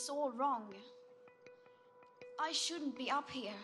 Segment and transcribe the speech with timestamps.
[0.00, 0.64] is all wrong.
[2.38, 3.60] I shouldn't be up here.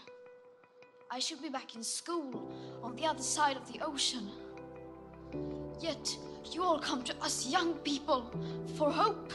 [1.11, 2.51] I should be back in school
[2.83, 4.29] on the other side of the ocean.
[5.81, 6.19] Yet
[6.53, 8.31] you all come to us young people
[8.77, 9.33] for hope.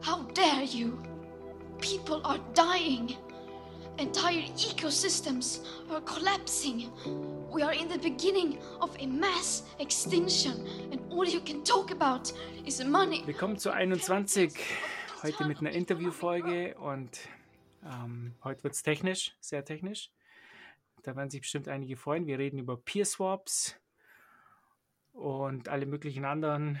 [0.00, 0.98] How dare you?
[1.78, 3.16] People are dying.
[3.98, 6.90] Entire ecosystems are collapsing.
[7.50, 12.32] We are in the beginning of a mass extinction, and all you can talk about
[12.64, 13.24] is money.
[13.26, 14.48] Willkommen zu 21.
[15.22, 17.28] Heute mit einer Interviewfolge und
[17.84, 20.12] ähm, heute wird es technisch, sehr technisch.
[21.02, 22.28] Da werden sich bestimmt einige freuen.
[22.28, 23.74] Wir reden über Peer Swaps
[25.12, 26.80] und alle möglichen anderen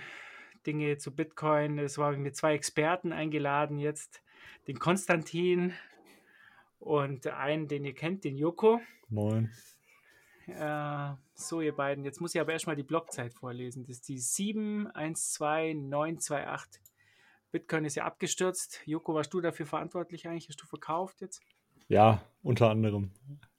[0.66, 1.80] Dinge zu Bitcoin.
[1.80, 4.22] Es war mit zwei Experten eingeladen jetzt,
[4.68, 5.74] den Konstantin
[6.78, 8.80] und einen, den ihr kennt, den Joko.
[9.08, 9.50] Moin.
[10.46, 12.04] Äh, so, ihr beiden.
[12.04, 13.82] Jetzt muss ich aber erstmal die Blockzeit vorlesen.
[13.82, 16.87] Das ist die 712928.
[17.50, 18.80] Bitcoin ist ja abgestürzt.
[18.84, 20.48] Joko, warst du dafür verantwortlich eigentlich?
[20.48, 21.40] Hast du verkauft jetzt?
[21.88, 23.12] Ja, unter anderem.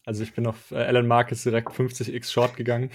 [0.06, 2.92] Also ich bin auf äh, Alan Markets direkt 50x Short gegangen.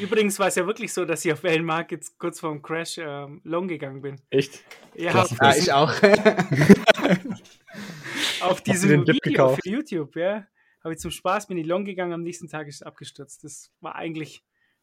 [0.00, 2.98] Übrigens war es ja wirklich so, dass ich auf Alan Markets kurz vor dem Crash
[2.98, 4.20] ähm, long gegangen bin.
[4.30, 4.64] Echt?
[4.94, 5.92] Ja, Ja, ich auch.
[8.40, 9.60] auf diesem Video gekauft?
[9.62, 10.46] für YouTube, ja.
[10.82, 13.44] Habe ich zum Spaß, bin ich long gegangen, am nächsten Tag ist es abgestürzt.
[13.44, 14.42] Das war eigentlich,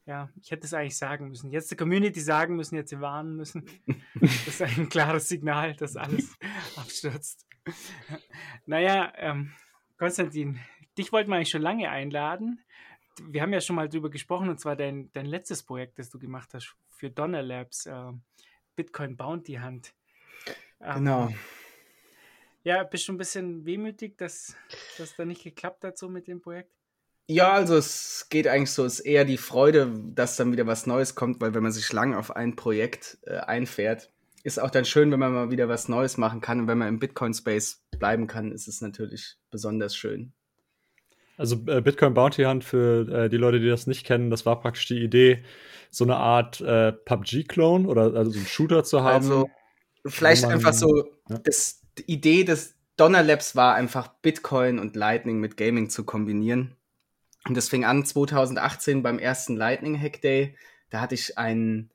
[0.10, 1.52] ja, ich hätte es eigentlich sagen müssen.
[1.52, 3.64] Jetzt der Community sagen müssen, jetzt sie warnen müssen.
[4.20, 6.36] Das ist ein klares Signal, dass alles
[6.76, 7.48] abstürzt.
[8.66, 9.54] Naja, ähm,
[9.98, 10.60] Konstantin,
[10.98, 12.60] dich wollten wir eigentlich schon lange einladen.
[13.22, 16.18] Wir haben ja schon mal drüber gesprochen, und zwar dein, dein letztes Projekt, das du
[16.18, 18.12] gemacht hast für Donner Labs, äh,
[18.76, 19.94] Bitcoin Bounty Hunt.
[20.82, 21.30] Ähm, genau.
[22.64, 24.58] Ja, bist du ein bisschen wehmütig, dass
[24.98, 26.79] das da nicht geklappt hat so mit dem Projekt?
[27.32, 30.88] Ja, also es geht eigentlich so, es ist eher die Freude, dass dann wieder was
[30.88, 34.10] Neues kommt, weil wenn man sich lang auf ein Projekt äh, einfährt,
[34.44, 36.88] ist auch dann schön, wenn man mal wieder was Neues machen kann und wenn man
[36.88, 40.34] im Bitcoin-Space bleiben kann, ist es natürlich besonders schön.
[41.38, 44.60] Also äh, Bitcoin Bounty Hunt für äh, die Leute, die das nicht kennen, das war
[44.60, 45.44] praktisch die Idee,
[45.92, 49.24] so eine Art äh, PUBG-Clone oder also so einen Shooter zu haben.
[49.24, 49.50] Also
[50.04, 51.38] vielleicht man- einfach so, ja.
[51.44, 56.76] das, die Idee des Donner Labs war einfach Bitcoin und Lightning mit Gaming zu kombinieren.
[57.48, 60.56] Und das fing an 2018 beim ersten Lightning Hack Day.
[60.90, 61.90] Da hatte ich ein,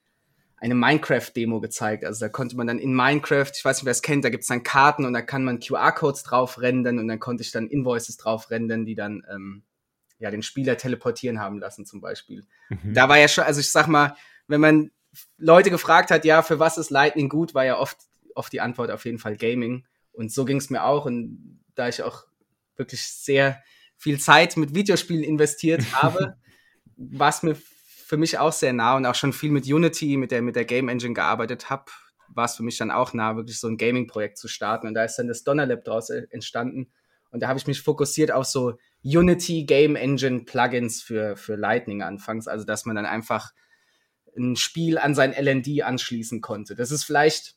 [0.57, 2.05] eine Minecraft-Demo gezeigt.
[2.05, 4.43] Also da konnte man dann in Minecraft, ich weiß nicht, wer es kennt, da gibt
[4.43, 7.69] es dann Karten und da kann man QR-Codes drauf rendern und dann konnte ich dann
[7.69, 9.63] Invoices drauf rendern, die dann ähm,
[10.19, 12.47] ja, den Spieler teleportieren haben lassen zum Beispiel.
[12.71, 12.95] Mhm.
[12.95, 14.17] Da war ja schon, also ich sag mal,
[14.47, 14.91] wenn man
[15.37, 17.99] Leute gefragt hat, ja, für was ist Lightning gut, war ja oft,
[18.35, 19.85] oft die Antwort auf jeden Fall Gaming.
[20.13, 21.07] Und so ging es mir auch.
[21.07, 22.25] Und da ich auch
[22.77, 23.63] wirklich sehr
[24.05, 26.37] viel Zeit mit Videospielen investiert habe,
[26.97, 30.31] war es mir für mich auch sehr nah und auch schon viel mit Unity, mit
[30.31, 31.87] der, mit der Game Engine gearbeitet habe,
[32.29, 34.87] war es für mich dann auch nah, wirklich so ein Gaming-Projekt zu starten.
[34.87, 36.93] Und da ist dann das Donner Lab draus äh, entstanden.
[37.31, 42.03] Und da habe ich mich fokussiert auf so Unity Game Engine Plugins für, für Lightning
[42.03, 42.47] anfangs.
[42.47, 43.53] Also, dass man dann einfach
[44.37, 46.75] ein Spiel an sein LND anschließen konnte.
[46.75, 47.57] Das ist vielleicht,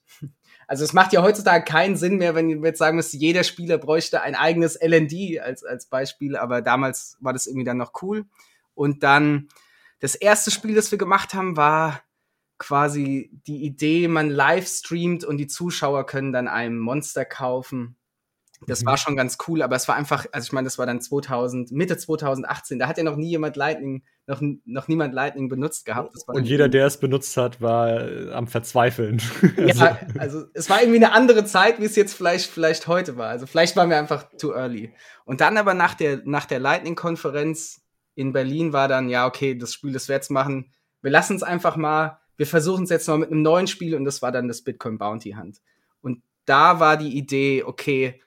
[0.67, 3.77] also es macht ja heutzutage keinen Sinn mehr, wenn wir jetzt sagen müsste, jeder Spieler
[3.77, 8.25] bräuchte ein eigenes LND als, als Beispiel, aber damals war das irgendwie dann noch cool.
[8.75, 9.47] Und dann
[10.01, 12.01] das erste Spiel, das wir gemacht haben, war
[12.57, 17.95] quasi die Idee, man live streamt und die Zuschauer können dann einem Monster kaufen.
[18.65, 18.87] Das Mhm.
[18.87, 21.71] war schon ganz cool, aber es war einfach, also ich meine, das war dann 2000,
[21.71, 26.15] Mitte 2018, da hat ja noch nie jemand Lightning, noch, noch niemand Lightning benutzt gehabt.
[26.27, 29.21] Und jeder, der es benutzt hat, war äh, am Verzweifeln.
[29.57, 33.29] ja, also es war irgendwie eine andere Zeit, wie es jetzt vielleicht, vielleicht heute war.
[33.29, 34.91] Also vielleicht waren wir einfach too early.
[35.25, 37.81] Und dann aber nach der, nach der Lightning-Konferenz
[38.15, 41.43] in Berlin war dann, ja, okay, das Spiel, das wir jetzt machen, wir lassen es
[41.43, 44.47] einfach mal, wir versuchen es jetzt mal mit einem neuen Spiel und das war dann
[44.47, 45.59] das Bitcoin Bounty Hunt.
[46.01, 48.21] Und da war die Idee, okay,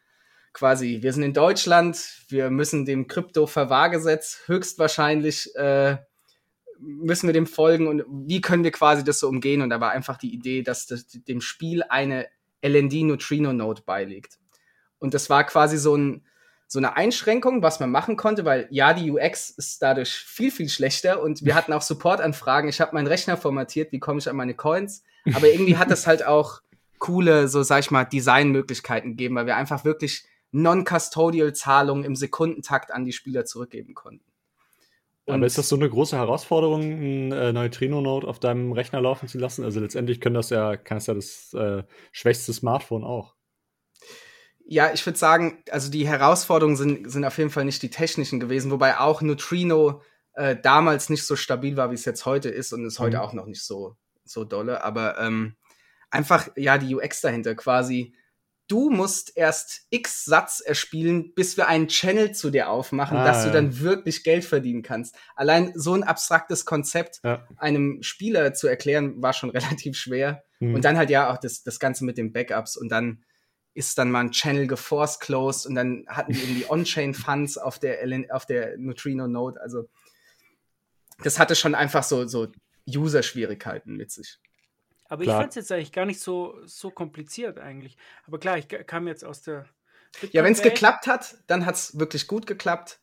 [0.53, 5.99] quasi, wir sind in Deutschland, wir müssen dem Krypto-Verwahrgesetz höchstwahrscheinlich äh,
[6.81, 9.63] müssen wir dem folgen und wie können wir quasi das so umgehen?
[9.63, 12.27] Und da war einfach die Idee, dass das, dem Spiel eine
[12.63, 14.39] LND Neutrino Node beiliegt.
[14.99, 16.25] Und das war quasi so, ein,
[16.67, 20.69] so eine Einschränkung, was man machen konnte, weil ja, die UX ist dadurch viel, viel
[20.69, 22.69] schlechter und wir hatten auch Supportanfragen.
[22.71, 25.03] Ich habe meinen Rechner formatiert, wie komme ich an meine Coins?
[25.35, 26.63] Aber irgendwie hat es halt auch
[26.99, 32.91] coole, so sag ich mal, Designmöglichkeiten gegeben, weil wir einfach wirklich non-custodial Zahlungen im Sekundentakt
[32.93, 34.25] an die Spieler zurückgeben konnten.
[35.27, 39.39] Aber ist das so eine große Herausforderung, ein äh, Neutrino-Node auf deinem Rechner laufen zu
[39.39, 39.65] lassen?
[39.65, 43.35] Also letztendlich können das ja, kann es ja das äh, schwächste Smartphone auch.
[44.65, 48.41] Ja, ich würde sagen, also die Herausforderungen sind, sind auf jeden Fall nicht die technischen
[48.41, 50.03] gewesen, wobei auch Neutrino
[50.35, 53.23] äh, damals nicht so stabil war, wie es jetzt heute ist und ist heute Mhm.
[53.23, 54.83] auch noch nicht so, so dolle.
[54.85, 55.57] Aber ähm,
[56.11, 58.15] einfach, ja, die UX dahinter quasi.
[58.71, 63.45] Du musst erst x Satz erspielen, bis wir einen Channel zu dir aufmachen, Ah, dass
[63.45, 65.17] du dann wirklich Geld verdienen kannst.
[65.35, 67.47] Allein so ein abstraktes Konzept Ja.
[67.57, 69.51] einem Spieler zu erklären, war schon
[69.85, 70.45] relativ schwer.
[70.59, 70.75] Hm.
[70.75, 73.25] Und dann halt ja auch das, das Ganze mit den Backups und dann
[73.75, 78.05] ist dann mal ein Channel geforce closed und dann hatten die irgendwie On-Chain-Funds auf der,
[78.05, 79.61] LN auf der Neutrino Node.
[79.61, 79.89] Also
[81.23, 82.49] das hatte schon einfach so, so
[82.89, 84.39] User-Schwierigkeiten mit sich.
[85.11, 85.37] Aber Klar.
[85.37, 87.97] ich fand es jetzt eigentlich gar nicht so, so kompliziert eigentlich.
[88.27, 89.67] Aber klar, ich ka- kam jetzt aus der.
[90.33, 93.01] Ja, wenn es geklappt hat, dann hat es wirklich gut geklappt.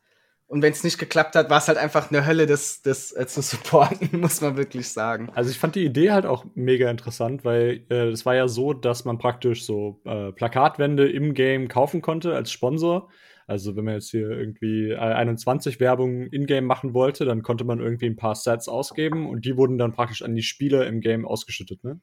[0.47, 3.27] Und wenn es nicht geklappt hat, war es halt einfach eine Hölle, das, das äh,
[3.27, 5.29] zu supporten, muss man wirklich sagen.
[5.35, 8.71] Also ich fand die Idee halt auch mega interessant, weil äh, es war ja so,
[8.71, 13.09] dass man praktisch so äh, Plakatwände im Game kaufen konnte als Sponsor.
[13.47, 17.79] Also wenn man jetzt hier irgendwie äh, 21 Werbung in-game machen wollte, dann konnte man
[17.79, 21.25] irgendwie ein paar Sets ausgeben und die wurden dann praktisch an die Spieler im Game
[21.25, 22.01] ausgeschüttet, ne?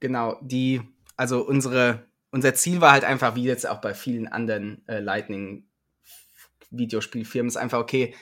[0.00, 0.82] Genau, die,
[1.16, 7.48] also unsere, unser Ziel war halt einfach, wie jetzt auch bei vielen anderen äh, Lightning-Videospielfirmen,
[7.48, 8.14] ist einfach, okay,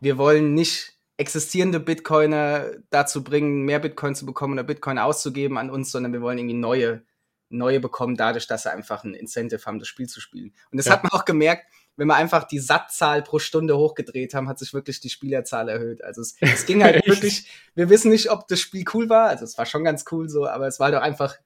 [0.00, 5.70] wir wollen nicht existierende Bitcoiner dazu bringen, mehr Bitcoin zu bekommen oder Bitcoin auszugeben an
[5.70, 7.02] uns, sondern wir wollen irgendwie neue,
[7.50, 10.54] neue bekommen, dadurch, dass sie einfach ein Incentive haben, das Spiel zu spielen.
[10.72, 10.94] Und das Ja.
[10.94, 11.66] hat man auch gemerkt,
[12.00, 16.02] wenn wir einfach die Satzzahl pro Stunde hochgedreht haben, hat sich wirklich die Spielerzahl erhöht.
[16.02, 19.44] Also es, es ging halt wirklich, wir wissen nicht, ob das Spiel cool war, also
[19.44, 21.36] es war schon ganz cool so, aber es war doch einfach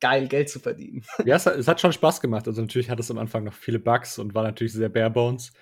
[0.00, 1.04] geil, Geld zu verdienen.
[1.26, 2.48] Ja, es hat, es hat schon Spaß gemacht.
[2.48, 5.52] Also natürlich hat es am Anfang noch viele Bugs und war natürlich sehr bare bones,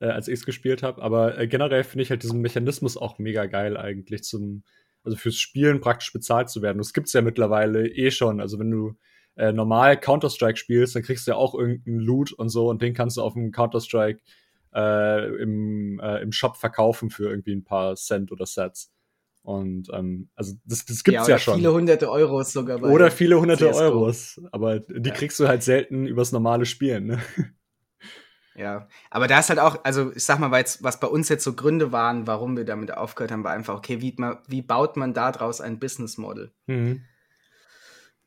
[0.00, 1.00] äh, als ich es gespielt habe.
[1.00, 4.64] Aber äh, generell finde ich halt diesen Mechanismus auch mega geil eigentlich zum,
[5.04, 6.78] also fürs Spielen praktisch bezahlt zu werden.
[6.78, 8.40] Das gibt's ja mittlerweile eh schon.
[8.40, 8.96] Also wenn du
[9.36, 12.94] äh, normal Counter-Strike spielst, dann kriegst du ja auch irgendeinen Loot und so und den
[12.94, 14.20] kannst du auf dem Counter-Strike
[14.74, 18.92] äh, im, äh, im Shop verkaufen für irgendwie ein paar Cent oder Sets.
[19.42, 21.56] Und ähm, also das, das gibt's ja, oder schon.
[21.56, 22.78] Viele hunderte Euros sogar.
[22.78, 23.84] bei Oder viele hunderte CS:GO.
[23.84, 24.40] Euros.
[24.52, 25.14] Aber die Ja.
[25.14, 27.06] kriegst du halt selten übers normale Spielen.
[27.06, 27.18] Ne?
[28.54, 31.54] Ja, aber da ist halt auch, also ich sag mal, was bei uns jetzt so
[31.54, 34.14] Gründe waren, warum wir damit aufgehört haben, war einfach, okay, wie,
[34.46, 36.52] wie baut man daraus ein Business Model?
[36.66, 37.00] Mhm.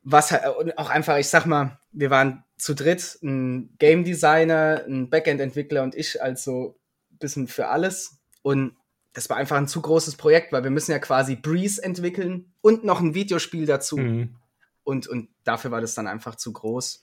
[0.08, 4.86] Was halt, und auch einfach, ich sag mal, wir waren zu dritt, ein Game Designer,
[4.88, 6.78] ein Backend-Entwickler und ich, also
[7.12, 8.20] ein bisschen für alles.
[8.44, 8.78] Und
[9.14, 12.84] das war einfach ein zu großes Projekt, weil wir müssen ja quasi Breeze entwickeln und
[12.84, 13.98] noch ein Videospiel dazu.
[13.98, 14.36] Mhm.
[14.84, 17.02] Und, und dafür war das dann einfach zu groß.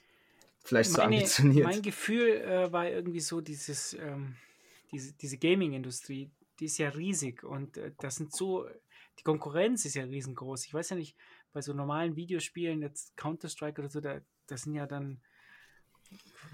[0.62, 1.66] Vielleicht zu Meine- ambitioniert.
[1.66, 4.36] Mein Gefühl äh, war irgendwie so, dieses, ähm,
[4.92, 8.68] diese, diese Gaming-Industrie, die ist ja riesig und äh, das sind so,
[9.18, 10.66] die Konkurrenz ist ja riesengroß.
[10.66, 11.16] Ich weiß ja nicht,
[11.52, 15.20] bei so normalen Videospielen, jetzt Counter-Strike oder so, da, da sind ja dann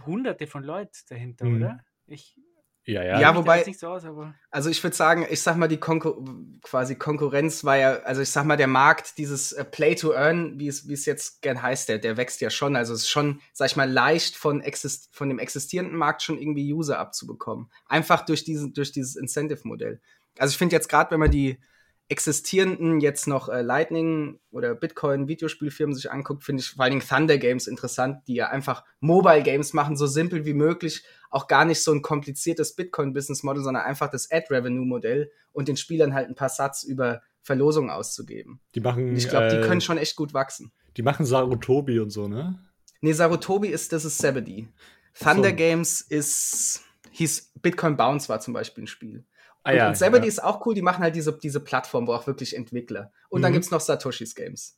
[0.06, 1.56] hunderte von Leuten dahinter, Mhm.
[1.56, 1.84] oder?
[2.06, 2.36] Ich
[2.84, 3.36] Ja, Ja, ja.
[3.36, 6.24] wobei- jetzt nicht so aus, aber Also ich würde sagen, ich sag mal, die Konkur
[6.62, 10.58] quasi Konkurrenz war ja, also ich sag mal, der Markt, dieses äh, Play to Earn,
[10.58, 12.76] wie es, wie es jetzt gern heißt, der, der wächst ja schon.
[12.76, 16.38] Also es ist schon, sag ich mal, leicht von, exist von dem existierenden Markt schon
[16.38, 17.70] irgendwie User abzubekommen.
[17.84, 20.00] Einfach durch, diesen, durch dieses Incentive-Modell.
[20.38, 21.60] Also ich finde jetzt gerade, wenn man die
[22.08, 27.06] existierenden jetzt noch äh, Lightning oder Bitcoin Videospielfirmen sich anguckt, finde ich vor allen Dingen
[27.06, 31.66] Thunder Games interessant, die ja einfach Mobile Games machen, so simpel wie möglich, auch gar
[31.66, 35.76] nicht so ein kompliziertes Bitcoin Business Model, sondern einfach das Ad Revenue Modell und den
[35.76, 38.60] Spielern halt ein paar Satz über Verlosungen auszugeben.
[38.74, 40.72] Die machen, Und ich glaube, die äh, können schon echt gut wachsen.
[40.96, 42.58] die machen Sarutobi und so, ne?
[43.00, 44.68] Nee, Sarutobi ist, das ist Zebedee.
[45.14, 45.56] Thunder so.
[45.56, 49.24] Games ist, hieß Bitcoin Bounce war zum Beispiel ein Spiel.
[49.68, 50.28] Ah, und, ja, und Zebedee ja.
[50.28, 53.12] ist auch cool, die machen halt diese, diese Plattform, wo auch wirklich Entwickler.
[53.28, 53.56] Und dann Mhm.
[53.56, 54.76] gibt's noch Satoshis Games.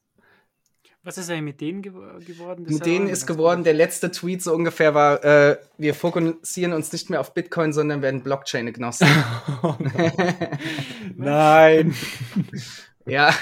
[1.02, 1.92] was ist eigentlich mit denen gew
[2.26, 2.64] geworden?
[2.64, 6.92] Das Mit denen ist geworden, der letzte Tweet so ungefähr war, äh, wir fokussieren uns
[6.92, 9.08] nicht mehr auf Bitcoin, sondern werden Blockchain-agnostisch.
[11.16, 11.94] Nein.
[13.06, 13.34] ja,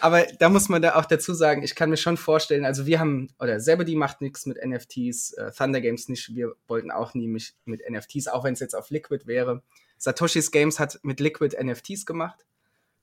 [0.00, 3.00] aber da muss man da auch dazu sagen, ich kann mir schon vorstellen, also wir
[3.00, 7.26] haben, oder Zebedee macht nichts mit NFTs, äh, Thunder Games nicht, wir wollten auch nie
[7.26, 9.62] mich mit NFTs, auch wenn es jetzt auf Liquid wäre.
[10.02, 12.44] Satoshis Games hat mit Liquid NFTs gemacht,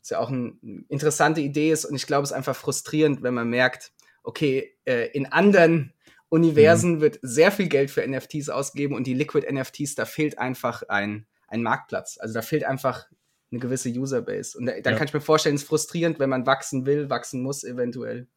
[0.02, 0.54] was ja auch eine
[0.90, 5.08] interessante Idee ist und ich glaube, es ist einfach frustrierend, wenn man merkt, okay, äh,
[5.12, 5.94] in anderen
[6.28, 10.84] Universen wird sehr viel Geld für NFTs ausgegeben und die Liquid NFTs, da fehlt einfach
[10.90, 12.18] ein, ein Marktplatz.
[12.20, 13.08] Also da fehlt einfach
[13.52, 14.58] eine gewisse Userbase.
[14.58, 14.98] Und da, da Ja.
[14.98, 18.28] kann ich mir vorstellen, es ist frustrierend, wenn man wachsen will, wachsen muss eventuell.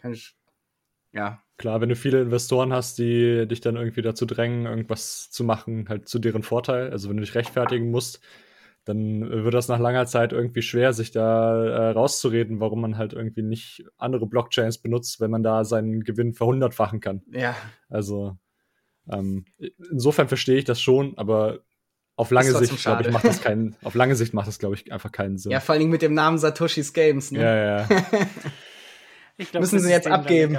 [0.00, 0.34] Kann ich,
[1.14, 1.40] ja.
[1.56, 5.88] Klar, wenn du viele Investoren hast, die dich dann irgendwie dazu drängen, irgendwas zu machen,
[5.88, 6.90] halt zu deren Vorteil.
[6.90, 8.20] Also wenn du dich rechtfertigen musst,
[8.84, 13.12] dann wird das nach langer Zeit irgendwie schwer, sich da äh, rauszureden, warum man halt
[13.12, 17.22] irgendwie nicht andere Blockchains benutzt, wenn man da seinen Gewinn verhundertfachen kann.
[17.30, 17.54] Ja,
[17.88, 18.36] Also
[19.08, 19.44] ähm,
[19.90, 21.60] insofern verstehe ich das schon, aber
[22.16, 24.92] auf lange Sicht, glaube ich, macht das keinen, auf lange Sicht macht das, glaube ich,
[24.92, 25.52] einfach keinen Sinn.
[25.52, 27.30] ja, vor allen Dingen mit dem Namen Satoshis Games.
[27.30, 27.42] Ne?
[27.42, 27.88] ja, ja.
[29.36, 30.56] Ich glaub, müssen sie jetzt abgeben.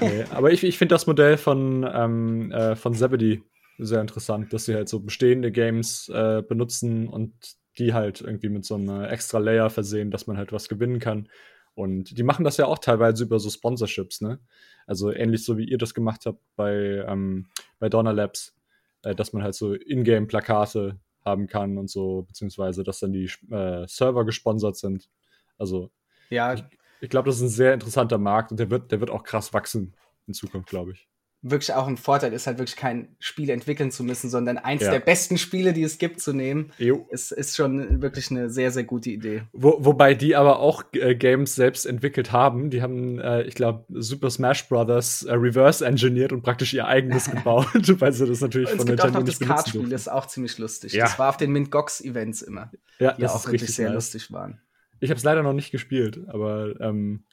[0.00, 3.42] Nee, aber ich, ich finde das Modell von, ähm, äh, von Zebedee
[3.78, 7.32] sehr interessant, dass sie halt so bestehende Games äh, benutzen und
[7.78, 11.28] die halt irgendwie mit so einem extra Layer versehen, dass man halt was gewinnen kann.
[11.74, 14.40] Und die machen das ja auch teilweise über so Sponsorships, ne?
[14.86, 17.46] Also ähnlich so wie ihr das gemacht habt bei, ähm,
[17.78, 18.54] bei Donner Labs,
[19.02, 23.86] äh, dass man halt so Ingame-Plakate haben kann und so, beziehungsweise dass dann die äh,
[23.86, 25.08] Server gesponsert sind.
[25.56, 25.90] Also
[26.28, 26.56] Ja,
[27.02, 29.52] ich, glaube, das ist ein sehr interessanter Markt und der wird, der wird auch krass
[29.52, 29.94] wachsen
[30.26, 31.08] in Zukunft, glaube ich.
[31.44, 34.92] wirklich auch ein Vorteil ist halt wirklich kein Spiel entwickeln zu müssen, sondern eins Ja.
[34.92, 36.70] der besten Spiele, die es gibt, zu nehmen.
[36.78, 37.08] Jo.
[37.10, 39.42] Ist, ist schon wirklich eine sehr, sehr gute Idee.
[39.52, 42.70] Wo, wobei die aber auch äh, Games selbst entwickelt haben.
[42.70, 47.28] Die haben, äh, ich glaube, Super Smash Brothers äh, reverse engineert und praktisch ihr eigenes
[47.32, 47.66] gebaut,
[48.00, 50.08] weil sie das natürlich Und von gibt auch Nintendo noch nicht das Kartspiel, das ist
[50.12, 50.92] auch ziemlich lustig.
[50.92, 51.06] Ja.
[51.06, 54.60] Das war auf den Mint-Gox-Events immer, Ja, die das auch wirklich richtig sehr lustig waren.
[55.02, 57.24] Ich habe es leider noch nicht gespielt, aber ähm,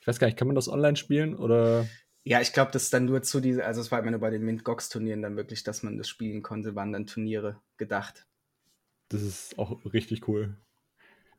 [0.00, 1.86] ich weiß gar nicht, kann man das online spielen oder?
[2.24, 4.30] Ja, ich glaube, das ist dann nur zu diese, also es war immer nur bei
[4.30, 8.26] den Mint-Gox-Turnieren dann wirklich, dass man das spielen konnte, waren dann Turniere gedacht.
[9.10, 10.56] Das ist auch richtig cool.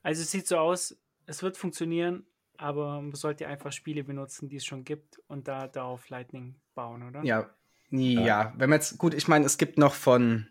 [0.03, 2.23] Also es sieht so aus, es wird funktionieren,
[2.57, 6.55] aber man sollte einfach Spiele benutzen, die es schon gibt und da, da auf Lightning
[6.75, 7.23] bauen, oder?
[7.23, 7.49] Ja,
[7.89, 10.47] ja, wenn man jetzt, gut, ich meine, es gibt noch von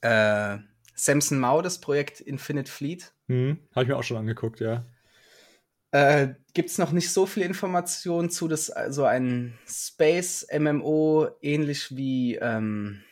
[0.00, 0.58] äh,
[0.94, 3.12] Samson Mau das Projekt Infinite Fleet.
[3.28, 4.84] Hm, habe ich mir auch schon angeguckt, ja.
[5.92, 12.36] Äh, Gibt es noch nicht so viel Informationen zu, das so ein Space-MMO, ähnlich wie,
[12.36, 13.02] ähm,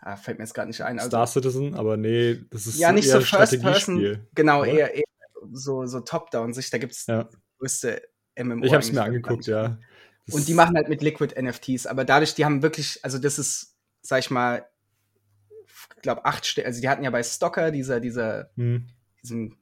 [0.00, 0.98] ah, fällt mir jetzt gerade nicht ein.
[0.98, 4.72] Also, Star Citizen, aber nee, das ist ja, nicht eher so First Person, genau, oder?
[4.72, 5.04] eher, eher
[5.52, 7.28] so, so Top-Down-Sicht, da gibt es Ja.
[7.58, 8.02] größte
[8.36, 8.64] MMO.
[8.64, 9.78] Ich habe es mir angeguckt, ja.
[10.26, 13.38] Das Und die machen halt mit Liquid NFTs, aber dadurch, die haben wirklich, also das
[13.38, 14.67] ist, sag ich mal,
[16.02, 18.88] glaube acht Stellen, also die hatten ja bei Stocker dieser, dieser, hm,
[19.22, 19.56] diesem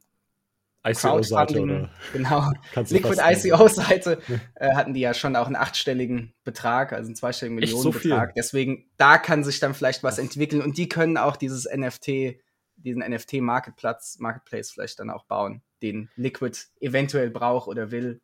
[0.87, 3.21] ICO-Seite genau, Liquid.
[3.21, 4.19] ICO-Seite
[4.55, 8.29] äh, hatten die ja schon auch einen achtstelligen Betrag, also einen zweistelligen so Millionenbetrag.
[8.29, 8.35] viel?
[8.37, 12.39] Deswegen, da kann sich dann vielleicht was entwickeln und die können auch dieses NFT,
[12.77, 18.21] diesen NFT-Marketplatz, Marketplace vielleicht dann auch bauen, den Liquid eventuell braucht oder will.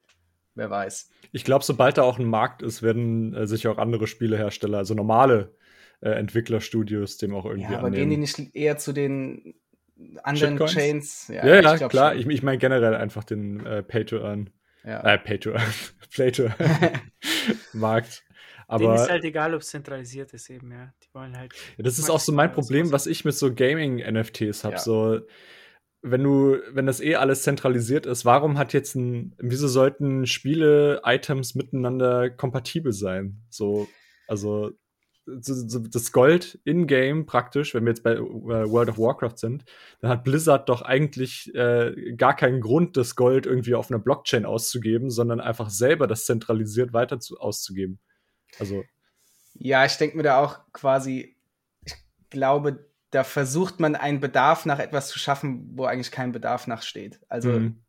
[0.55, 1.09] Wer weiß.
[1.33, 4.93] Ich glaube, sobald da auch ein Markt ist, werden äh, sich auch andere Spielehersteller, also
[4.93, 5.55] normale
[6.03, 8.21] äh, Entwicklerstudios, dem auch irgendwie Ja, aber gehen die annehmen.
[8.21, 9.55] nicht eher zu den
[10.23, 10.73] anderen Shitcoins?
[10.73, 11.29] Chains?
[11.29, 12.13] ja, ja, ich glaub klar.
[12.13, 12.21] schon.
[12.21, 14.51] Ich, ich meine generell einfach den äh, Pay-to-Earn,
[14.85, 15.01] ja.
[15.03, 15.73] äh, Pay-to-Earn,
[16.13, 18.25] Play-to-Markt.
[18.79, 20.93] Denen Aber ist halt egal, ob es zentralisiert ist eben, ja.
[21.03, 21.53] Die wollen halt.
[21.77, 24.77] Ja, das ist auch so mein Problem, was ich mit so Gaming-NFTs habe.
[24.77, 24.81] Ja.
[24.81, 25.21] So,
[26.01, 31.55] wenn du, wenn das eh alles zentralisiert ist, warum hat jetzt ein, wieso sollten Spiele-Items
[31.55, 33.43] miteinander kompatibel sein?
[33.51, 33.89] So,
[34.27, 34.77] also so, so
[35.27, 39.65] das Gold in-game praktisch, wenn wir jetzt bei äh, World of Warcraft sind,
[40.01, 44.45] dann hat Blizzard doch eigentlich äh, gar keinen Grund, das Gold irgendwie auf einer Blockchain
[44.45, 48.01] auszugeben, sondern einfach selber das zentralisiert weiter zu, auszugeben.
[48.59, 48.85] Also,
[49.55, 51.37] Ja, ich denke mir da auch quasi,
[51.85, 51.95] ich
[52.31, 56.83] glaube, da versucht man einen Bedarf nach etwas zu schaffen, wo eigentlich kein Bedarf nach
[56.83, 57.21] steht.
[57.29, 57.85] Also mhm.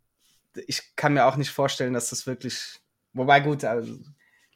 [0.67, 2.79] ich kann mir auch nicht vorstellen, dass das wirklich,
[3.13, 3.97] wobei gut, also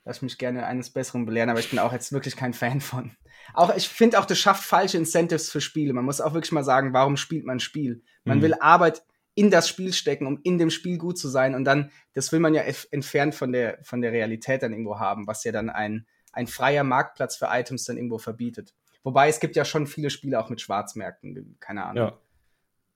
[0.08, 3.12] lass mich gerne eines Besseren belehren, aber ich bin auch jetzt wirklich kein Fan von.
[3.54, 5.94] Auch ich finde auch, das schafft falsche Incentives für Spiele.
[5.94, 8.02] Man muss auch wirklich mal sagen, warum spielt man ein Spiel?
[8.24, 8.42] Man Mhm.
[8.44, 9.04] will Arbeit
[9.36, 12.40] in das Spiel stecken, um in dem Spiel gut zu sein und dann, das will
[12.40, 16.08] man ja entfernt von der, von der Realität dann irgendwo haben, was ja dann ein,
[16.32, 18.74] ein freier Marktplatz für Items dann irgendwo verbietet.
[19.04, 22.08] Wobei es gibt ja schon viele Spiele auch mit Schwarzmärkten, keine Ahnung.
[22.08, 22.18] ja.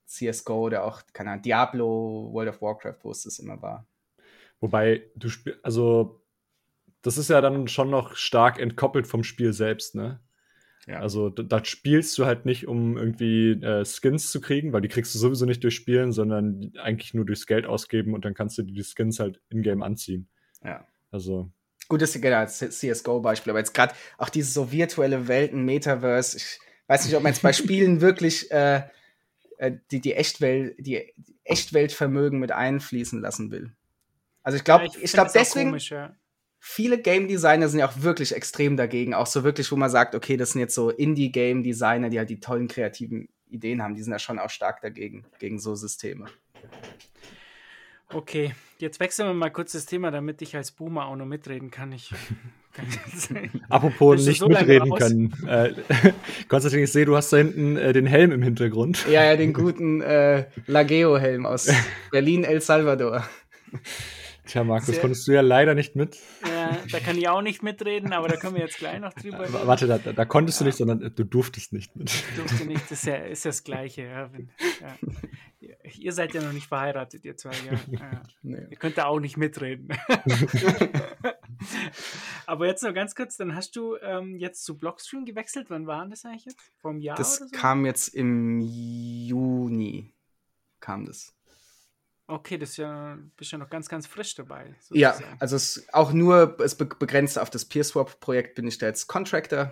[0.06, 3.86] CSGO oder auch, keine Ahnung, Diablo, World of Warcraft, wo es das immer war.
[4.60, 6.21] Wobei du spielst, also
[7.02, 10.20] das ist ja dann schon noch stark entkoppelt vom Spiel selbst, ne?
[10.86, 10.98] Ja.
[10.98, 15.14] Also da, spielst du halt nicht, um irgendwie äh, Skins zu kriegen, weil die kriegst
[15.14, 18.62] du sowieso nicht durch Spielen, sondern eigentlich nur durchs Geld ausgeben und dann kannst du
[18.62, 20.28] dir die Skins halt in-game anziehen.
[20.64, 20.84] Ja.
[21.12, 21.50] Also,
[21.88, 26.36] Gut, das ist genau das CSGO-Beispiel, aber jetzt gerade auch diese so virtuelle Welten, Metaverse,
[26.36, 28.82] ich weiß nicht, ob man jetzt bei Spielen wirklich äh,
[29.58, 31.12] äh, die, die, Echtwelt, die
[31.44, 33.72] Echtweltvermögen mit einfließen lassen will.
[34.42, 36.16] Also ich glaube, Ja, ich, find glaube deswegen, Komisch, ja.
[36.64, 39.14] Viele Game Designer sind ja auch wirklich extrem dagegen.
[39.14, 42.30] Auch so wirklich, wo man sagt, okay, das sind jetzt so Indie-Game Designer, die halt
[42.30, 43.96] die tollen kreativen Ideen haben.
[43.96, 46.26] Die sind ja schon auch stark dagegen, gegen so Systeme.
[48.14, 51.70] Okay, jetzt wechseln wir mal kurz das Thema, damit ich als Boomer auch noch mitreden
[51.72, 51.90] kann.
[51.92, 52.10] Ich
[52.72, 52.86] kann
[53.68, 55.34] apropos nicht so mitreden können.
[55.48, 55.72] Äh,
[56.48, 59.04] Konstantin, ich sehe, du hast da hinten äh, den Helm im Hintergrund.
[59.10, 61.72] Ja, ja, den guten äh, Lageo-Helm aus
[62.12, 63.24] Berlin, El Salvador.
[64.46, 66.16] Tja, Markus, Sehr- konntest du ja leider nicht mit.
[66.44, 66.51] ja,
[66.90, 69.54] da kann ich auch nicht mitreden, aber da können wir jetzt gleich noch drüber reden.
[69.66, 72.12] Warte, da, da konntest du nicht, sondern äh, du durftest nicht mit.
[72.36, 74.02] durfte nicht, das ist ja, ist ja das Gleiche.
[74.02, 74.50] Ja, wenn,
[74.80, 74.96] ja.
[75.98, 77.52] ihr seid ja noch nicht verheiratet, ihr zwei.
[77.66, 77.78] Ja.
[77.98, 78.22] Ja.
[78.44, 78.66] Nee.
[78.70, 79.88] Ihr könnt da auch nicht mitreden.
[82.46, 85.70] Aber jetzt noch ganz kurz, dann hast du ähm, jetzt zu Blockstream gewechselt.
[85.70, 86.58] Wann war das eigentlich jetzt?
[86.82, 87.56] Einem Jahr Das oder so?
[87.56, 90.12] kam jetzt im Juni.
[90.80, 91.34] Kam das.
[92.32, 94.74] Okay, das ist ja, bist ja noch ganz, ganz frisch dabei.
[94.90, 95.36] Ja, sozusagen.
[95.38, 99.70] also es auch nur es be begrenzt auf das PeerSwap-Projekt bin ich da jetzt Contractor.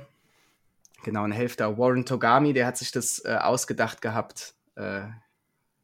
[1.03, 1.79] Genau, ein Hälfte.
[1.79, 4.53] Warren Togami, der hat sich das äh, ausgedacht gehabt.
[4.75, 5.05] Äh,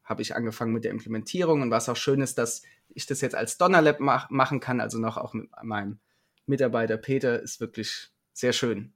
[0.03, 3.33] Habe ich angefangen mit der Implementierung und was auch schön ist, dass ich das jetzt
[3.33, 5.97] als Donnerlab mach machen kann, also noch auch mit meinem
[6.45, 8.93] Mitarbeiter Peter, ist wirklich sehr schön.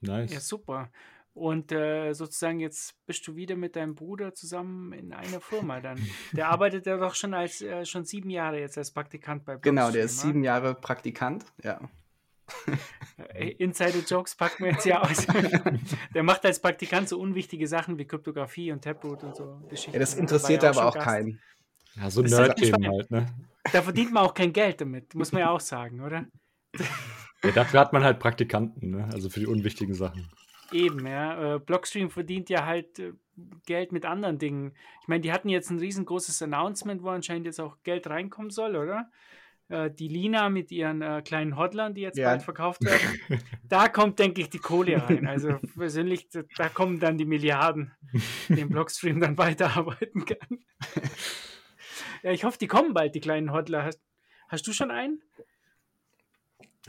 [0.00, 0.32] Nice.
[0.32, 0.90] Ja, super.
[1.34, 5.98] Und äh, sozusagen jetzt bist du wieder mit deinem Bruder zusammen in einer Firma dann.
[6.32, 9.90] Der arbeitet ja doch schon als äh, schon sieben Jahre jetzt als Praktikant bei Genau,
[9.90, 11.46] der Blockstream, ist sieben Jahre Praktikant.
[11.62, 11.80] Ja.
[13.34, 15.26] Äh, Insider-Jokes packen wir jetzt ja aus.
[16.14, 19.92] der macht als Praktikant so unwichtige Sachen wie Kryptographie und Taproot und so Geschichten.
[19.92, 21.06] ja, das interessiert ja aber auch Gast.
[21.06, 21.40] keinen.
[21.94, 23.26] Ja, so halt Nerd-Themen halt, ne?
[23.72, 26.26] Da verdient man auch kein Geld damit, muss man ja auch sagen, oder?
[27.44, 29.08] Ja, dafür hat man halt Praktikanten, ne?
[29.12, 30.28] Also für die unwichtigen Sachen.
[30.72, 31.56] Eben, ja.
[31.56, 33.12] Äh, Blockstream verdient ja halt äh,
[33.66, 34.74] Geld mit anderen Dingen.
[35.02, 38.76] Ich meine, die hatten jetzt ein riesengroßes Announcement, wo anscheinend jetzt auch Geld reinkommen soll,
[38.76, 39.10] oder?
[39.68, 42.28] Äh, die Lina mit ihren äh, kleinen Hodlern, die jetzt Ja.
[42.30, 43.40] bald verkauft werden.
[43.68, 45.26] da kommt, denke ich, die Kohle rein.
[45.26, 47.92] Also persönlich, da- kommen dann die Milliarden,
[48.48, 50.58] im Blockstream dann weiterarbeiten kann.
[52.22, 53.84] ja, ich hoffe, die kommen bald, die kleinen Hodler.
[53.84, 54.00] Hast,
[54.48, 55.22] hast du schon einen?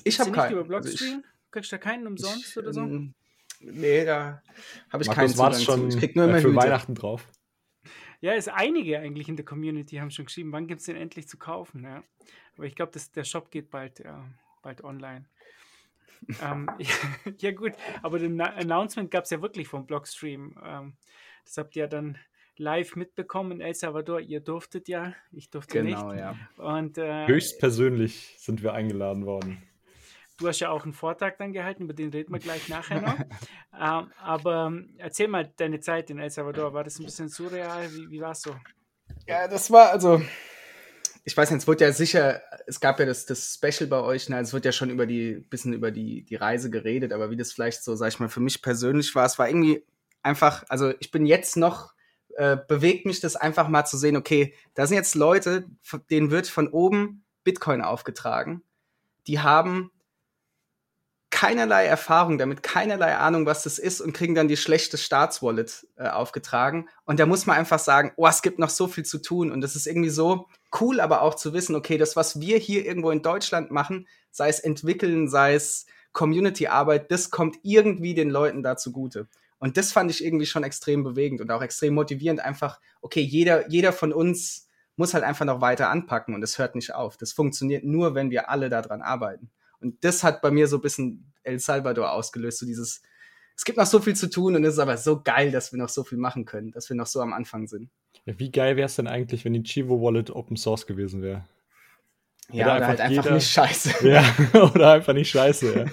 [0.03, 0.51] Ich habe nicht keinen.
[0.53, 1.23] über Also ich- Blockstream?
[1.51, 2.81] Kriegst du da keinen umsonst oder so?
[2.81, 3.13] Ähm,
[3.63, 4.41] Nee, da
[4.91, 5.97] habe ich keinen Markus, war Zugang es schon zu.
[5.97, 6.57] Ich krieg nur immer äh, für Hüte.
[6.57, 7.27] Weihnachten drauf?
[8.21, 11.27] Ja, ist einige eigentlich in der Community haben schon geschrieben, wann gibt es den endlich
[11.27, 11.83] zu kaufen.
[11.83, 12.03] Ja.
[12.55, 14.23] Aber ich glaube, der Shop geht bald, ja,
[14.61, 15.25] bald online.
[16.41, 16.69] ähm,
[17.39, 20.55] ja, gut, aber den Na- Announcement gab es ja wirklich vom Blockstream.
[20.63, 20.93] Ähm,
[21.43, 22.17] das habt ihr ja dann
[22.55, 24.21] live mitbekommen in El Salvador.
[24.21, 26.19] Ihr durftet ja, ich durfte Genau, nicht.
[26.19, 26.37] ja.
[26.57, 29.61] Und äh, Höchstpersönlich sind wir eingeladen worden.
[30.37, 33.17] Du hast ja auch einen Vortrag dann gehalten, über den reden wir gleich nachher noch.
[33.79, 36.73] ähm, aber ähm, erzähl mal deine Zeit in El Salvador.
[36.73, 37.91] War das ein bisschen surreal?
[37.93, 38.55] Wie, wie war es so?
[39.27, 40.21] Ja, das war also.
[41.25, 44.27] Ich weiß nicht, es wurde ja sicher, es gab ja das, das Special bei euch,
[44.27, 47.37] ne, es wird ja schon über die, bisschen über die, die Reise geredet, aber wie
[47.37, 49.85] das vielleicht so, sag ich mal, für mich persönlich war, es war irgendwie
[50.21, 51.93] einfach, also ich bin jetzt noch,
[52.35, 55.65] äh, bewegt mich das einfach mal zu sehen, okay, da sind jetzt Leute,
[56.09, 58.61] denen wird von oben Bitcoin aufgetragen,
[59.25, 59.92] die haben
[61.43, 66.07] keinerlei Erfahrung damit, keinerlei Ahnung, was das ist und kriegen dann die schlechte Staatswallet äh,
[66.07, 66.87] aufgetragen.
[67.03, 69.51] Und da muss man einfach sagen, oh, es gibt noch so viel zu tun.
[69.51, 70.47] Und das ist irgendwie so
[70.79, 74.47] cool, aber auch zu wissen, okay, das, was wir hier irgendwo in Deutschland machen, sei
[74.47, 79.27] es entwickeln, sei es Community-Arbeit, das kommt irgendwie den Leuten da zugute.
[79.59, 82.39] Und das fand ich irgendwie schon extrem bewegend und auch extrem motivierend.
[82.39, 86.75] Einfach, okay, jeder, jeder von uns muss halt einfach noch weiter anpacken und es hört
[86.75, 87.17] nicht auf.
[87.17, 89.51] Das funktioniert nur, wenn wir alle daran arbeiten.
[89.81, 93.01] Und das hat bei mir so ein bisschen El Salvador ausgelöst, so dieses,
[93.55, 95.79] es gibt noch so viel zu tun und es ist aber so geil, dass wir
[95.79, 97.89] noch so viel machen können, dass wir noch so am Anfang sind.
[98.25, 101.47] Ja, wie geil wäre es denn eigentlich, wenn die Chivo Wallet Open Source gewesen wäre?
[102.51, 103.93] Ja, Oder oder halt einfach einfach jeder- nicht scheiße.
[104.07, 104.23] Ja,
[104.73, 105.85] oder einfach nicht scheiße, ja.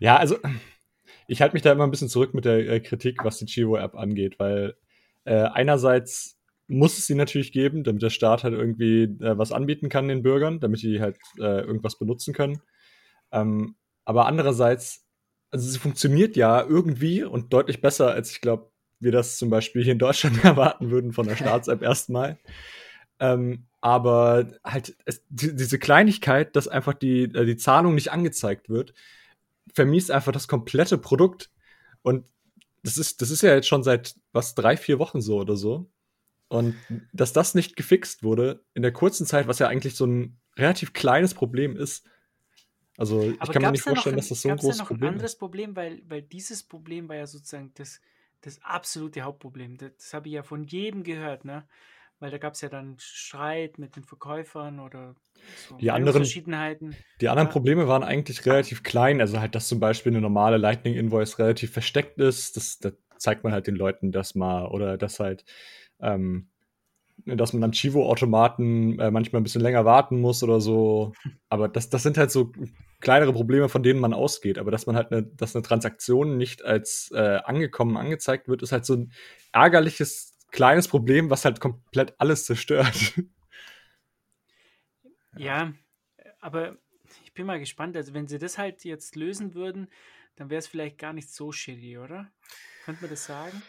[0.00, 0.38] Ja, also
[1.26, 3.94] ich halte mich da immer ein bisschen zurück mit der äh, Kritik, was die Chivo-App
[3.96, 4.76] angeht, weil
[5.24, 9.88] äh, einerseits muss es sie natürlich geben, damit der Staat halt irgendwie äh, was anbieten
[9.88, 12.60] kann den Bürgern, damit die halt äh, irgendwas benutzen können.
[13.32, 13.74] Ähm,
[14.08, 15.04] aber andererseits,
[15.50, 19.84] also sie funktioniert ja irgendwie und deutlich besser, als ich glaube, wir das zum Beispiel
[19.84, 22.38] hier in Deutschland erwarten würden von der Staats-App erstmal.
[23.20, 28.70] Ähm, aber halt es, die, diese Kleinigkeit, dass einfach die, äh, die Zahlung nicht angezeigt
[28.70, 28.94] wird,
[29.74, 31.50] vermiest einfach das komplette Produkt.
[32.00, 32.24] Und
[32.82, 35.90] das ist, das ist ja jetzt schon seit was, drei, vier Wochen so oder so.
[36.48, 36.76] Und
[37.12, 40.94] dass das nicht gefixt wurde in der kurzen Zeit, was ja eigentlich so ein relativ
[40.94, 42.06] kleines Problem ist.
[42.98, 44.78] Also ich Aber kann mir nicht vorstellen, ein, dass das so ein gab's da großes
[44.80, 45.38] noch ein Problem anderes ist.
[45.38, 48.00] Problem, weil, weil dieses Problem war ja sozusagen das,
[48.42, 49.78] das absolute Hauptproblem.
[49.78, 51.66] Das, das habe ich ja von jedem gehört, ne?
[52.20, 55.14] Weil da gab es ja dann Streit mit den Verkäufern oder
[55.68, 56.96] so Die anderen- Meinungsverschiedenheiten.
[57.20, 57.52] Die anderen Ja.
[57.52, 59.20] Probleme waren eigentlich relativ klein.
[59.20, 62.56] Also halt, dass zum Beispiel eine normale Lightning Invoice relativ versteckt ist.
[62.56, 64.66] Das, das zeigt man halt den Leuten das mal.
[64.66, 65.44] Oder dass halt,
[66.00, 66.48] ähm,
[67.24, 71.12] dass man am Chivo-Automaten äh, manchmal ein bisschen länger warten muss oder so.
[71.48, 72.50] Aber das, das sind halt so
[73.00, 74.58] kleinere Probleme, von denen man ausgeht.
[74.58, 78.72] Aber dass man halt eine, dass eine Transaktion nicht als äh, angekommen angezeigt wird, ist
[78.72, 79.12] halt so ein
[79.52, 83.14] ärgerliches kleines Problem, was halt komplett alles zerstört.
[85.36, 85.72] Ja,
[86.40, 86.78] aber
[87.22, 87.96] ich bin mal gespannt.
[87.96, 89.88] Also, wenn sie das halt jetzt lösen würden,
[90.34, 92.30] dann wäre es vielleicht gar nicht so shitty, oder?
[92.84, 93.62] Könnte man das sagen?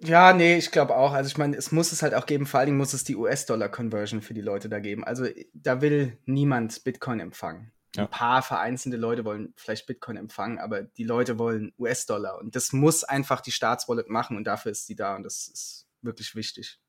[0.00, 1.12] Ja, nee, ich glaube auch.
[1.12, 3.16] Also ich meine, es muss es halt auch geben, vor allen Dingen muss es die
[3.16, 5.04] US-Dollar-Conversion für die Leute da geben.
[5.04, 7.72] Also da will niemand Bitcoin empfangen.
[7.96, 8.04] Ja.
[8.04, 12.38] Ein paar vereinzelte Leute wollen vielleicht Bitcoin empfangen, aber die Leute wollen US-Dollar.
[12.38, 15.86] Und das muss einfach die Staatswallet machen und dafür ist sie da und das ist
[16.02, 16.80] wirklich wichtig.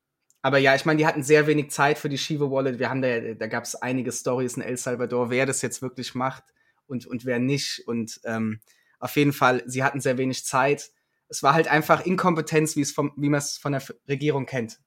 [0.42, 2.78] Aber ja, ich meine, die hatten sehr wenig Zeit für die Shiva Wallet.
[2.78, 6.14] Wir haben da, da gab es einige Stories in El Salvador, wer das jetzt wirklich
[6.14, 6.44] macht
[6.86, 7.86] und, und wer nicht.
[7.86, 8.60] Und ähm,
[9.00, 10.90] auf jeden Fall, sie hatten sehr wenig Zeit.
[11.28, 14.78] Es war halt einfach Inkompetenz, wie es vom, wie man es von der Regierung kennt.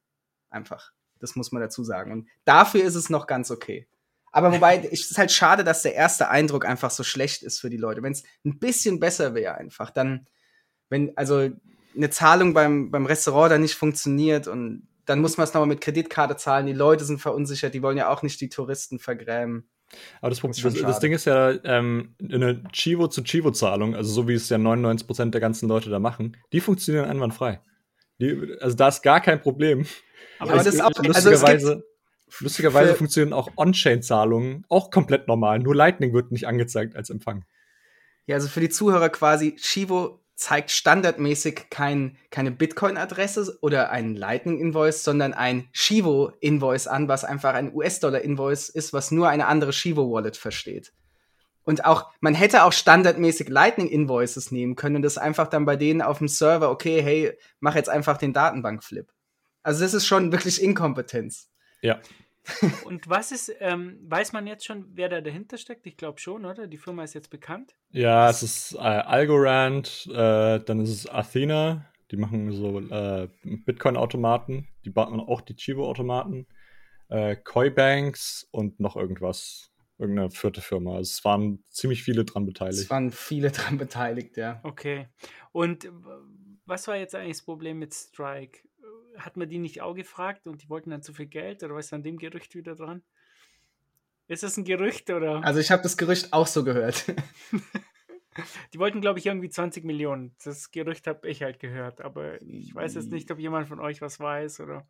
[0.50, 0.92] Einfach.
[1.20, 2.12] Das muss man dazu sagen.
[2.12, 3.88] Und dafür ist es noch ganz okay.
[4.32, 7.70] Aber wobei, es ist halt schade, dass der erste Eindruck einfach so schlecht ist für
[7.70, 8.02] die Leute.
[8.02, 10.26] Wenn es ein bisschen besser wäre, einfach, dann,
[10.90, 11.50] wenn, also
[11.96, 15.82] eine Zahlung beim, beim Restaurant dann nicht funktioniert und dann muss man es nochmal mit
[15.82, 16.66] Kreditkarte zahlen.
[16.66, 19.68] Die Leute sind verunsichert, die wollen ja auch nicht die Touristen vergrämen.
[20.22, 21.00] Aber das, das, das schade.
[21.02, 25.90] Ding ist ja, ähm, eine Chivo-zu-Chivo-Zahlung, also so wie es ja 99% der ganzen Leute
[25.90, 27.60] da machen, die funktionieren einwandfrei.
[28.22, 29.86] Die, also da ist gar kein Problem.
[30.40, 31.84] Aber das ist auch- also es lustigerweise,
[32.40, 35.60] lustigerweise funktionieren auch On-Chain-Zahlungen auch komplett normal.
[35.60, 37.46] Nur Lightning wird nicht angezeigt als Empfang.
[38.26, 45.04] Ja, also für die Zuhörer quasi, Chivo zeigt standardmäßig kein, keine Bitcoin-Adresse oder einen Lightning-Invoice,
[45.04, 50.94] sondern ein Chivo-Invoice an, was einfach ein US-Dollar-Invoice ist, was nur eine andere Chivo-Wallet versteht.
[51.64, 56.02] Und auch, man hätte auch standardmäßig Lightning-Invoices nehmen können und das einfach dann bei denen
[56.02, 59.08] auf dem Server, okay, hey, mach jetzt einfach den Datenbank-Flip.
[59.62, 61.52] Also das ist schon wirklich Inkompetenz.
[61.82, 62.00] Ja.
[62.86, 65.86] Und was ist, ähm, weiß man jetzt schon, wer da dahinter steckt?
[65.86, 66.68] Ich glaube schon, oder?
[66.68, 67.76] Die Firma ist jetzt bekannt.
[67.92, 74.68] Ja, es ist äh, Algorand, äh, dann ist es Athena, die machen so äh, Bitcoin-Automaten,
[74.86, 76.48] die bauen auch die Chivo-Automaten,
[77.10, 80.96] äh, Coinbanks und noch irgendwas, irgendeine vierte Firma.
[80.96, 82.90] Also es waren ziemlich viele dran Es beteiligt.
[82.90, 84.60] waren viele dran beteiligt, ja.
[84.64, 85.08] Okay.
[85.52, 85.92] Und äh,
[86.66, 88.60] was war jetzt eigentlich das Problem mit Strike?
[89.18, 91.88] Hat man die nicht auch gefragt und die wollten dann zu viel Geld oder was
[91.88, 93.04] ist an dem Gerücht wieder dran?
[94.28, 95.44] Ist das ein Gerücht oder?
[95.44, 97.06] Also ich habe das Gerücht auch so gehört.
[98.74, 100.34] Die wollten, glaube ich, irgendwie 20 Millionen.
[100.44, 104.02] Das Gerücht habe ich halt gehört, aber ich weiß jetzt nicht, ob jemand von euch
[104.02, 104.88] was weiß oder.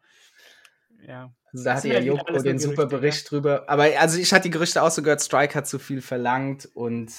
[1.07, 1.33] Ja.
[1.51, 3.65] Also da Das hatte ja ja Joko den super Bericht drüber.
[3.67, 7.11] Aber also ich hatte die Gerüchte auch so gehört, Strike hat zu viel verlangt und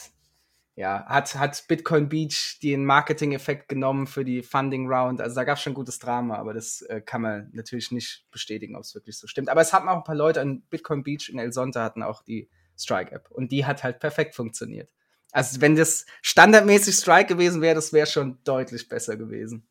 [0.74, 5.20] ja, hat, hat Bitcoin Beach den Marketing-Effekt genommen für die Funding Round.
[5.20, 8.74] Also da gab es schon gutes Drama, aber das äh, kann man natürlich nicht bestätigen,
[8.74, 9.50] ob es wirklich so stimmt.
[9.50, 12.22] Aber es hatten auch ein paar Leute an Bitcoin Beach in El Sonte hatten auch
[12.22, 14.90] die Strike-App und die hat halt perfekt funktioniert.
[15.30, 19.66] Also wenn das standardmäßig Strike gewesen wäre, das wäre schon deutlich besser gewesen.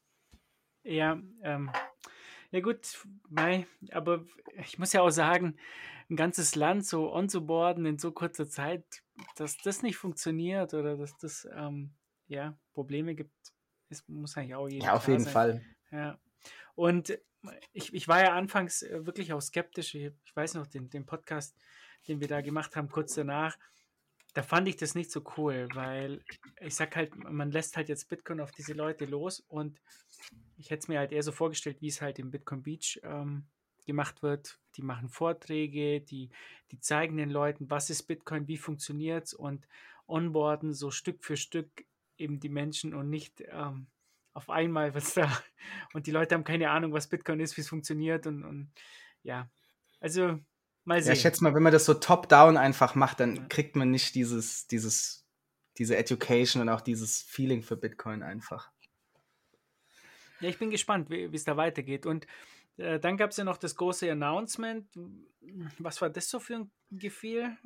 [0.84, 1.72] Ja, ähm,
[2.52, 2.80] ja gut,
[3.30, 4.26] mei, aber
[4.66, 5.56] ich muss ja auch sagen,
[6.12, 8.84] ein ganzes Land so onzuboarden in so kurzer Zeit,
[9.38, 11.96] dass das nicht funktioniert oder dass das ähm,
[12.28, 13.34] ja Probleme gibt,
[13.90, 15.34] ist, muss eigentlich auch jedem Ja, auf jeden sein.
[15.34, 15.62] Fall.
[15.92, 16.20] Ja.
[16.76, 17.18] Und
[17.72, 19.96] ich, ich war ja anfangs äh, wirklich auch skeptisch.
[19.96, 21.56] Ich, ich weiß noch, den, den Podcast,
[22.08, 23.58] den wir da gemacht haben, kurz danach,
[24.34, 26.24] da fand ich das nicht so cool, weil
[26.60, 29.82] ich sag halt, man lässt halt jetzt Bitcoin auf diese Leute los und
[30.58, 33.48] ich hätte es mir halt eher so vorgestellt, wie es halt im Bitcoin Beach ähm,
[33.86, 34.60] gemacht wird.
[34.76, 36.30] Die machen Vorträge, die,
[36.72, 39.68] die zeigen den Leuten, was ist Bitcoin, wie funktioniert es und
[40.08, 41.86] onboarden so Stück für Stück
[42.18, 43.88] eben die Menschen und nicht ähm,
[44.34, 45.30] auf einmal was da
[45.94, 48.72] und die Leute haben keine Ahnung, was Bitcoin ist, wie es funktioniert und, und
[49.24, 49.50] ja,
[50.00, 50.40] also
[50.86, 51.14] mal Ja, sehen.
[51.14, 53.48] ich schätze mal, wenn man das so top-down einfach macht, dann Ja.
[53.50, 55.26] kriegt man nicht dieses, dieses,
[55.78, 58.72] diese Education und auch dieses Feeling für Bitcoin einfach.
[60.40, 62.06] Ja, ich bin gespannt, wie es da weitergeht.
[62.06, 62.26] Und
[62.78, 64.88] äh, dann gab es ja noch das große Announcement.
[65.80, 67.58] Was war das so für ein Gefühl?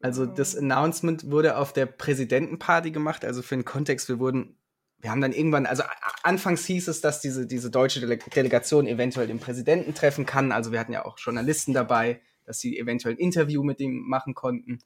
[0.00, 4.58] Also das Announcement wurde auf der Präsidentenparty gemacht, also für den Kontext, wir wurden,
[4.98, 5.82] wir haben dann irgendwann, also
[6.22, 10.72] anfangs hieß es, dass diese, diese deutsche Dele Delegation eventuell den Präsidenten treffen kann, also
[10.72, 14.80] wir hatten ja auch Journalisten dabei, dass sie eventuell ein Interview mit ihm machen konnten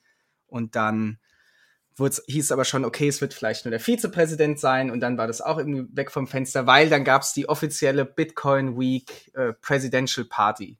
[0.46, 1.18] und dann
[2.06, 5.40] hieß aber schon, okay, es wird vielleicht nur der Vizepräsident sein und dann war das
[5.40, 10.26] auch irgendwie weg vom Fenster, weil dann gab es die offizielle Bitcoin Week äh, Presidential
[10.26, 10.78] Party.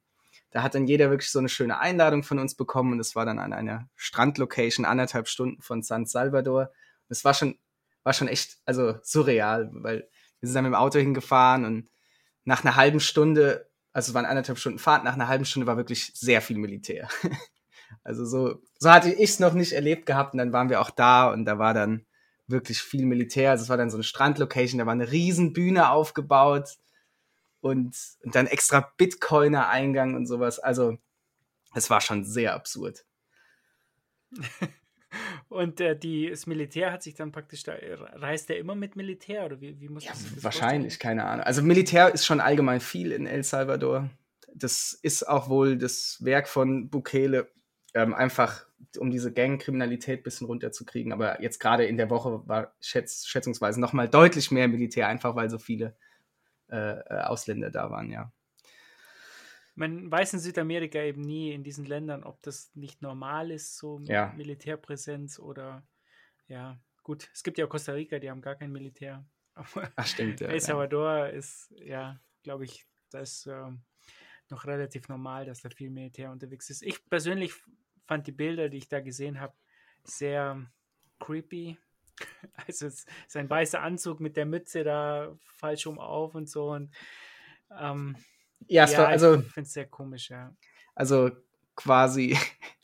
[0.51, 3.25] Da hat dann jeder wirklich so eine schöne Einladung von uns bekommen und es war
[3.25, 6.71] dann an einer Strandlocation anderthalb Stunden von San Salvador.
[7.07, 7.57] Das war schon,
[8.03, 10.07] war schon echt, also surreal, weil
[10.39, 11.89] wir sind dann mit dem Auto hingefahren und
[12.45, 15.77] nach einer halben Stunde, also es waren anderthalb Stunden Fahrt, nach einer halben Stunde war
[15.77, 17.09] wirklich sehr viel Militär.
[18.09, 20.89] Also so, so hatte ich es noch nicht erlebt gehabt und dann waren wir auch
[20.89, 22.07] da und da war dann
[22.47, 23.51] wirklich viel Militär.
[23.51, 26.79] Also es war dann so eine Strandlocation, da war eine riesen Bühne aufgebaut
[27.61, 30.57] und, und dann extra Bitcoiner-Eingang und sowas.
[30.57, 30.97] Also
[31.75, 33.05] es war schon sehr absurd.
[35.47, 37.73] Und äh, die, das Militär hat sich dann praktisch, da,
[38.13, 41.17] reist er immer mit Militär oder wie, wie muss Ja, das wahrscheinlich, vorstellen?
[41.17, 41.45] keine Ahnung.
[41.45, 44.11] Also Militär ist schon allgemein viel in El Salvador.
[44.53, 47.49] Das ist auch wohl das Werk von Bukele,
[47.93, 48.65] ähm, einfach
[48.97, 51.11] um diese Gangkriminalität ein bisschen runterzukriegen.
[51.11, 55.35] Aber jetzt gerade in der Woche war schätz schätzungsweise noch mal deutlich mehr Militär, einfach
[55.35, 55.95] weil so viele
[56.69, 58.31] äh, äh, Ausländer da waren, ja.
[59.75, 63.99] Man weiß in Südamerika eben nie in diesen Ländern, ob das nicht normal ist, so
[64.03, 64.33] Ja.
[64.35, 65.83] Militärpräsenz oder
[66.47, 69.25] ja, gut, es gibt ja auch Costa Rica, die haben gar kein Militär.
[69.55, 70.41] Aber Ach, stimmt.
[70.41, 70.59] Ja, El ja.
[70.59, 73.81] Salvador ist, ja, glaube ich, das ist ähm,
[74.51, 76.81] noch relativ normal, dass da viel Militär unterwegs ist.
[76.81, 77.53] Ich persönlich
[78.05, 79.53] fand die Bilder, die ich da gesehen habe,
[80.03, 80.65] sehr
[81.19, 81.77] creepy.
[82.67, 86.71] Also es, sein weißer Anzug mit der Mütze da falsch um auf und so.
[86.71, 86.93] Und
[87.79, 88.17] ähm,
[88.67, 90.53] ja, war, also, ich finde es sehr komisch, ja.
[90.95, 91.31] also
[91.75, 92.37] quasi,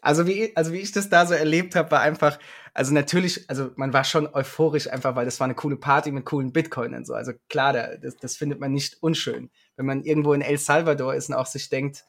[0.06, 2.38] also wie, also wie ich das da so erlebt habe, war einfach,
[2.76, 6.26] also natürlich, also man war schon euphorisch einfach, weil das war eine coole Party mit
[6.26, 7.16] coolen Bitcoin und so.
[7.16, 9.50] Also klar, da, das, das findet man nicht unschön.
[9.78, 12.06] Wenn man irgendwo in El Salvador ist und auch sich denkt,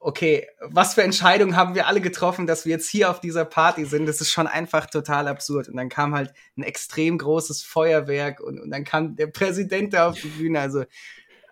[0.00, 3.86] okay, was für Entscheidungen haben wir alle getroffen, dass wir jetzt hier auf dieser Party
[3.86, 5.68] sind, das ist schon einfach total absurd.
[5.68, 10.08] Und dann kam halt ein extrem großes Feuerwerk und, und dann kam der Präsident da
[10.10, 10.84] auf die Bühne, also,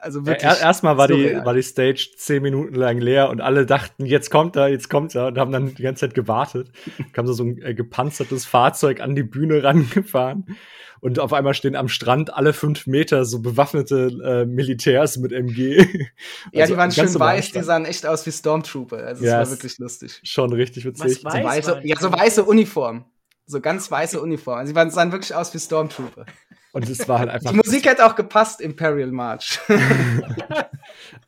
[0.00, 0.44] also Ja, wirklich.
[0.44, 4.30] er, erstmal war die, war die Stage zehn Minuten lang leer und alle dachten, jetzt
[4.30, 6.70] kommt er, jetzt kommt er und haben dann die ganze Zeit gewartet.
[7.12, 10.56] Kam so, so ein äh, gepanzertes Fahrzeug an die Bühne rangefahren
[11.00, 15.78] und auf einmal stehen am Strand alle fünf Meter so bewaffnete äh, Militärs mit MG.
[15.78, 15.84] Ja,
[16.62, 18.98] Also die waren ganz schön weiß, die sahen echt aus wie Stormtrooper.
[18.98, 20.20] Also es Ja, war es- wirklich lustig.
[20.24, 21.04] Schon richtig witzig.
[21.04, 23.04] Was So Weiß weiße, waren ja, so weiße Uniform.
[23.46, 24.58] So ganz weiße Uniform.
[24.58, 26.26] Also sie waren, sahen wirklich aus wie Stormtrooper.
[26.72, 29.58] Und es war halt einfach Die Musik hätte auch gepasst, Imperial March.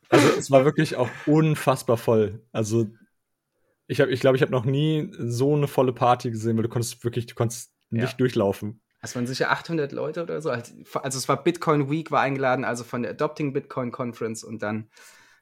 [0.08, 2.44] Also es war wirklich auch unfassbar voll.
[2.52, 2.86] Also
[3.86, 6.68] ich habe, ich glaube, ich habe noch nie so eine volle Party gesehen, weil du
[6.68, 8.02] konntest wirklich, du konntest Ja.
[8.02, 8.82] nicht durchlaufen.
[9.00, 10.50] Es waren sicher 800 Leute oder so.
[10.50, 14.62] Also also es war Bitcoin Week, war eingeladen, also von der Adopting Bitcoin Conference und
[14.62, 14.90] dann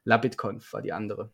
[0.04, 1.30] La BitConf war die andere.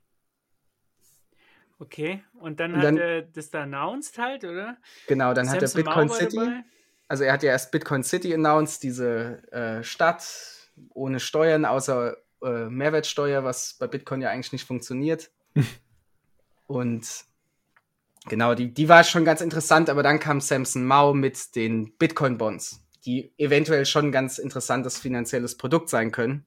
[1.79, 4.79] Okay, und dann Und hat dann- er das da announced halt, oder?
[5.09, 6.37] Genau, dann hat er Samson Bitcoin Mau war City.
[6.37, 6.65] dabei.
[7.09, 10.27] Also er hat ja erst Bitcoin City announced, diese äh, Stadt
[10.91, 15.31] ohne Steuern, außer äh, Mehrwertsteuer, was bei Bitcoin ja eigentlich nicht funktioniert.
[16.67, 17.07] Und
[18.29, 22.85] genau, die, die war schon ganz interessant, aber dann kam Samson Mao mit den Bitcoin-Bonds,
[23.05, 26.45] die eventuell schon ein ganz interessantes finanzielles Produkt sein können.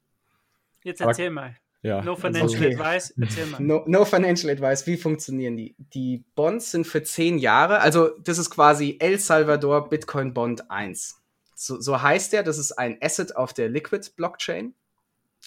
[0.83, 1.55] Jetzt Aber- erzähl mal.
[1.81, 2.01] Ja.
[2.01, 2.75] No also- financial Okay.
[2.75, 3.61] advice, erzähl mal.
[3.61, 4.85] No, no financial advice.
[4.85, 5.75] Wie funktionieren die?
[5.77, 7.79] Die Bonds sind für zehn Jahre.
[7.79, 11.21] Also, das ist quasi El Salvador Bitcoin Bond 1.
[11.55, 12.43] So, so heißt der.
[12.43, 14.73] Das ist ein Asset auf der Liquid Blockchain,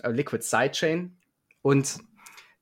[0.03, 1.19] äh, Liquid Sidechain.
[1.61, 1.99] Und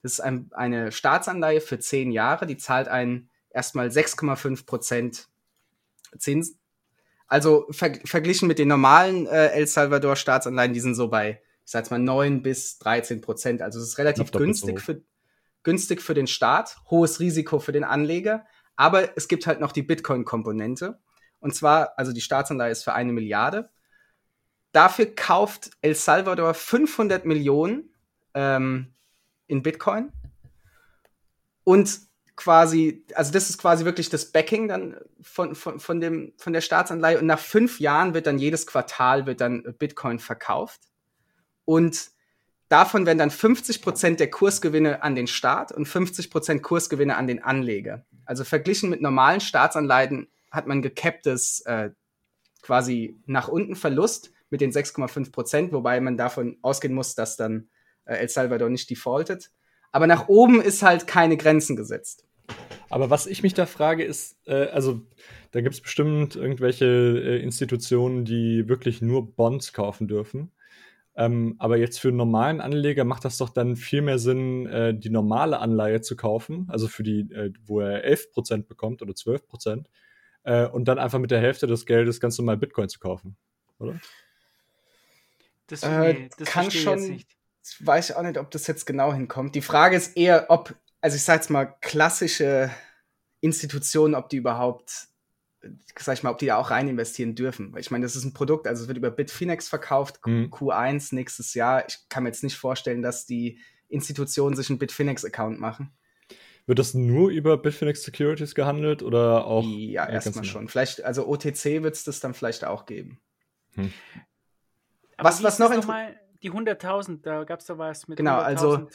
[0.02, 2.46] das ist ein, eine Staatsanleihe für zehn Jahre.
[2.46, 5.28] Die zahlt einen erstmal 6,5 Prozent
[6.18, 6.58] Zinsen.
[7.28, 11.72] Also ver verglichen mit den normalen äh, El Salvador Staatsanleihen, die sind so bei, ich
[11.72, 13.62] sag jetzt mal, 9 bis 13 Prozent.
[13.62, 15.02] Also es ist relativ so günstig für,
[15.62, 18.44] günstig für den Staat, hohes Risiko für den Anleger.
[18.74, 20.98] Aber es gibt halt noch die Bitcoin-Komponente.
[21.38, 23.70] Und zwar, also die Staatsanleihe ist für eine Milliarde.
[24.72, 27.94] Dafür kauft El Salvador 500 Millionen
[28.34, 28.92] ähm,
[29.46, 30.10] in Bitcoin.
[31.62, 32.00] Und
[32.34, 36.62] quasi, also das ist quasi wirklich das Backing dann von, von, von, dem, von der
[36.62, 37.20] Staatsanleihe.
[37.20, 40.89] Und nach fünf Jahren wird dann jedes Quartal wird dann Bitcoin verkauft.
[41.70, 42.10] Und
[42.68, 47.28] davon werden dann 50 Prozent der Kursgewinne an den Staat und 50 Prozent Kursgewinne an
[47.28, 48.04] den Anleger.
[48.24, 51.90] Also verglichen mit normalen Staatsanleihen hat man gecapptes äh,
[52.60, 57.68] quasi nach unten Verlust mit den 6,5 Prozent, wobei man davon ausgehen muss, dass dann
[58.04, 59.52] äh, El Salvador nicht defaultet.
[59.92, 62.24] Aber nach oben ist halt keine Grenzen gesetzt.
[62.88, 65.02] Aber was ich mich da frage, ist, äh, also
[65.52, 70.50] da gibt es bestimmt irgendwelche äh, Institutionen, die wirklich nur Bonds kaufen dürfen.
[71.20, 74.94] Ähm, aber jetzt für einen normalen Anleger macht das doch dann viel mehr Sinn, äh,
[74.94, 79.90] die normale Anleihe zu kaufen, also für die, äh, wo er 11% bekommt oder 12%,
[80.44, 83.36] äh, und dann einfach mit der Hälfte des Geldes ganz normal Bitcoin zu kaufen,
[83.78, 84.00] oder?
[85.66, 87.28] Das, Äh, nee, das kann schon- jetzt nicht.
[87.62, 89.54] Ich weiß auch nicht, ob das jetzt genau hinkommt.
[89.54, 92.70] Die Frage ist eher, ob, also ich sag jetzt mal, klassische
[93.42, 95.08] Institutionen, ob die überhaupt,
[95.98, 97.72] sag ich mal, ob die da auch rein investieren dürfen.
[97.72, 100.44] Weil ich meine, das ist ein Produkt, also es wird über Bitfinex verkauft, Q- Mhm.
[100.50, 101.84] Q1 nächstes Jahr.
[101.88, 105.92] Ich kann mir jetzt nicht vorstellen, dass die Institutionen sich einen Bitfinex-Account machen.
[106.66, 109.64] Wird das nur über Bitfinex Securities gehandelt oder auch?
[109.66, 110.68] ja, äh, erstmal schon.
[110.68, 113.18] Vielleicht, also OTC wird es das dann vielleicht auch geben.
[113.76, 113.88] Aber
[115.28, 116.20] Was- was noch das inter- nochmal?
[116.42, 118.88] Die 100.000, da gab es da was mit Genau, also 100.000.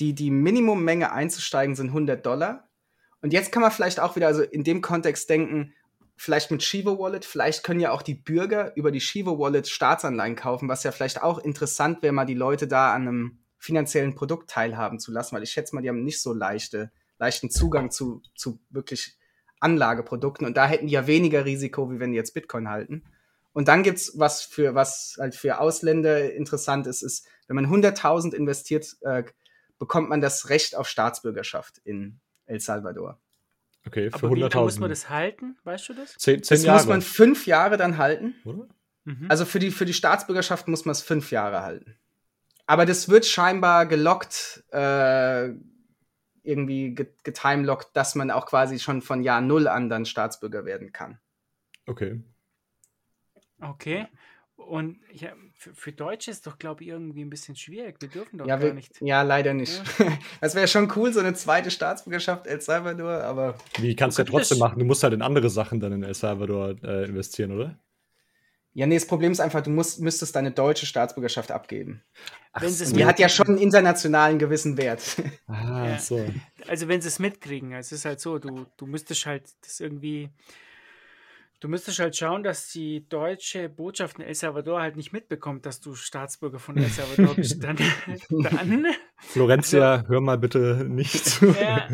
[0.00, 2.68] die, die Minimummenge einzusteigen sind 100 Dollar.
[3.22, 5.72] Und jetzt kann man vielleicht auch wieder, also in dem Kontext denken,
[6.20, 10.36] vielleicht mit Shivo Wallet, vielleicht können ja auch die Bürger über die Shivo Wallet Staatsanleihen
[10.36, 14.50] kaufen, was ja vielleicht auch interessant wäre, mal die Leute da an einem finanziellen Produkt
[14.50, 18.20] teilhaben zu lassen, weil ich schätze mal, die haben nicht so leichte, leichten Zugang zu,
[18.34, 19.16] zu wirklich
[19.60, 23.02] Anlageprodukten und da hätten die ja weniger Risiko, wie wenn die jetzt Bitcoin halten.
[23.54, 28.34] Und dann gibt's was für was halt für Ausländer interessant ist, ist, wenn man 100.000
[28.34, 29.24] investiert, äh,
[29.78, 33.18] bekommt man das Recht auf Staatsbürgerschaft in El Salvador.
[33.86, 34.80] Okay, für Aber wie lange muss 100.000.
[34.80, 35.56] man das halten?
[35.64, 36.14] Weißt du das?
[36.18, 36.78] Zehn, zehn Das Jahre.
[36.78, 38.34] muss man fünf Jahre dann halten.
[38.44, 38.68] oder?
[39.04, 39.26] Mhm.
[39.30, 41.96] Also für die, für die Staatsbürgerschaft muss man es fünf Jahre halten.
[42.66, 45.48] Aber das wird scheinbar gelockt, äh,
[46.42, 50.92] irgendwie ge- getimelockt, dass man auch quasi schon von Jahr Null an dann Staatsbürger werden
[50.92, 51.18] kann.
[51.86, 52.22] Okay.
[53.60, 54.06] Okay.
[54.56, 57.96] Und ja, für, für Deutsche ist doch, glaube ich, irgendwie ein bisschen schwierig.
[58.00, 58.98] Wir dürfen doch Ja, gar wir, nicht.
[59.02, 59.82] ja, leider nicht.
[60.40, 64.28] Das wäre schon cool, so eine zweite Staatsbürgerschaft El Salvador, aber Wie kannst du ja
[64.28, 64.78] trotzdem machen?
[64.78, 67.78] Du musst halt in andere Sachen dann in El Salvador äh, investieren, oder?
[68.72, 72.02] ja, nee, das Problem ist einfach, du musst, müsstest deine deutsche Staatsbürgerschaft abgeben.
[72.52, 75.02] Ach die hat ja schon einen internationalen gewissen Wert.
[75.46, 75.98] Ah, Ja.
[75.98, 76.24] so.
[76.68, 80.30] Also wenn sie es mitkriegen, es ist halt so, du, du müsstest halt das irgendwie,
[81.60, 85.80] du müsstest halt schauen, dass die deutsche Botschaft in El Salvador halt nicht mitbekommt, dass
[85.80, 87.62] du Staatsbürger von El Salvador bist.
[87.62, 87.76] Dann,
[88.30, 88.86] dann
[89.18, 91.46] Florencia, hör mal bitte nicht zu.
[91.46, 91.88] ja,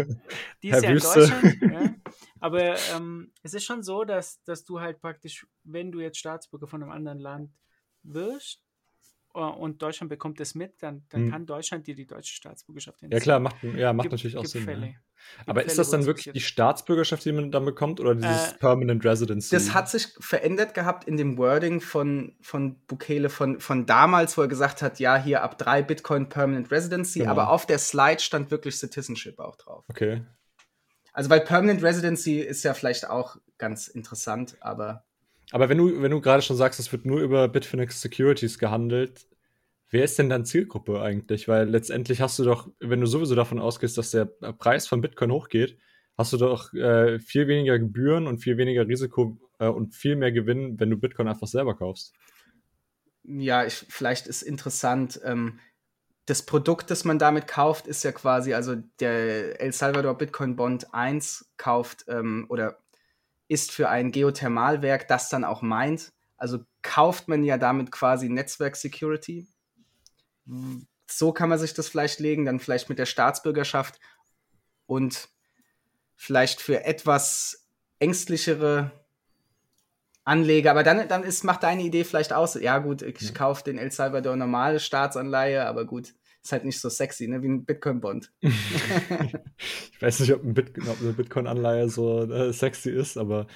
[0.62, 1.20] die Herr ist ja in Wüste.
[1.20, 1.62] Deutschland.
[1.62, 1.94] Ja.
[2.40, 6.66] Aber ähm, es ist schon so, dass, dass du halt praktisch, wenn du jetzt Staatsbürger
[6.66, 7.50] von einem anderen Land
[8.02, 8.65] wirst
[9.44, 11.30] und Deutschland bekommt es mit, dann, dann Hm.
[11.30, 14.52] kann Deutschland dir die deutsche Staatsbürgerschaft Ja klar, macht, ja, macht Gibt- natürlich auch gibt
[14.52, 14.64] Sinn.
[14.64, 14.86] Fälle.
[14.86, 14.92] Ja.
[14.92, 16.40] Gibt Aber ist Fälle, das wo dann wirklich die.
[16.40, 19.54] Staatsbürgerschaft, die man dann bekommt, oder dieses Äh, Permanent Residency?
[19.54, 24.42] Das hat sich verändert gehabt in dem Wording von, von Bukele von, von damals, wo
[24.42, 27.30] er gesagt hat, ja, hier ab drei Bitcoin Permanent Residency, Genau.
[27.30, 29.84] aber auf der Slide stand wirklich Citizenship auch drauf.
[29.88, 30.22] Okay.
[31.12, 35.05] Also weil Permanent Residency ist ja vielleicht auch ganz interessant, aber
[35.52, 39.26] Aber wenn du, wenn du gerade schon sagst, es wird nur über Bitfinex Securities gehandelt,
[39.90, 41.48] wer ist denn dann Zielgruppe eigentlich?
[41.48, 45.30] Weil letztendlich hast du doch, wenn du sowieso davon ausgehst, dass der Preis von Bitcoin
[45.30, 45.78] hochgeht,
[46.16, 50.32] hast du doch äh, viel weniger Gebühren und viel weniger Risiko äh, und viel mehr
[50.32, 52.14] Gewinn, wenn du Bitcoin einfach selber kaufst.
[53.24, 55.58] ja, ich, vielleicht ist interessant, ähm,
[56.26, 60.92] das Produkt, das man damit kauft, ist ja quasi, also der El Salvador Bitcoin Bond
[60.92, 62.78] 1 kauft ähm, oder
[63.48, 66.12] ist für ein Geothermalwerk, das dann auch meint.
[66.36, 69.46] Also kauft man ja damit quasi Netzwerk Security.
[71.08, 73.98] So kann man sich das vielleicht legen, dann vielleicht mit der Staatsbürgerschaft
[74.86, 75.28] und
[76.14, 77.66] vielleicht für etwas
[77.98, 78.90] ängstlichere
[80.24, 83.78] Anleger, aber dann, dann ist, macht deine Idee vielleicht aus, ja gut, ich kaufe den
[83.78, 86.14] El Salvador normale Staatsanleihe, aber gut,
[86.46, 88.32] ist halt nicht so sexy, ne, wie ein Bitcoin-Bond.
[89.92, 93.46] Ich weiß nicht, ob, ein Bit ob eine Bitcoin-Anleihe so äh, sexy ist, aber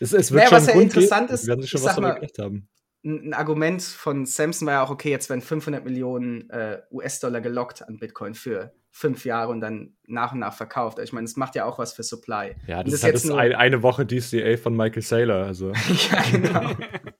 [0.00, 1.34] es, es wird Naja, schon was ja Grund interessant geben.
[1.34, 2.68] ist, werden sich schon was mal- gedacht haben.
[3.04, 7.82] Ein, Argument von Samson war ja auch, okay, jetzt werden 500 Millionen äh, US-Dollar gelockt
[7.86, 10.98] an Bitcoin für fünf Jahre und dann nach und nach verkauft.
[10.98, 12.56] Also Ich meine, es macht ja auch was für Supply.
[12.66, 15.44] Ja, das, das ist halt jetzt das nur- ein, eine Woche DCA von Michael Saylor.
[15.46, 15.72] Also.
[16.12, 16.70] ja, genau.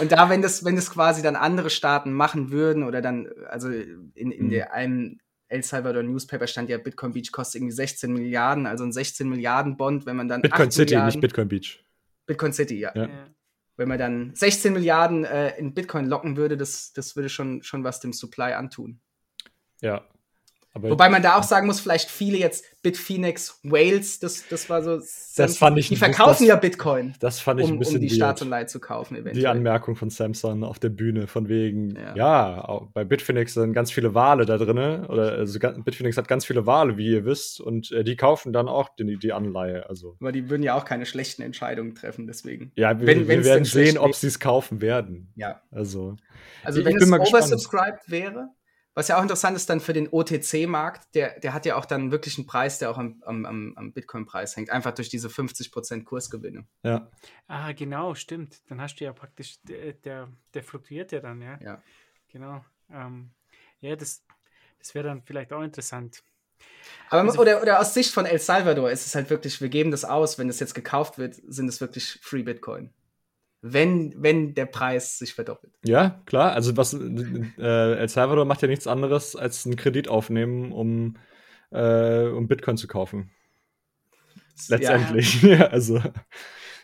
[0.00, 3.68] Und da, wenn das, wenn das quasi dann andere Staaten machen würden oder dann, also
[3.68, 4.50] in, in Mhm.
[4.50, 8.92] der einem El Salvador Newspaper stand ja, Bitcoin Beach kostet irgendwie 16 Milliarden, also ein
[8.92, 11.84] 16 Milliarden Bond, wenn man dann Bitcoin 8 City, Milliarden, nicht Bitcoin Beach.
[12.26, 12.92] Bitcoin City, ja.
[12.94, 13.06] Ja.
[13.06, 13.26] Ja.
[13.76, 17.82] Wenn man dann 16 Milliarden äh, in Bitcoin locken würde, das, das würde schon, schon
[17.82, 19.00] was dem Supply antun.
[19.80, 20.06] Ja.
[20.72, 24.82] Aber Wobei man da auch sagen muss, vielleicht viele jetzt Bitfinex Wales, das, das war
[24.84, 25.00] so.
[25.36, 28.00] Das fand ich- Die verkaufen das- ja Bitcoin, das fand ich um, ein bisschen um
[28.02, 28.16] die weird.
[28.16, 29.34] Staatsanleihe zu kaufen, eventuell.
[29.34, 32.80] Die Anmerkung von Samsung auf der Bühne von wegen, ja, Ja.
[32.94, 36.96] bei Bitfinex sind ganz viele Wale da drin, oder also Bitfinex hat ganz viele Wale,
[36.96, 39.88] wie ihr wisst, und äh, die kaufen dann auch die, die Anleihe.
[39.88, 42.70] Also Aber die würden ja auch keine schlechten Entscheidungen treffen, deswegen.
[42.76, 45.32] ja, wir, Wenn- wir werden sehen, ob sie es kaufen werden.
[45.34, 45.60] Ja.
[45.72, 46.16] Also
[46.62, 48.48] Also Ich- wenn ich es oversubscribed wäre,
[48.94, 52.10] was ja auch interessant ist dann für den OTC-Markt, der, der hat ja auch dann
[52.10, 56.66] wirklich einen Preis, der auch am, am, am Bitcoin-Preis hängt, einfach durch diese 50% Kursgewinne.
[56.82, 57.10] ja,
[57.46, 58.60] Ah, genau, stimmt.
[58.68, 61.58] Dann hast du ja praktisch, der, der, der fluktuiert ja dann, ja.
[61.62, 61.82] Ja.
[62.28, 62.64] Genau.
[62.90, 63.30] Ähm,
[63.80, 64.24] ja, das,
[64.78, 66.22] das wäre dann vielleicht auch interessant.
[67.08, 69.90] Aber Also- oder, oder aus Sicht von El Salvador ist es halt wirklich, wir geben
[69.90, 72.92] das aus, wenn das jetzt gekauft wird, sind es wirklich Free Bitcoin.
[73.62, 75.74] Wenn, wenn der Preis sich verdoppelt.
[75.84, 76.52] ja, klar.
[76.52, 81.16] Also was äh, El Salvador macht ja nichts anderes als einen Kredit aufnehmen, um
[81.70, 83.30] äh, um Bitcoin zu kaufen.
[84.68, 85.42] Letztendlich.
[85.42, 85.66] Ja.
[85.70, 86.02] also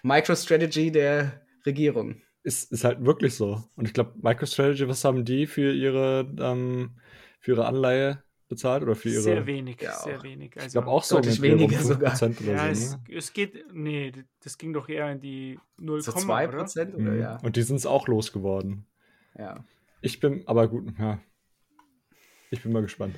[0.02, 2.22] MicroStrategy der Regierung.
[2.42, 3.64] ist, ist halt wirklich so.
[3.74, 6.96] Und ich glaube, MicroStrategy, was haben die für ihre, ähm,
[7.40, 8.22] für ihre Anleihe?
[8.48, 9.22] Bezahlt oder für ihre.
[9.22, 10.52] Sehr wenig, Ja, sehr wenig.
[10.56, 12.14] ich Also, glaube auch so deutlich weniger sogar.
[12.14, 12.70] 5% oder ja, so.
[12.72, 13.16] es, Ne?
[13.16, 16.20] es geht, nee, das ging doch eher in die 0, So oder?
[16.20, 17.20] 2% oder Mhm.
[17.20, 17.36] ja.
[17.42, 18.86] Und die sind es auch losgeworden.
[19.38, 19.64] ja.
[20.02, 21.18] Ich bin, aber gut, ja.
[22.50, 23.16] Ich bin mal gespannt.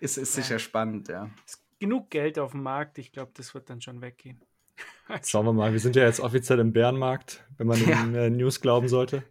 [0.00, 1.30] Ist, ist sicher spannend, ja.
[1.46, 4.40] Ist genug Geld auf dem Markt, ich glaube, das wird dann schon weggehen.
[5.08, 5.72] Also, Schauen wir mal.
[5.72, 8.02] Wir sind ja jetzt offiziell im Bärenmarkt, wenn man Ja.
[8.02, 9.22] den äh, News glauben sollte.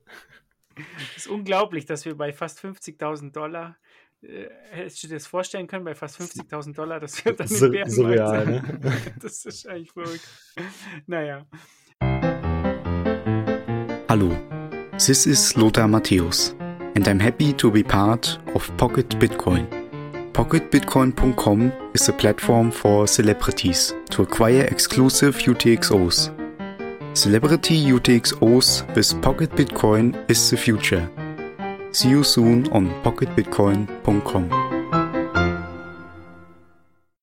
[1.11, 3.77] Es ist unglaublich, dass wir bei fast 50.000 Dollar,
[4.21, 7.73] hättest du dir das vorstellen können, bei fast 50.000 Dollar, dass wir dann Sur im
[7.73, 8.81] Bärenmarkt surreal, ne?
[9.21, 10.27] Das ist eigentlich verrückt.
[11.05, 11.45] Naja,
[14.09, 14.35] Hello,
[14.97, 16.55] this is Lothar Matthäus,
[16.95, 19.67] and I'm happy to be part of Pocket Bitcoin.
[20.33, 26.31] PocketBitcoin.com is a platform for celebrities to acquire exclusive UTXOs.
[27.13, 31.09] Celebrity UTXOs with Pocket Bitcoin is the future.
[31.91, 34.49] See you soon on PocketBitcoin.com.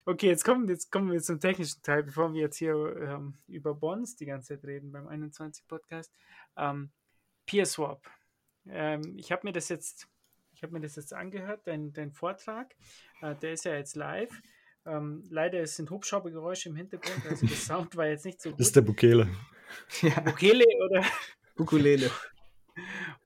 [0.06, 3.74] okay, jetzt kommen, jetzt kommen wir zum technischen Teil, bevor wir jetzt hier ähm, über
[3.74, 6.12] Bonds die ganze Zeit reden beim 21 Podcast.
[6.56, 6.90] Ähm,
[7.46, 8.02] PeerSwap.
[8.68, 10.08] Ähm, ich habe mir das jetzt,
[10.52, 12.74] ich habe mir das jetzt angehört, dein, dein Vortrag,
[13.22, 14.32] äh, der ist ja jetzt live.
[14.86, 18.68] Ähm, leider sind Hubschraubergeräusche im Hintergrund, also der Sound war jetzt nicht so Das ist
[18.68, 18.76] gut.
[18.76, 19.28] der Bukele.
[20.02, 20.20] ja.
[20.20, 21.04] Bukele oder
[21.56, 22.10] Ukulele.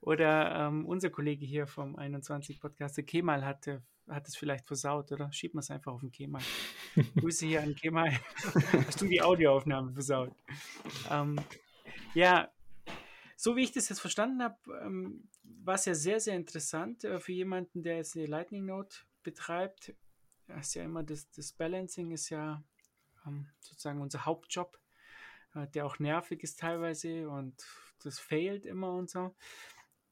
[0.09, 5.13] Oder ähm, unser Kollege hier vom 21 Podcast, der Kemal, hatte, hat es vielleicht versaut,
[5.13, 5.31] oder?
[5.35, 6.41] Schieben wir es einfach auf den Kemal.
[7.21, 8.19] Grüße hier an Kemal.
[8.87, 10.35] Hast du die Audioaufnahme versaut?
[11.11, 11.39] Ähm,
[12.15, 12.51] ja,
[13.37, 17.21] so wie ich das jetzt verstanden habe, ähm, war es ja sehr, sehr interessant äh,
[17.21, 19.95] für jemanden, der jetzt eine Lightning Note betreibt.
[20.47, 22.63] Das ist ja immer das, das Balancing ist ja
[23.27, 24.79] ähm, sozusagen unser Hauptjob,
[25.55, 27.63] äh, der auch nervig ist teilweise und
[28.03, 29.35] das failt immer und so.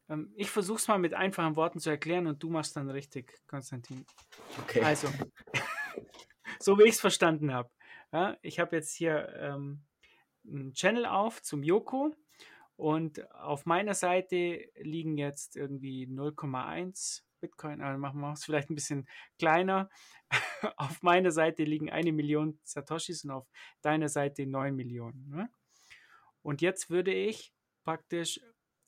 [0.08, 3.40] Ähm, ich versuche es mal mit einfachen Worten zu erklären und du machst dann richtig,
[3.46, 4.04] Konstantin.
[4.62, 4.82] Okay.
[4.82, 5.08] Also,
[6.60, 7.70] so wie ich es verstanden habe.
[8.12, 9.82] Ja, ich habe jetzt hier ähm,
[10.46, 12.14] einen Channel auf zum Yoko
[12.76, 18.74] und auf meiner Seite liegen jetzt irgendwie 0,1 Bitcoin, also machen wir es vielleicht ein
[18.74, 19.90] bisschen kleiner.
[20.76, 23.48] auf meiner Seite liegen eine Million Satoshis und auf
[23.82, 25.28] deiner Seite 9 Millionen.
[25.28, 25.50] Ne?
[26.42, 27.52] Und jetzt würde ich
[27.84, 28.40] praktisch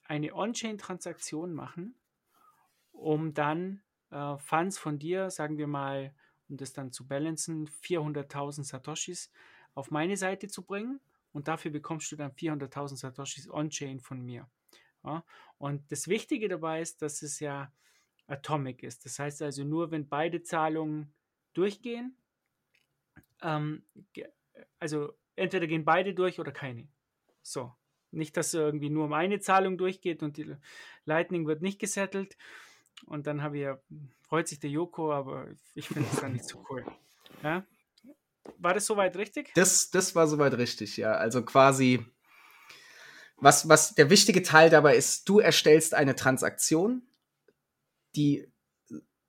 [0.08, 1.94] eine On-Chain-Transaktion machen,
[2.92, 6.14] um dann äh, Funds von dir, sagen wir mal,
[6.48, 9.30] um das dann zu balancen, 400.000 Satoshis
[9.74, 11.00] auf meine Seite zu bringen
[11.32, 14.48] und dafür bekommst du dann 400.000 Satoshis On-Chain von mir.
[15.04, 15.24] Ja?
[15.58, 17.70] Und das Wichtige dabei ist, dass es ja
[18.26, 19.04] atomic ist.
[19.04, 21.12] Das heißt also nur, wenn beide Zahlungen
[21.52, 22.16] durchgehen,
[23.42, 23.84] ähm,
[24.78, 26.88] also entweder gehen beide durch oder keine.
[27.42, 27.74] So.
[28.10, 30.54] Nicht, dass irgendwie nur um eine Zahlung durchgeht und die
[31.04, 32.36] Lightning wird nicht gesettelt.
[33.06, 33.78] Und dann habe ich ja,
[34.22, 36.84] freut sich der Joko, aber ich finde es dann nicht so cool.
[37.42, 37.64] Ja?
[38.56, 39.52] War das soweit richtig?
[39.54, 41.12] Das, das war soweit richtig, ja.
[41.12, 42.04] Also quasi,
[43.36, 47.06] was, was der wichtige Teil dabei ist, du erstellst eine Transaktion,
[48.16, 48.50] die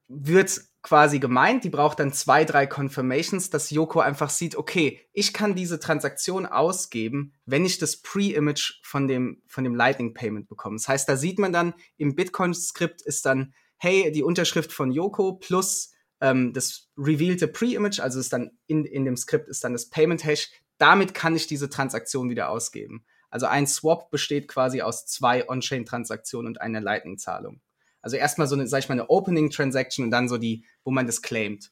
[0.07, 5.33] wird quasi gemeint, die braucht dann zwei, drei Confirmations, dass Yoko einfach sieht, okay, ich
[5.33, 10.77] kann diese Transaktion ausgeben, wenn ich das Pre-Image von dem, von dem Lightning Payment bekomme.
[10.77, 15.33] Das heißt, da sieht man dann im Bitcoin-Skript ist dann, hey, die Unterschrift von Yoko
[15.33, 19.89] plus ähm, das revealte Pre-Image, also ist dann in, in dem Skript ist dann das
[19.89, 23.05] Payment-Hash, damit kann ich diese Transaktion wieder ausgeben.
[23.29, 27.61] Also ein Swap besteht quasi aus zwei On-Chain-Transaktionen und einer Lightning-Zahlung.
[28.01, 30.91] Also erstmal so eine, sag ich mal, eine Opening Transaction und dann so die, wo
[30.91, 31.71] man das claimt.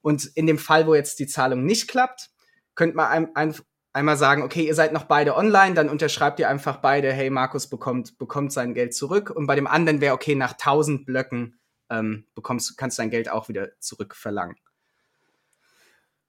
[0.00, 2.30] Und in dem Fall, wo jetzt die Zahlung nicht klappt,
[2.74, 3.54] könnte man ein, ein,
[3.92, 7.68] einmal sagen, okay, ihr seid noch beide online, dann unterschreibt ihr einfach beide, hey, Markus
[7.68, 9.30] bekommt, bekommt sein Geld zurück.
[9.30, 11.58] Und bei dem anderen wäre, okay, nach 1000 Blöcken
[11.90, 14.56] ähm, bekommst, kannst du dein Geld auch wieder zurückverlangen.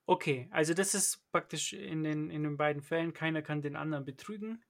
[0.06, 4.06] Okay, also das ist praktisch in den, in den beiden Fällen, keiner kann den anderen
[4.06, 4.64] betrügen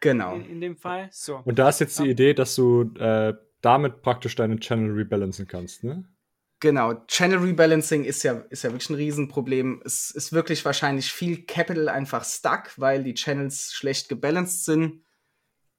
[0.00, 0.34] Genau.
[0.34, 1.08] in, in dem Fall.
[1.12, 1.40] So.
[1.44, 2.10] Und da ist jetzt die Ja.
[2.10, 3.32] Idee, dass du äh,
[3.62, 6.04] damit praktisch deine Channel rebalancen kannst, ne?
[6.62, 9.82] Genau, Channel Rebalancing ist ja, ist ja wirklich ein Riesenproblem.
[9.84, 15.02] Es ist wirklich wahrscheinlich viel Capital einfach stuck, weil die Channels schlecht gebalanced sind.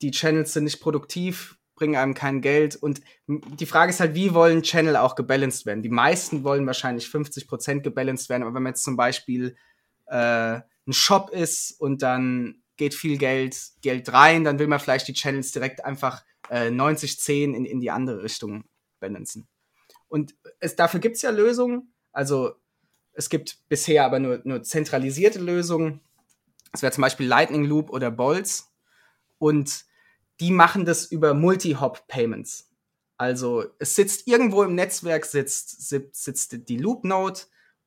[0.01, 2.75] Die Channels sind nicht produktiv, bringen einem kein Geld.
[2.75, 5.83] Und die Frage ist halt, wie wollen Channel auch gebalanced werden?
[5.83, 9.55] Die meisten wollen wahrscheinlich 50% gebalanced werden, aber wenn man jetzt zum Beispiel
[10.07, 15.07] äh, ein Shop ist und dann geht viel Geld, Geld rein, dann will man vielleicht
[15.07, 18.65] die Channels direkt einfach äh, 90-10 in, in die andere Richtung
[18.99, 19.47] balancen.
[20.07, 21.93] Und es, dafür gibt es ja Lösungen.
[22.11, 22.53] Also
[23.13, 26.01] es gibt bisher aber nur, nur zentralisierte Lösungen.
[26.71, 28.71] Das wäre zum Beispiel Lightning Loop oder Bolts.
[29.37, 29.85] Und
[30.39, 32.71] die machen das über Multi-Hop-Payments.
[33.17, 37.41] Also es sitzt irgendwo im Netzwerk, sitzt, sitzt, sitzt die Loop-Node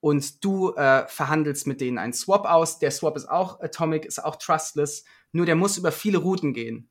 [0.06, 2.78] und du äh, verhandelst mit denen einen Swap aus.
[2.78, 6.88] Der Swap ist auch atomic, ist auch trustless, nur der muss über viele Routen gehen.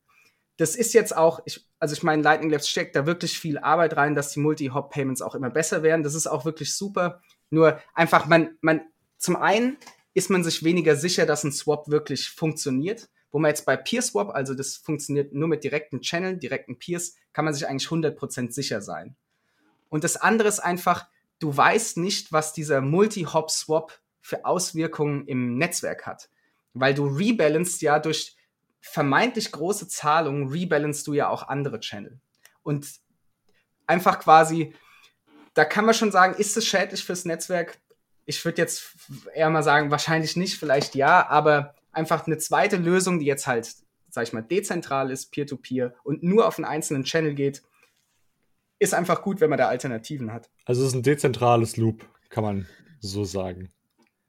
[0.57, 3.95] Das ist jetzt auch, ich, also ich meine, Lightning Labs steckt da wirklich viel Arbeit
[3.95, 6.03] rein, dass die Multi-Hop-Payments auch immer besser werden.
[6.03, 7.21] Das ist auch wirklich super.
[7.49, 8.81] Nur einfach, man, man,
[9.17, 9.77] zum einen
[10.13, 13.07] ist man sich weniger sicher, dass ein Swap wirklich funktioniert.
[13.31, 17.15] Wo man jetzt bei Peer Swap, also das funktioniert nur mit direkten Channel, direkten Peers,
[17.31, 19.15] kann man sich eigentlich 100% sicher sein.
[19.87, 21.07] Und das andere ist einfach,
[21.39, 26.29] du weißt nicht, was dieser Multi-Hop-Swap für Auswirkungen im Netzwerk hat.
[26.73, 28.35] Weil du rebalanced ja durch
[28.81, 32.19] vermeintlich große Zahlungen, rebalanced du ja auch andere Channel.
[32.63, 32.87] Und
[33.87, 34.73] einfach quasi,
[35.53, 37.77] da kann man schon sagen, ist es schädlich fürs Netzwerk?
[38.25, 38.95] Ich würde jetzt
[39.33, 43.75] eher mal sagen, wahrscheinlich nicht, vielleicht ja, aber einfach eine zweite Lösung, die jetzt halt,
[44.09, 47.61] sag ich mal, dezentral ist, peer-to-peer -peer, und nur auf einen einzelnen Channel geht,
[48.79, 50.49] ist einfach gut, wenn man da Alternativen hat.
[50.65, 52.67] Also es ist ein dezentrales Loop, kann man
[52.99, 53.69] so sagen.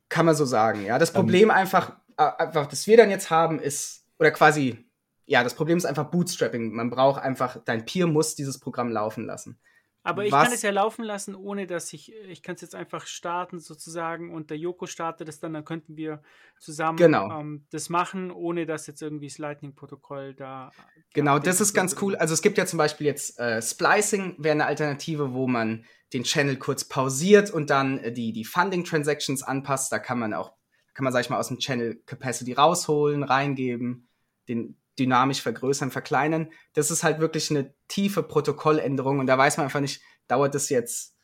[0.08, 0.98] Kann man so sagen, ja.
[0.98, 4.86] Das Problem um, einfach, äh, einfach, das wir dann jetzt haben, ist, oder quasi,
[5.24, 6.72] ja, das Problem ist einfach Bootstrapping.
[6.72, 9.58] Man braucht einfach, dein Peer muss dieses Programm laufen lassen.
[10.06, 13.06] Aber ich kann es ja laufen lassen, ohne dass ich, ich kann es jetzt einfach
[13.06, 16.22] starten sozusagen und der Joko startet es dann, dann könnten wir
[16.58, 17.40] zusammen genau.
[17.40, 20.70] ähm, das machen, ohne dass jetzt irgendwie das Lightning-Protokoll da.
[21.12, 22.16] Genau, das ist ganz cool.
[22.16, 26.22] Also es gibt ja zum Beispiel jetzt äh, Splicing, wäre eine Alternative, wo man den
[26.22, 29.90] Channel kurz pausiert und dann äh, die, die Funding-Transactions anpasst.
[29.92, 30.52] Da kann man auch,
[30.94, 34.08] kann man, sag ich mal, aus dem Channel Capacity rausholen, reingeben,
[34.48, 36.50] den dynamisch vergrößern, verkleinern.
[36.74, 40.68] Das ist halt wirklich eine tiefe Protokolländerung und da weiß man einfach nicht, dauert das
[40.68, 41.16] jetzt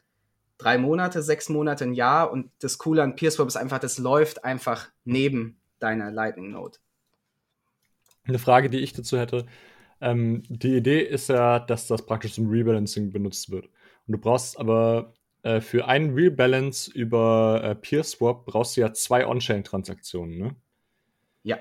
[0.59, 4.45] drei Monate, sechs Monate, ein Jahr und das Coole an PeerSwap ist einfach, das läuft
[4.45, 6.79] einfach neben deiner Lightning Node.
[8.25, 9.47] Eine Frage, die ich dazu hätte.
[10.01, 13.67] Ähm, die Idee ist ja, dass das praktisch zum Rebalancing benutzt wird.
[14.07, 19.27] Und du brauchst aber äh, für einen Rebalance über äh, PeerSwap brauchst du ja zwei
[19.27, 20.57] On-Chain-Transaktionen, ne?
[21.43, 21.59] Ja.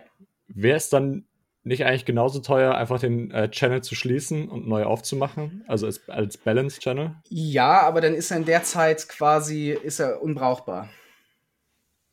[0.47, 1.25] Wer ist dann
[1.63, 5.63] nicht eigentlich genauso teuer, einfach den äh, Channel zu schließen und neu aufzumachen?
[5.67, 7.15] Also als, als Balance-Channel?
[7.29, 10.89] Ja, aber dann ist er in der Zeit quasi ist er unbrauchbar.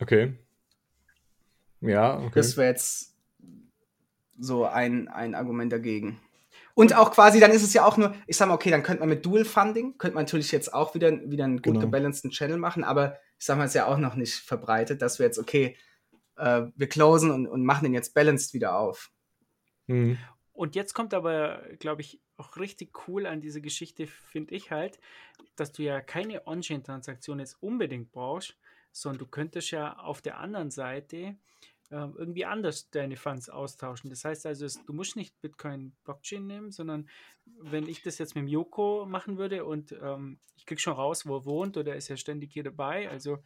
[0.00, 0.34] Okay.
[1.80, 2.32] Ja, okay.
[2.34, 3.14] Das wäre jetzt
[4.38, 6.20] so ein, ein Argument dagegen.
[6.74, 9.00] Und auch quasi, dann ist es ja auch nur, ich sag mal, okay, dann könnte
[9.00, 11.80] man mit Dual Funding, könnte man natürlich jetzt auch wieder, wieder einen gut genau.
[11.80, 15.26] gebalanceden Channel machen, aber ich sag mal, ist ja auch noch nicht verbreitet, dass wir
[15.26, 15.76] jetzt, okay,
[16.36, 19.10] äh, wir closen und, und machen den jetzt balanced wieder auf.
[19.88, 20.18] Mhm.
[20.52, 24.98] Und jetzt kommt aber, glaube ich, auch richtig cool an diese Geschichte, finde ich halt,
[25.56, 28.56] dass du ja keine On-Chain-Transaktion jetzt unbedingt brauchst,
[28.92, 31.36] sondern du könntest ja auf der anderen Seite
[31.90, 34.10] ähm, irgendwie anders deine Funds austauschen.
[34.10, 37.08] Das heißt also, du musst nicht Bitcoin Blockchain nehmen, sondern
[37.46, 41.24] wenn ich das jetzt mit dem Yoko machen würde und ähm, ich kriege schon raus,
[41.26, 43.38] wo er wohnt oder ist er ständig hier dabei, also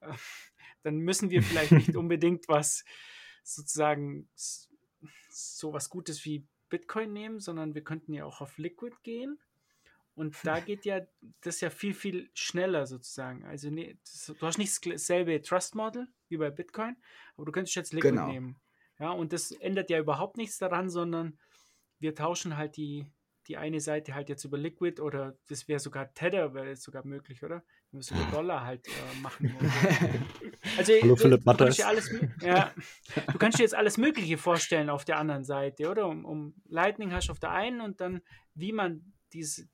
[0.00, 0.12] äh,
[0.82, 2.84] dann müssen wir vielleicht nicht unbedingt was
[3.42, 4.28] sozusagen
[5.38, 9.38] so was Gutes wie Bitcoin nehmen, sondern wir könnten ja auch auf Liquid gehen.
[10.14, 11.00] Und da geht ja
[11.42, 13.44] das ja viel, viel schneller sozusagen.
[13.44, 16.96] Also nee, das, du hast nicht dasselbe Trust Model wie bei Bitcoin,
[17.36, 18.26] aber du könntest jetzt Liquid genau.
[18.26, 18.60] nehmen.
[18.98, 21.38] Ja, und das ändert ja überhaupt nichts daran, sondern
[22.00, 23.06] wir tauschen halt die,
[23.46, 27.06] die eine Seite halt jetzt über Liquid oder das wäre sogar Tether, wäre jetzt sogar
[27.06, 27.64] möglich, oder?
[27.90, 29.54] Wenn wir Dollar halt äh, machen.
[30.76, 31.44] also, Hallo du, Philipp.
[31.44, 31.78] Du, kannst
[32.42, 32.72] ja,
[33.32, 36.06] du kannst dir jetzt alles Mögliche vorstellen auf der anderen Seite, oder?
[36.06, 38.20] Um, um Lightning hast du auf der einen und dann,
[38.54, 39.68] wie man diese,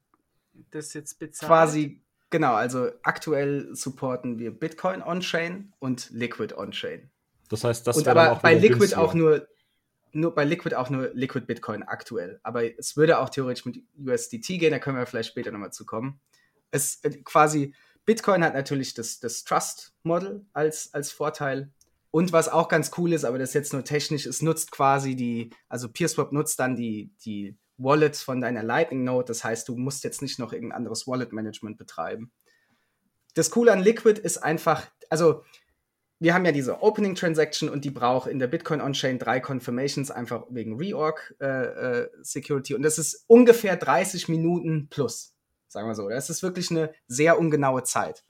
[0.71, 1.49] das jetzt bezahlt.
[1.49, 7.11] Quasi, genau, also aktuell supporten wir Bitcoin on-chain und Liquid on-chain.
[7.49, 9.03] Das heißt, das und aber bei Liquid günstiger.
[9.03, 9.49] auch nur
[10.15, 12.39] nur bei Liquid auch nur Liquid Bitcoin aktuell.
[12.43, 15.85] Aber es würde auch theoretisch mit USDT gehen, da können wir vielleicht später nochmal zu
[15.85, 16.21] kommen.
[16.71, 17.75] Es äh, quasi,
[18.05, 21.71] Bitcoin hat natürlich das, das Trust-Model als, als Vorteil.
[22.11, 25.17] Und was auch ganz cool ist, aber das ist jetzt nur technisch, es nutzt quasi
[25.17, 29.27] die, also PeerSwap nutzt dann die, die Wallets von deiner Lightning Node.
[29.27, 32.31] Das heißt, du musst jetzt nicht noch irgendein anderes Wallet-Management betreiben.
[33.35, 35.43] Das Coole an Liquid ist einfach, also
[36.21, 40.11] wir haben ja diese Opening Transaction und die braucht in der Bitcoin On-Chain drei Confirmations
[40.11, 45.34] einfach wegen Reorg äh, äh, Security und das ist ungefähr 30 Minuten plus,
[45.75, 46.09] sagen wir so.
[46.09, 48.25] Das ist wirklich eine sehr ungenaue Zeit.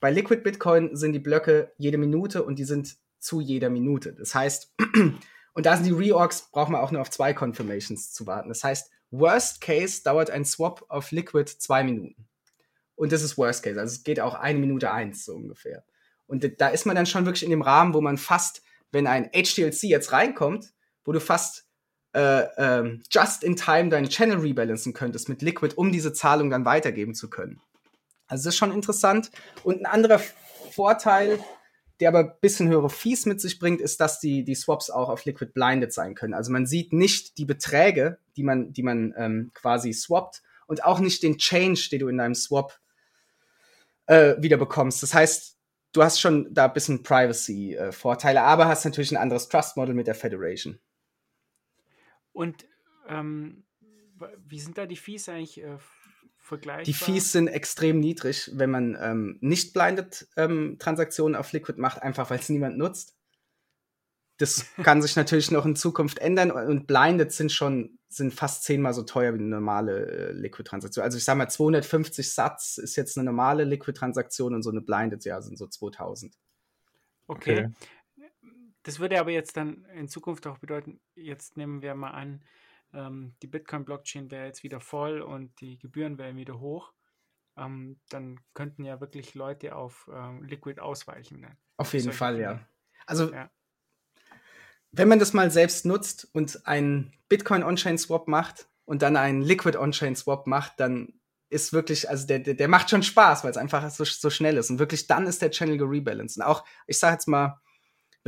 [0.00, 4.14] Bei Liquid Bitcoin sind die Blöcke jede Minute und die sind zu jeder Minute.
[4.14, 4.74] Das heißt,
[5.54, 8.48] und da sind die Reorgs, braucht man auch nur auf zwei Confirmations zu warten.
[8.48, 12.28] Das heißt, Worst Case dauert ein Swap auf Liquid zwei Minuten.
[12.94, 13.78] Und das ist Worst Case.
[13.78, 15.84] Also es geht auch eine Minute eins so ungefähr.
[16.26, 18.62] Und da ist man dann schon wirklich in dem Rahmen, wo man fast,
[18.92, 20.72] wenn ein HTLC jetzt reinkommt,
[21.04, 21.67] wo du fast
[22.12, 26.64] äh, ähm, just in time deinen Channel rebalancen könntest mit Liquid, um diese Zahlung dann
[26.64, 27.60] weitergeben zu können.
[28.26, 29.30] Also das ist schon interessant.
[29.64, 30.20] Und ein anderer
[30.70, 31.38] Vorteil,
[32.00, 35.08] der aber ein bisschen höhere Fees mit sich bringt, ist, dass die, die Swaps auch
[35.08, 36.34] auf Liquid blinded sein können.
[36.34, 41.00] Also man sieht nicht die Beträge, die man, die man ähm, quasi swappt und auch
[41.00, 42.78] nicht den Change, den du in deinem Swap
[44.06, 45.02] äh, wieder bekommst.
[45.02, 45.56] Das heißt,
[45.92, 50.14] du hast schon da ein bisschen Privacy-Vorteile, aber hast natürlich ein anderes Trust-Model mit der
[50.14, 50.78] Federation.
[52.38, 52.68] Und
[53.08, 53.64] ähm,
[54.46, 55.76] wie sind da die Fees eigentlich äh,
[56.36, 56.84] vergleichbar?
[56.84, 62.00] Die Fees sind extrem niedrig, wenn man ähm, nicht blinded ähm, Transaktionen auf Liquid macht,
[62.00, 63.16] einfach weil es niemand nutzt.
[64.36, 68.94] Das kann sich natürlich noch in Zukunft ändern und blinded sind schon sind fast zehnmal
[68.94, 71.02] so teuer wie eine normale äh, Liquid-Transaktion.
[71.02, 75.24] Also ich sag mal 250 Satz ist jetzt eine normale Liquid-Transaktion und so eine blinded
[75.24, 76.38] ja sind so 2000.
[77.26, 77.64] Okay.
[77.64, 77.70] okay.
[78.82, 82.44] Das würde aber jetzt dann in Zukunft auch bedeuten, jetzt nehmen wir mal an,
[82.92, 86.92] ähm, die Bitcoin-Blockchain wäre jetzt wieder voll und die Gebühren wären wieder hoch.
[87.56, 91.42] Ähm, dann könnten ja wirklich Leute auf ähm, Liquid ausweichen.
[91.42, 91.56] Dann.
[91.76, 92.44] Auf jeden Fall, Dinge.
[92.44, 92.60] ja.
[93.06, 93.50] Also ja.
[94.92, 99.42] wenn man das mal selbst nutzt und einen Bitcoin On-Chain Swap macht und dann einen
[99.42, 101.18] Liquid On-Chain Swap macht, dann
[101.50, 104.56] ist wirklich, also der, der, der macht schon Spaß, weil es einfach so, so schnell
[104.56, 104.70] ist.
[104.70, 106.36] Und wirklich dann ist der Channel gerebalanced.
[106.38, 107.60] Und auch, ich sage jetzt mal,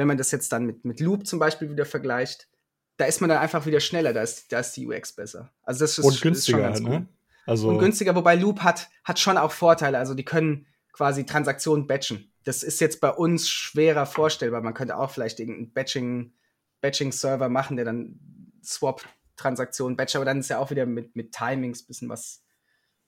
[0.01, 2.49] wenn man das jetzt dann mit, mit Loop zum Beispiel wieder vergleicht,
[2.97, 5.53] da ist man dann einfach wieder schneller, da ist, da ist die UX besser.
[5.63, 7.07] Also das ist, und günstiger, ist schon ne?
[7.47, 9.99] Also und günstiger, wobei Loop hat, hat schon auch Vorteile.
[9.99, 12.33] Also die können quasi Transaktionen batchen.
[12.45, 14.63] Das ist jetzt bei uns schwerer vorstellbar.
[14.63, 16.33] Man könnte auch vielleicht irgendeinen Batching,
[16.81, 18.19] Batching-Server machen, der dann
[18.65, 22.43] Swap-Transaktionen batcht, aber dann ist ja auch wieder mit, mit Timings bisschen was,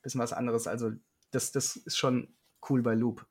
[0.02, 0.66] bisschen was anderes.
[0.66, 0.92] Also
[1.30, 2.34] das, das ist schon
[2.68, 3.26] cool bei Loop.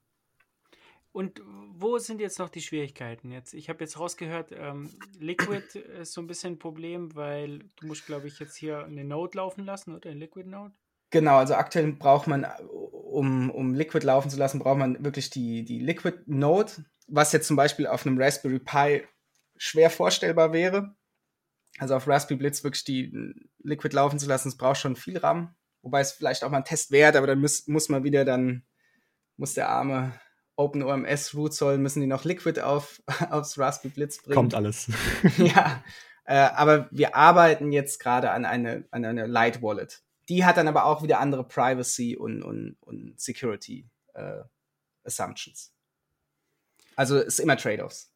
[1.11, 1.41] Und
[1.81, 3.31] wo sind jetzt noch die Schwierigkeiten?
[3.31, 7.87] Jetzt, ich habe jetzt rausgehört, ähm, Liquid ist so ein bisschen ein Problem, weil du
[7.87, 10.73] musst, glaube ich, jetzt hier eine Node laufen lassen oder ein Liquid Node.
[11.09, 15.65] Genau, also aktuell braucht man, um, um Liquid laufen zu lassen, braucht man wirklich die,
[15.65, 16.71] die Liquid Node,
[17.07, 19.03] was jetzt zum Beispiel auf einem Raspberry Pi
[19.57, 20.95] schwer vorstellbar wäre.
[21.79, 25.55] Also auf Raspberry Blitz wirklich die Liquid laufen zu lassen, es braucht schon viel RAM.
[25.81, 28.63] Wobei es vielleicht auch mal ein Test wert, aber dann muss, muss man wieder dann,
[29.35, 30.13] muss der arme
[30.55, 34.35] OpenOMS Root soll, müssen die noch Liquid auf, aufs Raspberry Blitz bringen.
[34.35, 34.87] Kommt alles.
[35.37, 35.83] ja,
[36.25, 40.03] äh, aber wir arbeiten jetzt gerade an eine, an eine Light Wallet.
[40.29, 44.41] Die hat dann aber auch wieder andere Privacy und, und, und Security äh,
[45.03, 45.73] Assumptions.
[46.95, 48.10] Also es ist immer Trade-offs.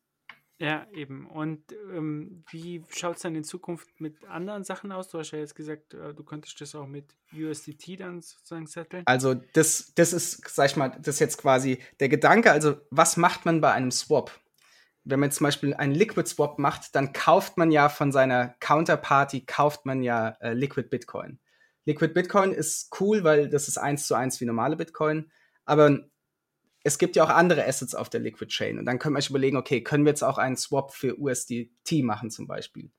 [0.57, 1.27] Ja, eben.
[1.27, 1.59] Und
[1.91, 5.09] ähm, wie schaut es dann in Zukunft mit anderen Sachen aus?
[5.09, 9.03] Du hast ja jetzt gesagt, äh, du könntest das auch mit USDT dann sozusagen setteln.
[9.05, 12.51] Also das, das ist, sag ich mal, das ist jetzt quasi der Gedanke.
[12.51, 14.31] Also was macht man bei einem Swap?
[15.03, 19.45] Wenn man zum Beispiel einen Liquid Swap macht, dann kauft man ja von seiner Counterparty,
[19.45, 21.37] kauft man ja äh, Liquid Bitcoin.
[21.83, 25.29] Liquid Bitcoin ist cool, weil das ist eins zu eins wie normale Bitcoin.
[25.65, 25.99] Aber
[26.85, 28.77] es gibt ja auch andere Assets auf der Liquid Chain.
[28.77, 32.03] Und dann können wir euch überlegen, okay, können wir jetzt auch einen Swap für USDT
[32.03, 32.91] machen zum Beispiel?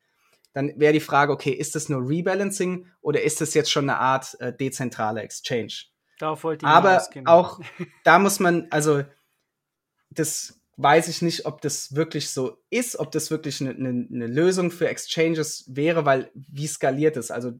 [0.52, 4.00] Dann wäre die Frage, okay, ist das nur Rebalancing oder ist das jetzt schon eine
[4.00, 5.72] Art äh, dezentrale Exchange?
[6.18, 7.60] Darauf wollte ich Aber auch
[8.04, 9.04] da muss man, also
[10.10, 14.26] das weiß ich nicht, ob das wirklich so ist, ob das wirklich eine, eine, eine
[14.26, 17.30] Lösung für Exchanges wäre, weil wie skaliert es?
[17.30, 17.52] Also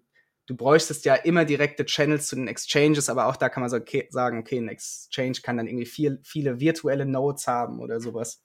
[0.46, 3.76] du bräuchtest ja immer direkte Channels zu den Exchanges, aber auch da kann man so
[3.76, 8.42] okay, sagen, okay, ein Exchange kann dann irgendwie viel, viele virtuelle Nodes haben oder sowas.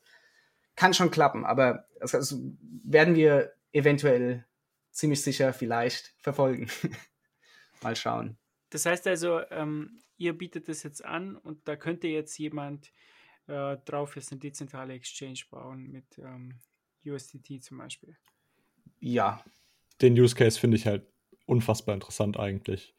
[0.75, 2.35] Kann schon klappen, aber das, das
[2.83, 4.45] werden wir eventuell
[4.91, 6.67] ziemlich sicher vielleicht verfolgen.
[7.81, 8.37] Mal schauen.
[8.69, 12.91] Das heißt also, ähm, ihr bietet das jetzt an und da könnte jetzt jemand
[13.47, 16.59] äh, drauf jetzt eine dezentrale Exchange bauen mit ähm,
[17.05, 18.15] USDT zum Beispiel.
[18.99, 19.43] Ja.
[20.01, 21.05] Den Use Case finde ich halt
[21.51, 22.95] unfassbar interessant eigentlich.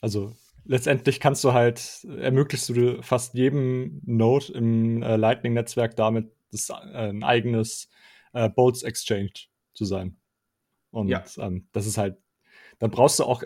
[0.00, 0.32] Also
[0.64, 7.08] letztendlich kannst du halt, ermöglichst du fast jedem Node im äh, Lightning-Netzwerk damit das, äh,
[7.10, 7.90] ein eigenes
[8.32, 9.32] äh, Bolts Exchange
[9.74, 10.16] zu sein.
[10.90, 11.24] Und ja.
[11.38, 12.16] ähm, das ist halt,
[12.78, 13.42] dann brauchst du auch,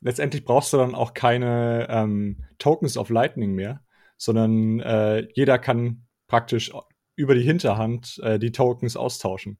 [0.00, 3.82] letztendlich brauchst du dann auch keine ähm, Tokens auf Lightning mehr,
[4.18, 6.72] sondern äh, jeder kann praktisch
[7.16, 9.58] über die Hinterhand äh, die Tokens austauschen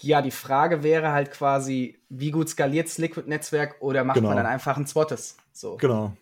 [0.00, 4.28] ja, die Frage wäre halt quasi, wie gut skaliert das Liquid-Netzwerk oder macht genau.
[4.28, 5.36] man dann einfach ein Swottes?
[5.52, 5.76] So.
[5.76, 6.16] Genau.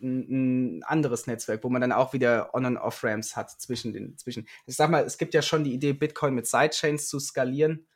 [0.00, 4.16] Ein, ein, anderes Netzwerk, wo man dann auch wieder On- und Off-Ramps hat zwischen den,
[4.16, 4.46] zwischen.
[4.66, 7.86] Ich sag mal, es gibt ja schon die Idee, Bitcoin mit Sidechains zu skalieren.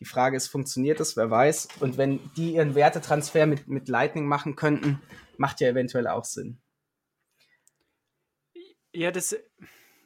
[0.00, 1.16] Die Frage ist, funktioniert das?
[1.16, 1.68] Wer weiß.
[1.80, 5.00] Und wenn die ihren Wertetransfer mit, mit Lightning machen könnten,
[5.38, 6.60] macht ja eventuell auch Sinn.
[8.92, 9.36] Ja, das,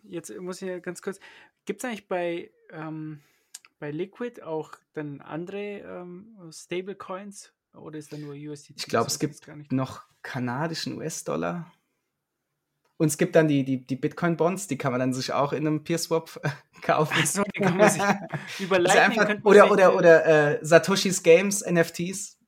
[0.04, 1.18] jetzt muss ich ja ganz kurz,
[1.64, 3.20] gibt es eigentlich bei, ähm,
[3.82, 8.74] bei Liquid auch dann andere ähm, Stablecoins oder ist da nur USDT?
[8.76, 9.40] Ich glaube, es gibt
[9.72, 11.72] noch kanadischen US-Dollar.
[12.96, 15.66] Und es gibt dann die, die, die Bitcoin-Bonds, die kann man dann sich auch in
[15.66, 16.40] einem Peer-Swap
[16.82, 17.16] kaufen.
[17.18, 18.02] Ach so, die kann man sich
[18.60, 19.00] überleiten.
[19.00, 22.38] einfach, oder oder, oder äh, Satoshis Games, NFTs.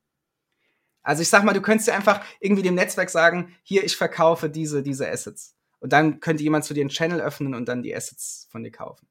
[1.02, 4.48] Also ich sag mal, du könntest dir einfach irgendwie dem Netzwerk sagen, hier, ich verkaufe
[4.48, 5.56] diese, diese Assets.
[5.80, 8.70] Und dann könnte jemand zu dir einen Channel öffnen und dann die Assets von dir
[8.70, 9.08] kaufen.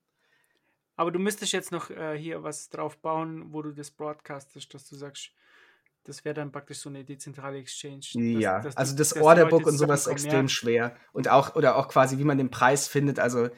[0.95, 4.87] Aber du müsstest jetzt noch äh, hier was drauf bauen, wo du das broadcastest, dass
[4.87, 5.31] du sagst,
[6.03, 8.01] das wäre dann praktisch so eine dezentrale Exchange.
[8.13, 10.49] Dass, ja, dass also das Orderbook und sowas ist extrem ja.
[10.49, 10.95] schwer.
[11.13, 13.19] Und auch, oder auch quasi, wie man den Preis findet.
[13.19, 13.49] Also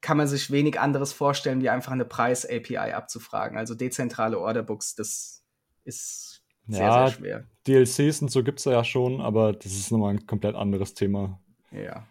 [0.00, 3.58] kann man sich wenig anderes vorstellen, wie einfach eine Preis-API abzufragen.
[3.58, 5.44] Also dezentrale Orderbooks, das
[5.84, 7.44] ist sehr, ja, sehr schwer.
[7.66, 11.38] DLCs und so gibt es ja schon, aber das ist nochmal ein komplett anderes Thema.
[11.70, 12.06] Ja.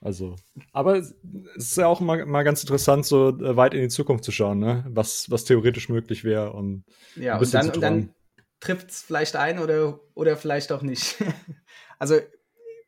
[0.00, 0.36] Also,
[0.72, 1.14] aber es
[1.56, 4.58] ist ja auch mal, mal ganz interessant, so äh, weit in die Zukunft zu schauen,
[4.58, 4.84] ne?
[4.88, 6.52] was, was theoretisch möglich wäre.
[6.52, 6.84] Und
[7.14, 8.14] ja, und dann, dann
[8.60, 11.16] trifft es vielleicht ein oder, oder vielleicht auch nicht.
[11.98, 12.20] also,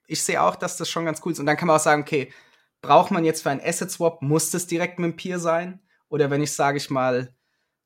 [0.07, 1.41] ich sehe auch, dass das schon ganz cool ist.
[1.41, 2.33] Und dann kann man auch sagen, okay,
[2.81, 5.81] braucht man jetzt für einen Asset Swap, muss das direkt mit dem Peer sein?
[6.09, 7.35] Oder wenn ich, sage ich mal,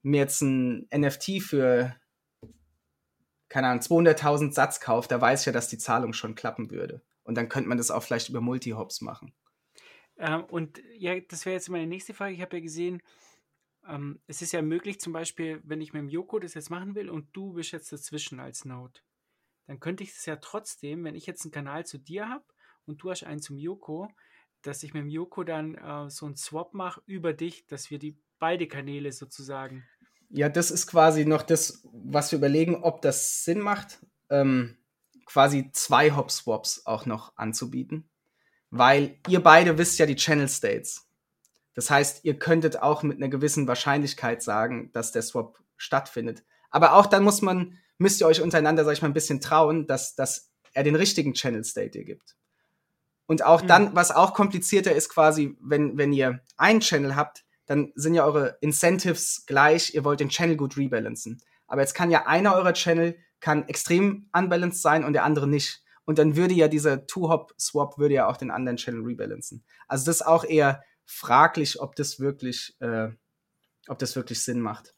[0.03, 1.95] mir jetzt ein NFT für,
[3.49, 7.03] keine Ahnung, 200.000 Satz kaufe, da weiß ich ja, dass die Zahlung schon klappen würde.
[7.25, 9.35] Und dann könnte man das auch vielleicht über Multi-Hops machen.
[10.19, 12.35] Ähm, und ja, das wäre jetzt meine nächste Frage.
[12.35, 13.03] Ich habe ja gesehen,
[13.89, 16.95] ähm, es ist ja möglich, zum Beispiel, wenn ich mit dem Yoko das jetzt machen
[16.95, 19.01] will und du bist jetzt dazwischen als Node,
[19.67, 22.45] dann könnte ich das ja trotzdem, wenn ich jetzt einen Kanal zu dir habe
[22.87, 24.09] und du hast einen zum Yoko,
[24.63, 27.99] dass ich mit dem Yoko dann äh, so einen Swap mache über dich, dass wir
[27.99, 29.85] die beide Kanäle sozusagen.
[30.31, 34.05] Ja, das ist quasi noch das, was wir überlegen, ob das Sinn macht.
[34.31, 34.77] Ähm,
[35.27, 38.09] quasi zwei Hop-Swaps auch noch anzubieten,
[38.71, 41.09] weil ihr beide wisst ja die Channel States.
[41.75, 46.45] Das heißt, ihr könntet auch mit einer gewissen Wahrscheinlichkeit sagen, dass der Swap stattfindet.
[46.71, 49.87] Aber auch dann muss man, müsst ihr euch untereinander, sag ich mal, ein bisschen trauen,
[49.87, 52.37] dass, dass er den richtigen Channel State dir gibt.
[53.27, 53.69] Und auch mhm.
[53.69, 58.25] dann, was auch komplizierter ist, quasi, wenn, wenn ihr einen Channel habt, dann sind ja
[58.25, 61.41] eure Incentives gleich, ihr wollt den Channel gut rebalancen.
[61.73, 65.83] Aber jetzt kann ja einer eurer Channel kann extrem unbalanced sein und der andere nicht.
[66.05, 69.65] Und dann würde ja dieser Two-Hop-Swap würde ja auch den anderen Channel rebalancen.
[69.89, 73.09] Also das ist auch eher fraglich, ob das wirklich, äh,
[73.89, 74.95] ob das wirklich Sinn macht.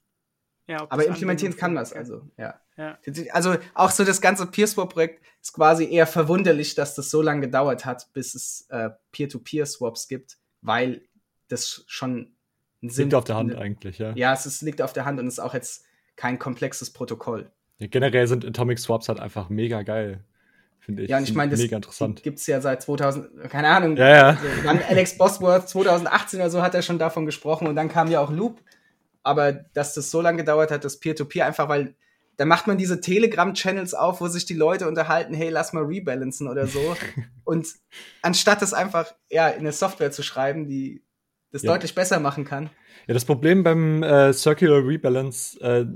[0.67, 2.61] Ja, Aber implementieren kann man es, also, ja.
[2.77, 2.99] ja.
[3.31, 7.85] Also auch so das ganze Peer-Swap-Projekt ist quasi eher verwunderlich, dass das so lange gedauert
[7.85, 11.07] hat, bis es äh, Peer-to-Peer-Swaps gibt, weil
[11.47, 12.35] das schon
[12.83, 14.13] ein Sinn liegt auf der Hand eigentlich, ja.
[14.17, 15.85] Ja, es ist, liegt auf der Hand und ist auch jetzt
[16.17, 17.51] kein komplexes Protokoll.
[17.79, 20.25] Ja, generell sind Atomic Swaps halt einfach mega geil.
[20.79, 21.11] Finde ich.
[21.11, 22.23] Ja, und ich meine, das mega interessant.
[22.23, 23.97] gibt's ja seit 2000, keine Ahnung.
[23.97, 24.39] Ja, ja.
[24.65, 28.21] Dann Alex Bosworth 2018 oder so hat er schon davon gesprochen und dann kam ja
[28.21, 28.61] auch Loop.
[29.23, 31.95] Aber dass das so lange gedauert hat, das Peer-to-Peer, -Peer, einfach weil
[32.37, 36.49] da macht man diese Telegram-Channels auf, wo sich die Leute unterhalten, hey, lass mal rebalancen
[36.49, 36.97] oder so.
[37.45, 37.67] und
[38.23, 41.03] anstatt das einfach ja, in eine Software zu schreiben, die
[41.55, 41.73] das ja.
[41.73, 42.69] deutlich besser machen kann.
[43.07, 45.87] Ja, das Problem beim äh, Circular Rebalance, äh,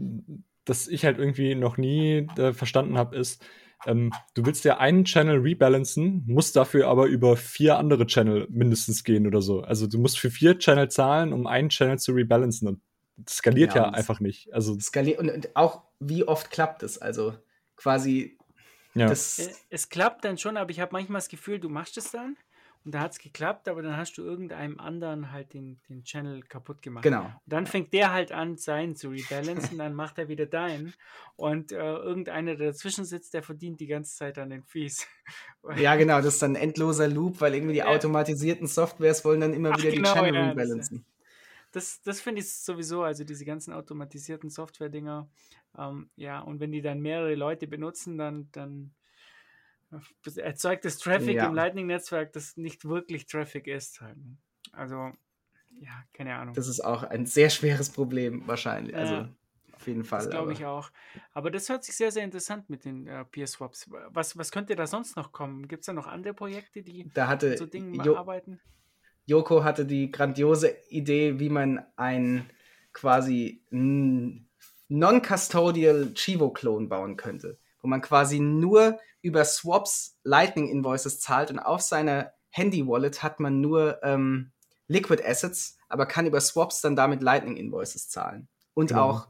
[0.65, 3.45] das ich halt irgendwie noch nie äh, verstanden habe, ist,
[3.85, 9.03] ähm, du willst ja einen Channel rebalancen, musst dafür aber über vier andere Channel mindestens
[9.03, 9.63] gehen oder so.
[9.63, 12.69] Also du musst für vier Channel zahlen, um einen Channel zu rebalancen.
[12.69, 12.81] Und
[13.17, 14.55] das skaliert ja, ja einfach nicht.
[14.55, 16.99] Also skaliert und, und auch wie oft klappt es?
[16.99, 17.35] Also
[17.75, 18.39] quasi
[18.95, 19.09] ja.
[19.09, 22.13] Das äh, es klappt dann schon, aber ich habe manchmal das Gefühl, du machst es
[22.13, 22.37] dann
[22.85, 26.43] und da hat es geklappt, aber dann hast du irgendeinem anderen halt den, den Channel
[26.43, 27.03] kaputt gemacht.
[27.03, 27.25] Genau.
[27.25, 30.95] Und dann fängt der halt an, seinen zu rebalancen, dann macht er wieder deinen.
[31.37, 35.07] Und äh, irgendeiner, der dazwischen sitzt, der verdient die ganze Zeit an den Fees.
[35.77, 37.89] ja, genau, das ist dann ein endloser Loop, weil irgendwie die ja.
[37.89, 41.05] automatisierten Softwares wollen dann immer Ach, wieder genau, die Channel ja, rebalancen.
[41.73, 45.29] Das, das finde ich sowieso, also diese ganzen automatisierten Software-Dinger.
[45.77, 48.95] Ähm, ja, und wenn die dann mehrere Leute benutzen, dann, dann
[50.37, 51.47] erzeugt das Traffic ja.
[51.47, 54.01] im Lightning-Netzwerk, das nicht wirklich Traffic ist.
[54.01, 54.17] Halt.
[54.17, 54.37] Ne?
[54.73, 55.13] Also,
[55.81, 56.55] ja, keine Ahnung.
[56.55, 58.93] Das ist auch ein sehr schweres Problem, wahrscheinlich.
[58.93, 58.99] Ja.
[58.99, 59.29] Also,
[59.73, 60.21] auf jeden Fall.
[60.21, 60.91] Das glaube ich auch.
[61.33, 63.89] Aber das hört sich sehr, sehr interessant mit den äh, Peer-Swaps.
[64.09, 65.69] Was, was könnte da sonst noch kommen?
[65.69, 68.61] Gibt es da noch andere Projekte, die da hatte so Dingen jo arbeiten?
[69.27, 72.51] Joko hatte die grandiose Idee, wie man ein
[72.93, 73.63] quasi
[74.89, 77.59] non-custodial Chivo-Klon bauen könnte.
[77.89, 83.41] Wo man quasi nur über Swaps Lightning Invoices zahlt und auf seiner Handy Wallet hat
[83.41, 84.53] man nur ähm,
[84.89, 88.47] Liquid Assets, aber kann über Swaps dann damit Lightning Invoices zahlen.
[88.75, 89.09] Und genau.
[89.09, 89.29] auch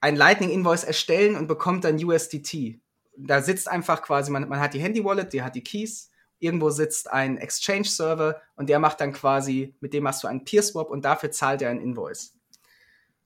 [0.00, 2.80] ein Lightning Invoice erstellen und bekommt dann USDT.
[3.18, 6.70] Da sitzt einfach quasi, man, man hat die Handy Wallet, die hat die Keys, irgendwo
[6.70, 10.62] sitzt ein Exchange Server und der macht dann quasi, mit dem machst du einen Peer
[10.62, 12.32] Swap und dafür zahlt er ein Invoice.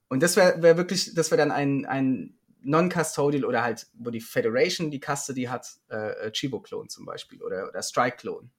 [0.09, 2.35] Und das wäre wär wirklich, das wäre dann ein, ein
[2.65, 7.83] Non-Custodial oder halt, wo die Federation die Custody hat, äh, Chivo-Klon zum Beispiel oder, oder
[7.83, 8.51] Strike-Klon.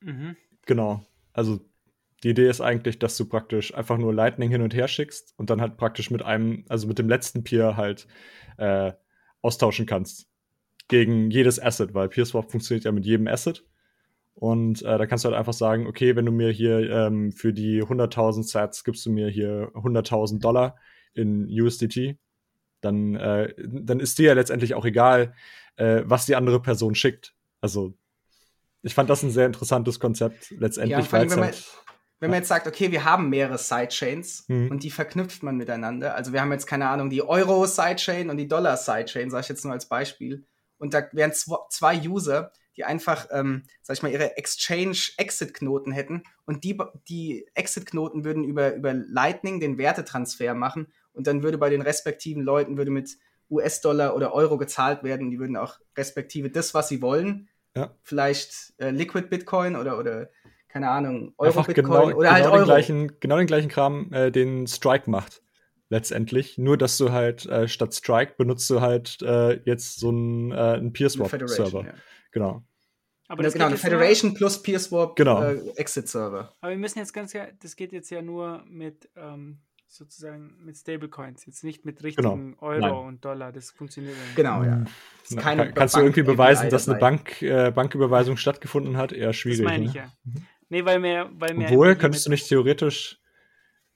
[0.00, 0.36] Mhm.
[0.66, 1.04] Genau.
[1.32, 1.60] Also
[2.22, 5.50] die Idee ist eigentlich, dass du praktisch einfach nur Lightning hin und her schickst und
[5.50, 8.06] dann halt praktisch mit einem, also mit dem letzten Peer halt
[8.56, 8.92] äh,
[9.40, 10.28] austauschen kannst.
[10.88, 13.64] Gegen jedes Asset, weil PeerSwap funktioniert ja mit jedem Asset.
[14.34, 17.52] Und äh, da kannst du halt einfach sagen, okay, wenn du mir hier ähm, für
[17.52, 20.76] die 100.000 Sats gibst du mir hier 100.000 Dollar
[21.14, 22.18] in USDT,
[22.80, 25.34] dann, äh, dann ist dir ja letztendlich auch egal,
[25.76, 27.34] äh, was die andere Person schickt.
[27.60, 27.94] Also
[28.82, 31.10] ich fand das ein sehr interessantes Konzept letztendlich.
[31.10, 31.64] Ja, allem, wenn man, halt,
[32.20, 34.70] wenn man jetzt sagt, okay, wir haben mehrere Sidechains Mhm.
[34.70, 36.14] und die verknüpft man miteinander.
[36.14, 39.72] Also wir haben jetzt keine Ahnung, die Euro-Sidechain und die Dollar-Sidechain, sage ich jetzt nur
[39.72, 40.46] als Beispiel.
[40.78, 46.62] Und da wären zwei User, die einfach, ähm, sag ich mal, ihre Exchange-Exit-Knoten hätten und
[46.62, 46.78] die,
[47.08, 52.42] die Exit-Knoten würden über, über Lightning den Wertetransfer machen und dann würde bei den respektiven
[52.42, 53.16] Leuten würde mit
[53.50, 55.30] US-Dollar oder Euro gezahlt werden.
[55.30, 57.94] Die würden auch respektive das, was sie wollen, Ja.
[58.02, 60.28] vielleicht äh, Liquid Bitcoin oder, oder
[60.68, 62.64] keine Ahnung, einfach Euro-Bitcoin genau, oder genau, halt den Euro.
[62.66, 65.42] gleichen, genau den gleichen Kram, äh, den Strike macht.
[65.90, 66.58] Letztendlich.
[66.58, 70.54] Nur, dass du halt äh, statt Strike benutzt du halt äh, jetzt so einen, äh,
[70.54, 71.84] einen Eine PeerSwap-Server.
[71.86, 71.94] Ja.
[72.30, 72.62] Genau.
[73.26, 75.42] Aber Ja, das genau, eine nur- Federation plus PeerSwap Genau.
[75.42, 76.54] äh, Exit-Server.
[76.60, 80.76] Aber wir müssen jetzt ganz klar, das geht jetzt ja nur mit ähm, sozusagen mit
[80.76, 82.98] Stablecoins, jetzt nicht mit richtigen Euro Genau.
[83.00, 83.08] Nein.
[83.08, 83.52] und Dollar.
[83.52, 84.36] Das funktioniert ja nicht.
[84.36, 84.76] Genau, ja.
[84.76, 84.86] Mhm.
[85.24, 86.98] Ist Na, keine kann, kannst du Bank- irgendwie beweisen, API dass eine.
[86.98, 89.12] Bank, äh, Banküberweisung stattgefunden hat?
[89.12, 89.64] Eher Das schwierig.
[89.64, 90.00] meine ich ne?
[90.00, 90.12] ja.
[90.68, 93.18] Nee, weil mir, weil mir Obwohl, könntest du nicht theoretisch,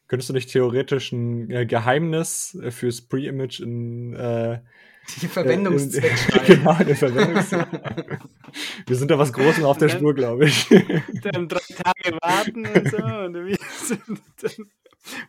[0.09, 4.61] könntest du nicht theoretisch ein äh, Geheimnis äh, fürs Pre-Image in äh,
[5.21, 6.47] Die Verwendungszweck äh, in, schreiben.
[6.47, 7.67] genau, den Verwendungszweck.
[8.87, 10.69] Wir sind da was Großes auf der dann- Spur, glaube ich.
[11.23, 12.97] dann drei Tage warten und so.
[13.05, 14.67] Und dann,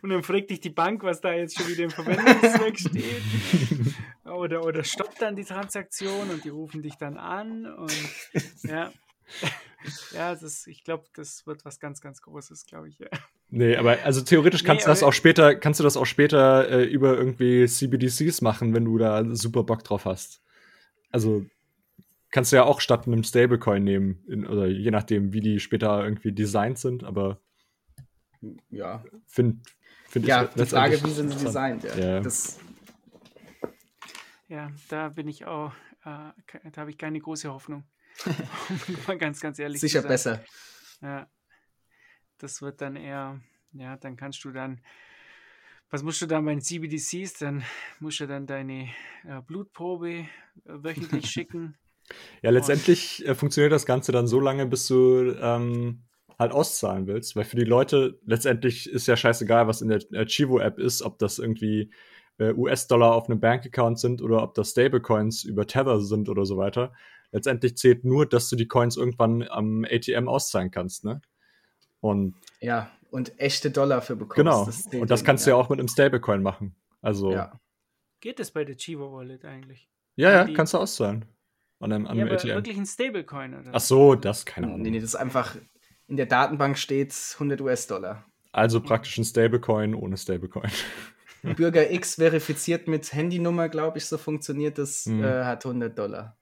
[0.02, 3.94] und dann, fragt dich die Bank, was da jetzt schon wieder im Verwendungszweck steht.
[4.24, 7.66] Oder, oder stoppt dann die Transaktion und die rufen dich dann an.
[7.66, 7.92] Und
[8.62, 8.92] ja.
[10.12, 12.98] Ja, das, ich glaube, das wird was ganz, ganz Großes, glaube ich.
[12.98, 13.08] Ja.
[13.50, 16.68] Nee, aber also theoretisch Nee, kannst du das auch später, kannst du das auch später
[16.70, 20.42] äh, über irgendwie CBDCs machen, wenn du da super Bock drauf hast.
[21.10, 21.44] Also
[22.30, 26.02] kannst du ja auch statt einem Stablecoin nehmen, in, oder je nachdem, wie die später
[26.02, 27.40] irgendwie designt sind, aber
[28.70, 29.60] Ja, finde
[30.08, 31.84] find ja ich die Frage, wie sind sie designt?
[31.84, 31.96] Ja.
[31.96, 32.20] Ja.
[32.20, 32.58] Das,
[34.48, 35.72] Ja, da bin ich auch,
[36.04, 36.32] äh,
[36.70, 37.84] da habe ich keine große Hoffnung.
[38.26, 40.08] Um mal ganz, ganz ehrlich sicher zu sein.
[40.08, 40.44] besser.
[41.00, 41.28] Ja.
[42.38, 43.40] Das wird dann eher,
[43.72, 44.80] ja, dann kannst du dann,
[45.90, 47.34] was musst du dann bei den CBDCs?
[47.38, 47.64] Dann
[48.00, 48.90] musst du dann deine
[49.24, 50.26] äh, Blutprobe äh,
[50.64, 51.76] wöchentlich schicken.
[52.42, 56.02] Ja, letztendlich äh, funktioniert das Ganze dann so lange, bis du ähm,
[56.38, 60.26] halt auszahlen willst, weil für die Leute letztendlich ist ja scheißegal, was in der äh,
[60.26, 61.90] Chivo-App ist, ob das irgendwie
[62.38, 66.56] äh, US-Dollar auf einem Bankaccount sind oder ob das Stablecoins über Tether sind oder so
[66.56, 66.92] weiter.
[67.30, 71.20] Letztendlich zählt nur, dass du die Coins irgendwann am ATM auszahlen kannst, ne?
[72.00, 74.36] Und Ja, und echte Dollar für bekommst.
[74.36, 74.64] genau.
[74.66, 76.74] zählt Und das kannst du ja auch mit einem Stablecoin machen.
[77.00, 77.60] Also, ja, Ja.
[78.20, 79.88] Geht das bei der Chivo Wallet eigentlich?
[80.16, 81.24] ja, Die- kannst du auszahlen.
[81.80, 82.54] An einem, an ja, einem aber ATM.
[82.56, 83.70] wirklich ein Stablecoin, oder?
[83.74, 84.80] Ach so, das, keine Ahnung.
[84.82, 85.56] Nee, nee, das ist einfach,
[86.08, 88.24] in der Datenbank steht 100 US-Dollar.
[88.52, 90.70] Also praktisch ein Stablecoin ohne Stablecoin.
[91.56, 95.24] Bürger X verifiziert mit Handynummer, glaube ich, so funktioniert das, Mhm.
[95.24, 96.36] äh, hat 100 Dollar.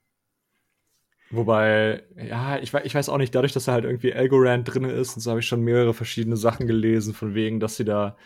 [1.31, 5.17] Wobei, ja, ich, ich weiß auch nicht, dadurch, dass da halt irgendwie Algorand drin ist,
[5.17, 8.17] und so habe ich schon mehrere verschiedene Sachen gelesen, von wegen, dass sie da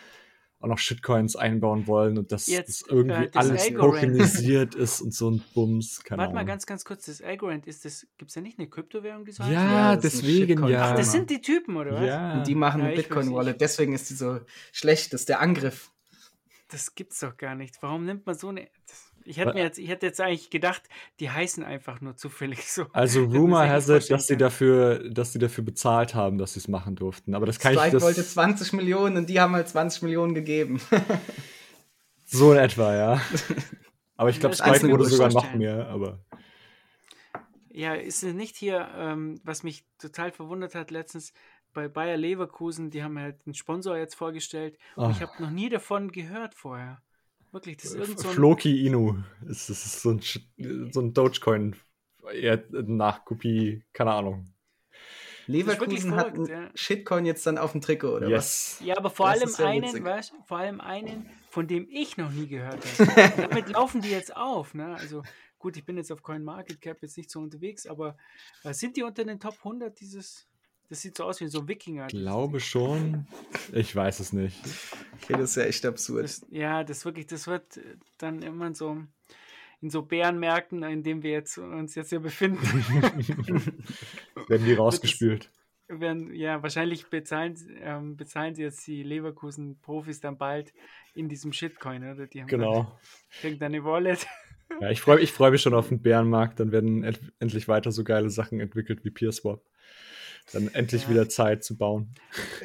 [0.59, 3.93] auch noch Shitcoins einbauen wollen und dass Jetzt, das irgendwie äh, das alles Algorand.
[4.01, 6.03] tokenisiert ist und so ein Bums.
[6.03, 6.47] Keine Warte mal Ahnung.
[6.47, 9.43] ganz, ganz kurz, das Algorand, ist das, gibt es ja nicht eine Kryptowährung, die so
[9.43, 9.53] heißt?
[9.53, 10.91] ja, Ja, deswegen ja.
[10.91, 12.05] Ach, das sind die Typen, oder was?
[12.07, 12.37] ja.
[12.39, 14.39] Und die machen Ja, eine Bitcoin-Wallet, deswegen ist die so
[14.71, 15.91] schlecht, das ist der Angriff.
[16.69, 17.77] Das gibt's doch gar nicht.
[17.81, 18.67] Warum nimmt man so eine.
[18.87, 20.83] Das- Ich hätte mir jetzt, ich hätte jetzt eigentlich gedacht,
[21.19, 22.85] die heißen einfach nur zufällig so.
[22.93, 26.67] Also Rumor has it, dass sie dafür, dass sie dafür bezahlt haben, dass sie es
[26.67, 27.35] machen durften.
[27.35, 30.33] Aber das kann ich Strike das wollte 20 Millionen und die haben halt 20 Millionen
[30.33, 30.79] gegeben.
[32.25, 33.21] so in etwa, ja.
[34.15, 35.87] Aber ich glaube, ich Strike wurde sogar noch mehr.
[35.89, 36.19] Aber
[37.71, 41.33] Ja, ist es nicht hier, ähm, was mich total verwundert hat letztens
[41.73, 45.27] bei Bayer Leverkusen, die haben halt einen Sponsor jetzt vorgestellt und ich Ah.
[45.27, 47.01] habe noch nie davon gehört vorher.
[47.51, 48.35] Wirklich, das ist irgend so ein.
[48.35, 49.17] Floki Inu.
[49.49, 50.21] Es ist, so ein,
[50.91, 51.75] so ein Dogecoin.
[52.33, 54.53] Eher Nachkopie, keine Ahnung.
[55.47, 56.69] Leverkusen hat einen ja.
[56.75, 58.79] Shitcoin jetzt dann auf dem Trikot, oder was?
[58.79, 58.81] Yes.
[58.83, 60.03] Ja, aber vor Das allem ja einen, witzig.
[60.03, 63.31] weißt, vor allem einen, von dem ich noch nie gehört habe.
[63.49, 64.95] Damit laufen die jetzt auf, ne?
[64.95, 65.23] Also
[65.57, 68.17] gut, ich bin jetzt auf CoinMarketCap jetzt nicht so unterwegs, aber
[68.63, 70.47] äh, sind die unter den Top 100 dieses
[70.89, 72.05] Das sieht so aus wie so ein Wikinger.
[72.07, 73.27] Ich glaube schon.
[73.73, 74.57] Ich weiß es nicht.
[75.21, 76.23] Okay, das ist ja echt absurd.
[76.23, 77.79] Das, ja, das wirklich, das wird
[78.17, 79.03] dann immer so
[79.81, 82.61] in so Bärenmärkten, in denen wir jetzt uns jetzt hier befinden.
[84.47, 85.51] Werden die rausgespült.
[85.89, 90.73] werden, ja, wahrscheinlich bezahlen, ähm, bezahlen sie jetzt die Leverkusen-Profis dann bald
[91.13, 92.27] in diesem Shitcoin, oder?
[92.27, 92.97] Die haben Genau.
[93.41, 94.25] Kriegen dann eine Wallet.
[94.81, 96.59] Ja, ich freue ich freu mich schon auf den Bärenmarkt.
[96.59, 97.03] Dann werden
[97.39, 99.61] endlich weiter so geile Sachen entwickelt wie PeerSwap.
[100.53, 101.09] Dann endlich Ja.
[101.09, 102.13] wieder Zeit zu bauen.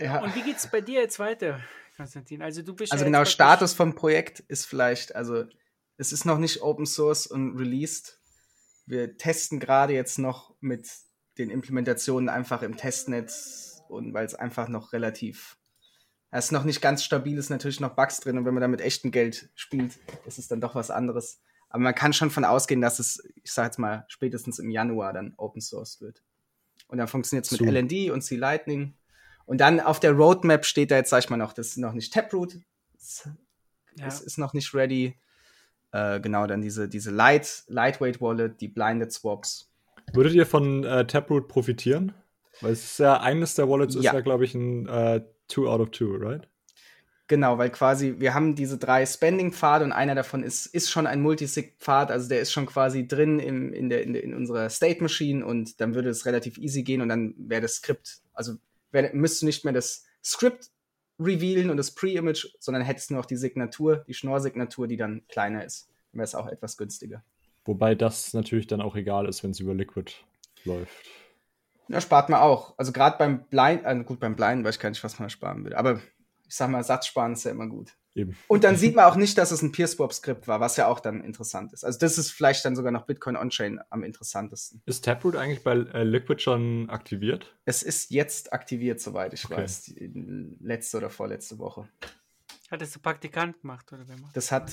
[0.01, 0.23] Ja.
[0.23, 1.61] Und wie geht's bei dir jetzt weiter,
[1.97, 2.43] Konstantin?
[2.43, 5.45] Also du bist Also ja genau, Status vom Projekt ist vielleicht, also
[5.97, 8.21] es ist noch nicht Open Source und released.
[8.87, 10.89] Wir testen gerade jetzt noch mit
[11.39, 13.33] den Implementationen einfach im Testnet
[13.89, 15.57] und weil es einfach noch relativ,
[16.31, 18.69] es ist noch nicht ganz stabil, ist natürlich noch Bugs drin und wenn man da
[18.69, 21.41] mit echtem Geld spielt, ist es dann doch was anderes.
[21.69, 25.13] Aber man kann schon von ausgehen, dass es, ich sage jetzt mal, spätestens im Januar
[25.13, 26.23] dann Open Source wird.
[26.93, 27.71] Und dann funktioniert es mit.
[27.71, 28.93] LND und C Lightning.
[29.47, 31.95] Und dann auf der Roadmap steht da jetzt, sag ich mal noch, das ist noch
[31.95, 32.59] nicht Taproot.
[32.95, 33.27] Es
[33.99, 34.07] ja.
[34.07, 35.17] es ist noch nicht ready.
[35.93, 39.71] Äh, genau, dann diese, diese Light, Lightweight Wallet, die Blinded Swaps.
[40.13, 42.13] Würdet ihr von äh, Taproot profitieren?
[42.61, 44.13] Weil es ist ja eines der Wallets ist Ja.
[44.13, 46.47] ja, glaube ich, ein äh, Two out of Two, right?
[47.33, 51.23] Genau, weil quasi wir haben diese drei Spending-Pfade und einer davon ist, ist schon ein
[51.23, 55.03] Multisig-Pfad, also der ist schon quasi drin im, in, der, in, der, in unserer State
[55.03, 58.57] Machine und dann würde es relativ easy gehen und dann wäre das Skript, also
[58.91, 60.69] wär, müsste nicht mehr das Skript
[61.19, 65.65] revealen und das Pre-Image, sondern hättest nur noch die Signatur, die Schnorr-Signatur, die dann kleiner
[65.65, 65.89] ist.
[66.13, 67.25] Dann wäre es auch etwas günstiger.
[67.65, 70.13] Wobei das natürlich dann auch egal ist, wenn es über Liquid
[70.67, 71.07] läuft.
[71.89, 72.75] Ja, spart man auch.
[72.77, 75.65] Also gerade beim Blind, äh, gut, beim Blind weiß ich gar nicht, was man sparen
[75.65, 75.79] würde.
[75.79, 76.01] Aber
[76.53, 77.97] ich sag mal, Satz sparen ist ja immer gut.
[78.15, 78.37] Eben.
[78.47, 81.25] Und dann sieht man auch nicht, dass es ein PeerSwap-Skript war, was ja auch dann
[81.25, 81.83] interessant ist.
[81.83, 84.83] Also das ist vielleicht dann sogar noch Bitcoin On-Chain am interessantesten.
[84.85, 87.57] Ist Taproot eigentlich bei äh, Liquid schon aktiviert?
[87.65, 89.57] Es ist jetzt aktiviert, soweit ich Okay.
[89.63, 90.13] weiß, die
[90.61, 91.89] letzte oder vorletzte Woche.
[92.71, 94.37] Hat das der Praktikant gemacht, oder wer macht?
[94.37, 94.71] Das hat,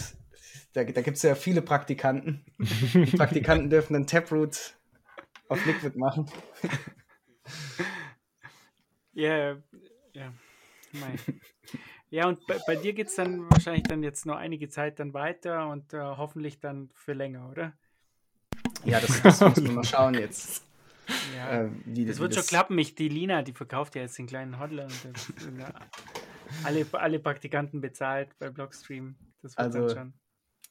[0.74, 2.44] da, da gibt es ja viele Praktikanten.
[2.58, 4.76] Die Praktikanten dürfen dann Taproot
[5.48, 6.26] auf Liquid machen.
[9.14, 9.58] Ja, ja.
[10.14, 10.32] Mei.
[12.12, 15.14] Ja, und bei, bei dir geht es dann wahrscheinlich dann jetzt noch einige Zeit dann
[15.14, 17.74] weiter und äh, hoffentlich dann für länger, oder?
[18.84, 20.64] Ja, das, das muss man mal schauen jetzt.
[21.36, 21.66] Ja.
[21.66, 22.76] Äh, wie, das wie wird schon klappen.
[22.76, 25.32] Mich, die Lina, die verkauft ja jetzt den kleinen Hodler und das,
[26.64, 29.16] alle, alle Praktikanten bezahlt bei Blockstream.
[29.44, 30.14] Das wird Also- dann schon.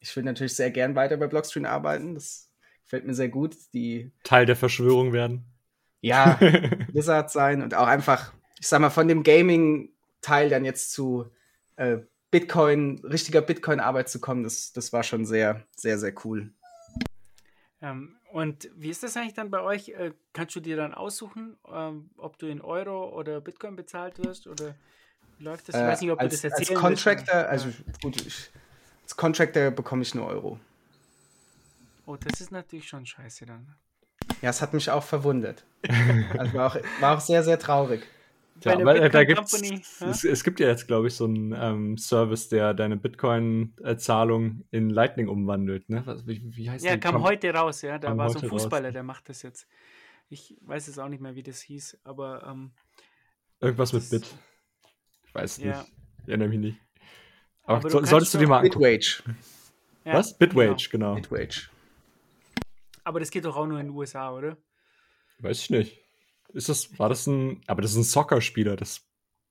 [0.01, 2.15] Ich würde natürlich sehr gern weiter bei Blockstream arbeiten.
[2.15, 2.51] Das
[2.85, 3.57] gefällt mir sehr gut.
[3.75, 5.45] Die Teil der Verschwörung werden?
[6.01, 6.39] ja,
[6.93, 9.23] Wizard sein und auch einfach, ich sag mal, von dem
[10.23, 11.31] Gaming-Teil dann jetzt zu
[11.77, 11.99] äh,
[12.31, 16.51] Bitcoin, richtiger Bitcoin-Arbeit zu kommen, das, das war schon sehr, sehr, sehr cool.
[17.81, 19.91] Ähm, und wie ist das eigentlich dann bei euch?
[19.91, 24.47] Äh, kannst du dir dann aussuchen, ähm, ob du in Euro oder Bitcoin bezahlt wirst?
[24.47, 24.75] Oder
[25.39, 25.77] wie läuft das?
[25.77, 27.49] Ich Äh, weiß nicht, ob als, du das als erzählen Contractor, willst.
[27.49, 27.69] also
[28.03, 28.51] gut, ich,
[29.05, 30.59] als Contractor bekomme ich nur Euro.
[32.07, 33.75] Oh, das ist natürlich schon scheiße dann.
[34.43, 35.65] Ja, es hat mich auch verwundert.
[36.39, 38.03] Also war auch, war auch sehr, sehr traurig.
[38.65, 40.11] Einer aber äh, da gibt's, Company, ja?
[40.11, 44.91] es, es gibt ja jetzt, glaube ich, so einen ähm, Service, der deine Bitcoin-Zahlung in
[44.91, 45.89] Lightning umwandelt.
[45.89, 46.03] Ne?
[46.07, 47.01] Was, wie, wie heißt Ja, der?
[47.01, 47.99] kam heute raus, ja.
[47.99, 48.63] Da war so ein heute raus.
[48.63, 49.67] Fußballer, der macht das jetzt.
[50.29, 52.73] Ich weiß es auch nicht mehr, wie das hieß, aber ähm,
[53.61, 54.27] Irgendwas mit Bit.
[55.27, 55.79] Ich weiß Ja.
[55.83, 55.93] nicht.
[56.23, 56.79] Ich erinnere mich nicht.
[57.63, 58.79] Aber, Aber du so, kannst solltest du dir mal angucken.
[58.81, 59.23] Bitwage.
[60.05, 60.37] ja, Was?
[60.37, 61.15] Bitwage, genau.
[61.15, 61.69] Bitwage.
[63.05, 64.57] Aber das geht doch auch nur in den USA, oder?
[65.39, 65.99] Weiß ich nicht.
[66.53, 69.07] Ist das, war das ein, aber das ist ein Soccer-Spieler, das,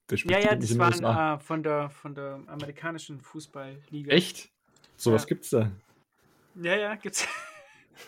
[0.10, 4.12] der spielt Ja, ja, nicht das waren äh, von, der, von der amerikanischen Fußballliga.
[4.12, 4.50] Echt?
[4.96, 5.28] Sowas Ja.
[5.28, 5.72] gibt's da.
[6.56, 7.28] Ja, ja, gibt's.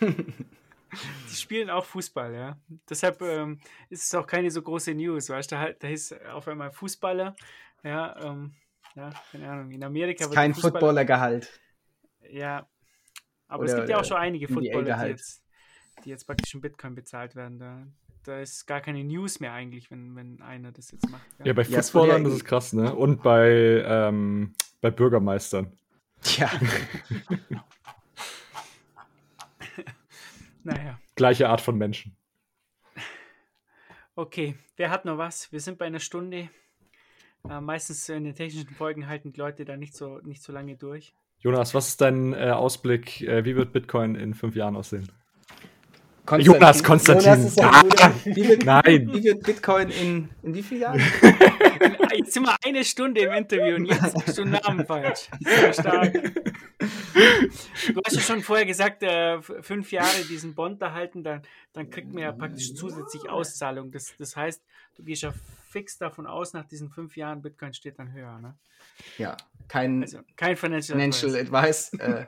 [0.00, 2.58] Die spielen auch Fußball, ja.
[2.88, 3.60] Deshalb ähm,
[3.90, 6.72] ist es auch keine so große News, weißt du, da, halt- da ist auf einmal
[6.72, 7.36] Fußballer,
[7.84, 8.54] ja, ähm,
[8.96, 11.60] ja, keine Ahnung, in Amerika Ist wird kein Footballergehalt.
[12.28, 12.68] Ja,
[13.46, 15.44] aber es Oder, gibt ja auch äh, schon einige Footballer, die jetzt,
[16.04, 17.58] die jetzt praktisch in Bitcoin bezahlt werden.
[17.60, 17.86] Da,
[18.24, 21.26] da ist gar keine News mehr eigentlich, wenn, wenn einer das jetzt macht.
[21.44, 22.94] Ja, bei Ja, es wurde ja Footballern, das ist krass, ne?
[22.94, 25.72] Und bei, ähm, bei Bürgermeistern.
[26.36, 26.50] Ja,
[30.62, 32.16] Naja, Gleiche Art von Menschen.
[34.14, 34.56] okay.
[34.76, 35.50] Wer hat noch was?
[35.52, 36.50] Wir sind bei einer Stunde.
[37.48, 40.76] Äh, meistens in den technischen Folgen halten die Leute da nicht so, nicht so lange
[40.76, 41.14] durch.
[41.38, 43.22] Jonas, was ist dein äh, Ausblick?
[43.22, 45.10] Äh, wie wird Bitcoin in fünf Jahren aussehen?
[46.38, 47.32] Jonas Konstantin.
[47.32, 48.12] Jonas ist ja guter.
[48.24, 49.10] Wie wird, Nein.
[49.12, 51.00] Wie wird Bitcoin in, in wie vielen Jahren?
[52.14, 55.28] Jetzt sind wir eine Stunde im Interview und jetzt sagst du einen Namen falsch.
[55.40, 56.12] Ja stark.
[56.80, 62.12] Du hast ja schon vorher gesagt, äh, fünf Jahre diesen Bond erhalten, dann, dann kriegt
[62.12, 63.90] man ja praktisch zusätzlich Auszahlung.
[63.90, 64.62] Das, das heißt,
[64.96, 65.32] du gehst ja
[65.68, 68.38] fix davon aus, nach diesen fünf Jahren Bitcoin steht dann höher.
[68.38, 68.54] Ne?
[69.18, 69.36] Ja,
[69.68, 71.92] kein Also kein Financial, Financial Advice.
[71.94, 72.26] Advice.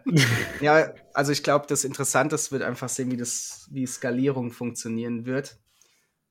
[0.61, 5.27] Äh, ja, also ich glaube, das Interessanteste wird einfach sehen, wie das, wie Skalierung funktionieren
[5.27, 5.59] wird.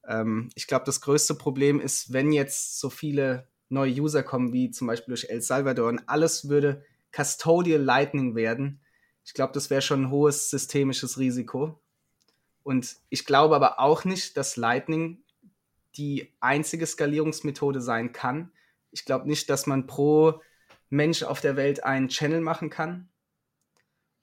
[0.08, 4.72] Ähm, ich glaube, das größte Problem ist, wenn jetzt so viele neue User kommen, wie
[4.72, 6.84] zum Beispiel durch El Salvador, und alles würde
[7.16, 8.82] Custodial Lightning werden.
[9.24, 11.82] Ich glaube, das wäre schon ein hohes systemisches Risiko.
[12.64, 15.24] Und ich glaube aber auch nicht, dass Lightning
[15.98, 18.52] die einzige Skalierungsmethode sein kann.
[18.92, 20.42] Ich glaube nicht, dass man pro
[20.90, 23.10] Mensch auf der Welt einen Channel machen kann.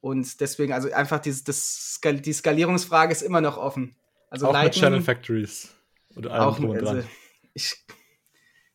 [0.00, 3.96] Und deswegen, also einfach dieses, das, die Skalierungsfrage ist immer noch offen.
[4.30, 5.74] Also auch mit Lightning- Channel Factories.
[6.14, 7.02] Und allem auch und also,
[7.54, 7.74] ich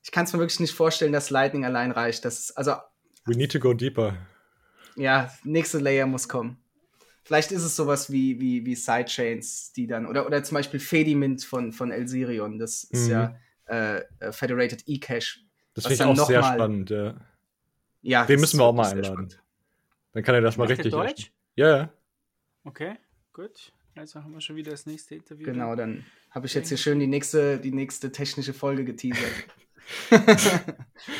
[0.02, 2.26] ich kann es mir wirklich nicht vorstellen, dass Lightning allein reicht.
[2.26, 2.76] Das, also
[3.26, 4.18] We need to go deeper.
[4.98, 6.58] ja, nächste Layer muss kommen.
[7.24, 11.44] Vielleicht ist es sowas wie, wie, wie Sidechains, die dann, oder, oder zum Beispiel Fedimint
[11.46, 13.12] von, von Elsirion, das ist Mhm.
[13.12, 13.36] ja
[13.68, 15.46] äh, äh, Federated eCash.
[15.74, 16.89] Das finde ich auch sehr mal- spannend.
[16.89, 17.15] Ja.
[18.01, 19.05] Ja, Den müssen wir auch mal einladen.
[19.05, 19.43] spannend.
[20.11, 20.91] Dann kann er das mal Macht richtig.
[20.91, 21.32] Deutsch?
[21.55, 21.93] Ja, ja.
[22.65, 22.97] Okay,
[23.32, 23.71] gut.
[23.95, 25.45] Also haben wir schon wieder das nächste Interview.
[25.45, 29.32] Genau, dann habe ich jetzt hier schön die nächste, die nächste technische Folge geteasert.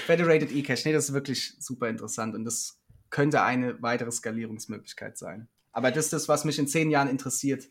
[0.06, 2.80] Federated eCash, nee, das ist wirklich super interessant und das
[3.10, 5.48] könnte eine weitere Skalierungsmöglichkeit sein.
[5.72, 7.70] Aber das ist das, was mich in zehn Jahren interessiert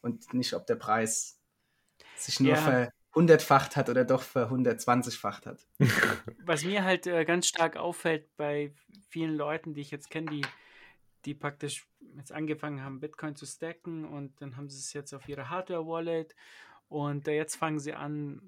[0.00, 1.38] und nicht, ob der Preis
[2.16, 2.60] sich nur Ja.
[3.10, 5.66] Verhundertfacht hat oder doch verhundertzwanzigfacht hat.
[6.44, 8.72] Was mir halt äh, ganz stark auffällt bei
[9.08, 10.42] vielen Leuten, die ich jetzt kenne, die,
[11.24, 11.86] die praktisch
[12.16, 16.34] jetzt angefangen haben, Bitcoin zu stacken und dann haben sie es jetzt auf ihre Hardware-Wallet
[16.88, 18.42] und äh, jetzt fangen sie an,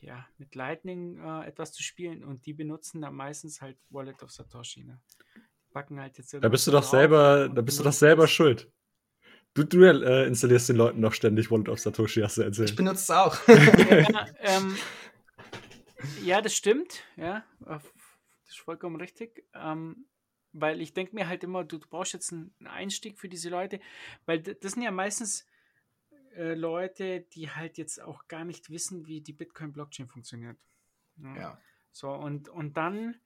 [0.00, 4.30] ja, mit Lightning äh, etwas zu spielen und die benutzen dann meistens halt Wallet of
[4.30, 4.84] Satoshi.
[4.84, 5.00] Ne?
[5.34, 8.70] Die packen halt jetzt Da bist du doch selber, da bist du doch selber schuld.
[9.56, 12.76] Du, du äh, installierst den Leuten noch ständig Wallet of Satoshi, hast du Ich erzählt.
[12.76, 13.48] benutze es auch.
[13.48, 14.76] Ja, ähm,
[16.22, 17.02] ja, das stimmt.
[17.16, 17.82] Ja, das
[18.48, 19.44] ist vollkommen richtig.
[19.54, 20.04] Ähm,
[20.52, 23.80] weil ich denke mir halt immer, du, du brauchst jetzt einen Einstieg für diese Leute,
[24.26, 25.46] weil das sind ja meistens
[26.34, 30.58] äh, Leute, die halt jetzt auch gar nicht wissen, wie die Bitcoin-Blockchain funktioniert.
[31.34, 31.58] ja.
[31.92, 33.16] So, und, und dann,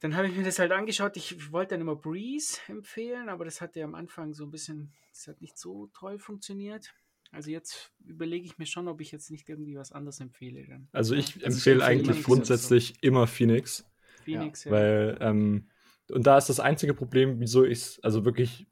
[0.00, 1.16] dann habe ich mir das halt angeschaut.
[1.16, 4.92] Ich wollte dann immer Breeze empfehlen, aber das hat ja am Anfang so ein bisschen,
[5.10, 6.94] das hat nicht so toll funktioniert.
[7.30, 10.66] Also jetzt überlege ich mir schon, ob ich jetzt nicht irgendwie was anderes empfehle.
[10.66, 10.88] Dann.
[10.92, 11.20] Also Ja.
[11.20, 13.84] ich ich empfehle empfehle eigentlich Phoenix grundsätzlich immer Phoenix,
[14.24, 14.72] Phoenix, ja.
[14.72, 15.68] weil ähm,
[16.10, 18.66] und da ist das einzige Problem, wieso ich es also wirklich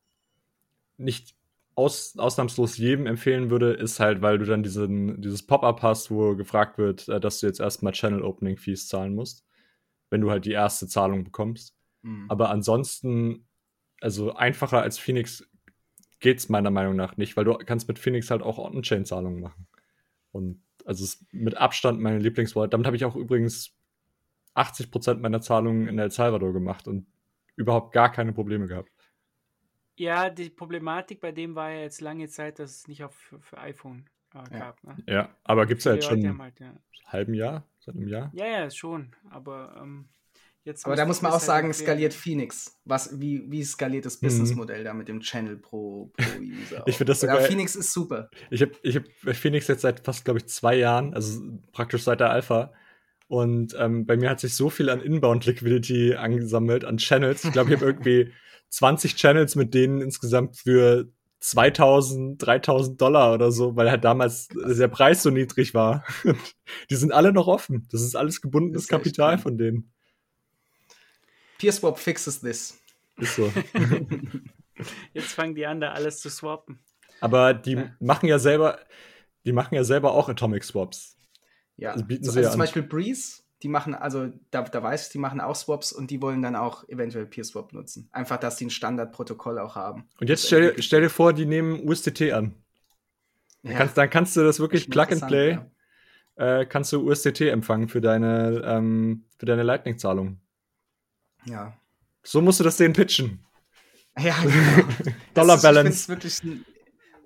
[0.97, 1.37] nicht
[1.75, 6.35] aus, ausnahmslos jedem empfehlen würde, ist halt, weil du dann diesen, dieses Pop-up hast, wo
[6.35, 9.46] gefragt wird, äh, dass du jetzt erstmal Channel Opening Fees zahlen musst,
[10.11, 11.77] wenn du halt die erste Zahlung bekommst.
[12.03, 12.27] Mhm.
[12.29, 13.47] Aber ansonsten,
[14.01, 15.49] also einfacher als Phoenix
[16.21, 19.67] geht's meiner Meinung nach nicht, weil du kannst mit Phoenix halt auch On-Chain-Zahlungen machen.
[20.33, 22.73] Und also es ist mit Abstand meine Lieblingswallet.
[22.73, 23.77] Damit habe ich auch übrigens
[24.55, 27.07] 80% meiner Zahlungen in El Salvador gemacht und
[27.57, 28.91] überhaupt gar keine Probleme gehabt.
[29.99, 33.41] ja, die Problematik bei dem war ja jetzt lange Zeit, dass es nicht auf für,
[33.41, 34.09] für iPhone
[34.45, 34.83] gab.
[34.85, 34.97] Ne?
[35.07, 36.69] Ja, aber gibt's ja Viele jetzt schon haben halt, ja.
[36.69, 38.31] ein halben Jahr, seit einem Jahr.
[38.35, 39.13] ja, ja, schon.
[39.31, 40.09] Aber ähm,
[40.65, 40.87] jetzt.
[40.87, 42.79] Aber da muss man auch sagen, skaliert Phoenix.
[42.85, 46.79] Was, wie, wie skaliert das Businessmodell da mit dem Channel pro, pro User?
[46.79, 46.83] Mhm.
[46.87, 47.49] Ich finde das so Aber geil.
[47.49, 48.31] Phoenix ist super.
[48.51, 51.41] Ich habe ich hab bei Phoenix jetzt seit fast, glaube ich, zwei Jahren, also
[51.73, 52.73] praktisch seit der Alpha.
[53.29, 57.45] Und ähm, bei mir hat sich so viel an Inbound-Liquidity angesammelt, an Channels.
[57.45, 58.33] Ich glaube, ich habe irgendwie
[58.69, 61.09] 20 Channels mit denen insgesamt für
[61.41, 66.05] 2000, 3000 Dollar oder so, weil halt damals der Preis so niedrig war.
[66.91, 67.87] Die sind alle noch offen.
[67.91, 69.93] Das ist alles gebundenes ist Kapital von denen.
[71.59, 72.79] PeerSwap fixes this.
[73.19, 73.51] Ist so.
[75.15, 76.79] Jetzt fangen die an, da alles zu swappen.
[77.21, 77.91] Aber die Ja.
[77.99, 78.79] machen ja selber,
[79.47, 81.17] die machen ja selber auch Atomic Swaps.
[81.79, 81.93] Ja.
[81.93, 82.67] Also bieten sie also ja zum an.
[82.67, 86.23] Beispiel Breeze, die machen, also da, da weiß ich, die machen auch Swaps und die
[86.23, 88.09] wollen dann auch eventuell PeerSwap nutzen.
[88.13, 90.09] Einfach, dass die ein Standardprotokoll auch haben.
[90.21, 92.55] Und jetzt stell, stell dir vor, die nehmen USDT an.
[93.63, 95.59] Dann, Ja, kannst, dann kannst du das wirklich Plug and Play,
[96.37, 96.61] ja.
[96.61, 100.39] äh, kannst du USDT empfangen für deine, ähm, für deine Lightning-Zahlung.
[101.45, 101.77] Ja.
[102.23, 103.45] So musst du das denen pitchen.
[104.19, 104.89] Ja, genau.
[105.35, 105.91] Dollar Das ist- Balance.
[105.91, 106.65] Ich finde es wirklich ein,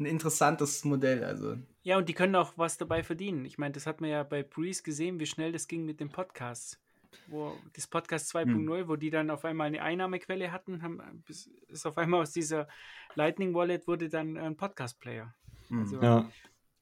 [0.00, 1.22] ein interessantes Modell.
[1.24, 3.44] Also, Ja, und die können auch was dabei verdienen.
[3.44, 6.10] Ich meine, das hat man ja bei Breeze gesehen, wie schnell das ging mit dem
[6.10, 6.78] Podcast.
[7.26, 11.86] Wo das Podcast 2.0, wo die dann auf einmal eine Einnahmequelle hatten, haben, bis- ist
[11.86, 12.68] auf einmal aus dieser
[13.14, 15.34] Lightning Wallet wurde dann ein Podcast-Player.
[15.70, 15.78] Mhm.
[15.80, 16.30] Also, Ja.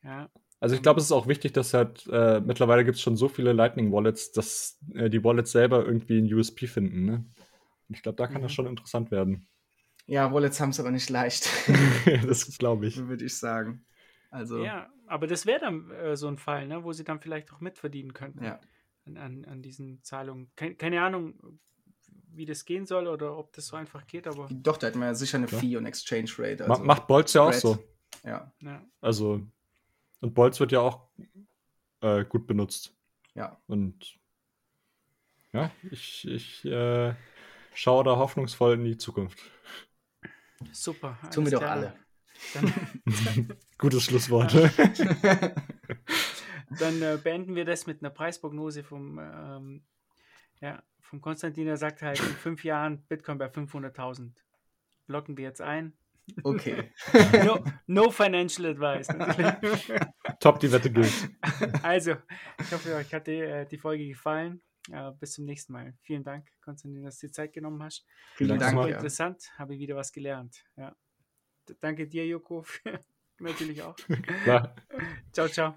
[0.03, 0.29] ja.
[0.61, 3.29] Also ich glaube, es ist auch wichtig, dass halt äh, mittlerweile gibt es schon so
[3.29, 7.05] viele Lightning Wallets, dass äh, die Wallets selber irgendwie ein USP finden.
[7.05, 7.25] Ne?
[7.89, 8.55] Und ich glaube, da kann das Mhm.
[8.57, 9.47] schon interessant werden.
[10.07, 11.49] Ja, Wallets haben es aber nicht leicht,
[12.27, 12.97] das glaube ich.
[13.09, 13.85] würde ich sagen.
[14.30, 17.52] Also, ja, aber das wäre dann äh, so ein Fall, ne, wo sie dann vielleicht
[17.52, 18.60] auch mitverdienen könnten ja.
[19.06, 20.50] an, an, an diesen Zahlungen.
[20.55, 21.59] Keine, keine Ahnung,
[22.30, 25.09] wie das gehen soll oder ob das so einfach geht, aber Doch, da hat man
[25.09, 25.59] ja sicher eine Ja.
[25.59, 26.68] Fee und Exchange Rate.
[26.68, 27.78] Also, macht Bolz ja auch so.
[28.24, 28.82] Ja, ja.
[29.00, 29.40] Also,
[30.20, 31.09] und Bolz wird ja auch
[32.00, 32.94] äh, gut benutzt.
[33.34, 33.60] ja.
[33.66, 34.18] Und
[35.52, 37.14] ja, ich, ich äh,
[37.72, 39.38] schaue da hoffnungsvoll in die Zukunft.
[40.72, 41.18] super.
[41.32, 41.94] Tun wir doch alle.
[42.55, 44.55] Dann, Gutes Schlusswort.
[46.78, 49.82] dann äh, beenden wir das mit einer Preisprognose vom, ähm,
[50.60, 51.66] ja, vom Konstantin.
[51.66, 54.32] Er sagt halt in fünf Jahren Bitcoin bei 500.000.
[55.06, 55.94] Locken wir jetzt ein.
[56.43, 56.93] Okay.
[57.44, 59.09] No, no financial advice.
[59.09, 59.93] natürlich.
[60.40, 61.31] Top, die Wette gilt.
[61.82, 62.16] Also,
[62.60, 64.60] ich hoffe, euch hat die, äh, die Folge gefallen.
[64.90, 65.94] Äh, bis zum nächsten Mal.
[66.02, 68.06] Vielen Dank, Konstantin, dass du dir Zeit genommen hast.
[68.35, 68.90] Vielen Dank nochmal.
[68.90, 68.97] Ja.
[68.97, 70.65] Interessant, habe ich wieder was gelernt.
[70.77, 70.94] Ja.
[71.69, 73.01] D danke dir, Joko, für,
[73.39, 73.97] natürlich auch.
[74.45, 74.74] Klar.
[75.32, 75.74] Ciao, ciao.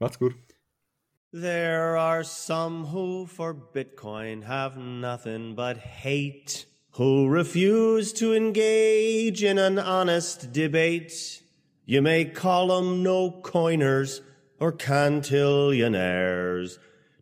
[0.00, 0.34] Macht's gut.
[1.32, 9.56] There are some who for Bitcoin have nothing but hate, who refuse to engage in
[9.56, 11.42] an honest debate.
[11.86, 14.22] You may call them no coiners
[14.58, 16.78] or cantillionaires.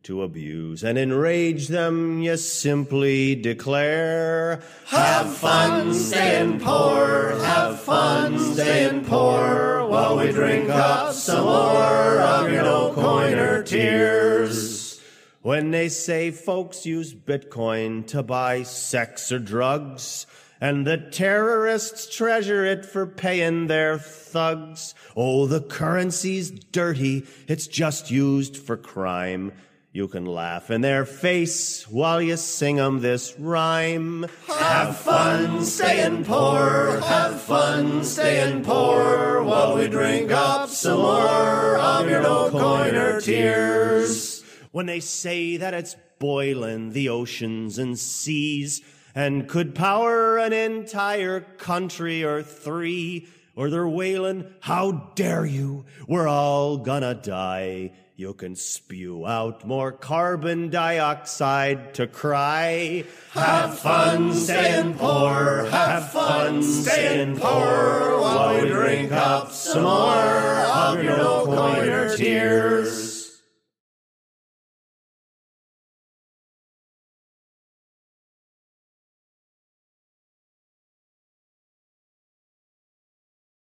[0.09, 9.05] To abuse and enrage them, you simply declare, Have fun staying poor, have fun staying
[9.05, 14.98] poor, while we drink up some more of your no coiner tears.
[15.43, 20.26] When they say folks use Bitcoin to buy sex or drugs,
[20.59, 24.94] and the terrorists treasure it for paying their thugs.
[25.14, 29.52] Oh, the currency's dirty, it's just used for crime.
[29.90, 34.27] You can laugh in their face while you sing 'em this rhyme.
[34.47, 42.09] Have fun staying poor, have fun staying poor, while we drink up some more of
[42.09, 44.43] your no coiner tears.
[44.73, 48.82] When they say that it's boiling the oceans and seas,
[49.15, 56.28] and could power an entire country or three, or they're wailing, how dare you, we're
[56.28, 57.93] all gonna die.
[58.19, 63.05] You can spew out more carbon dioxide to cry.
[63.31, 71.01] Have fun staying poor, have fun staying poor, while we drink up some more of
[71.01, 73.07] your no coiner tears.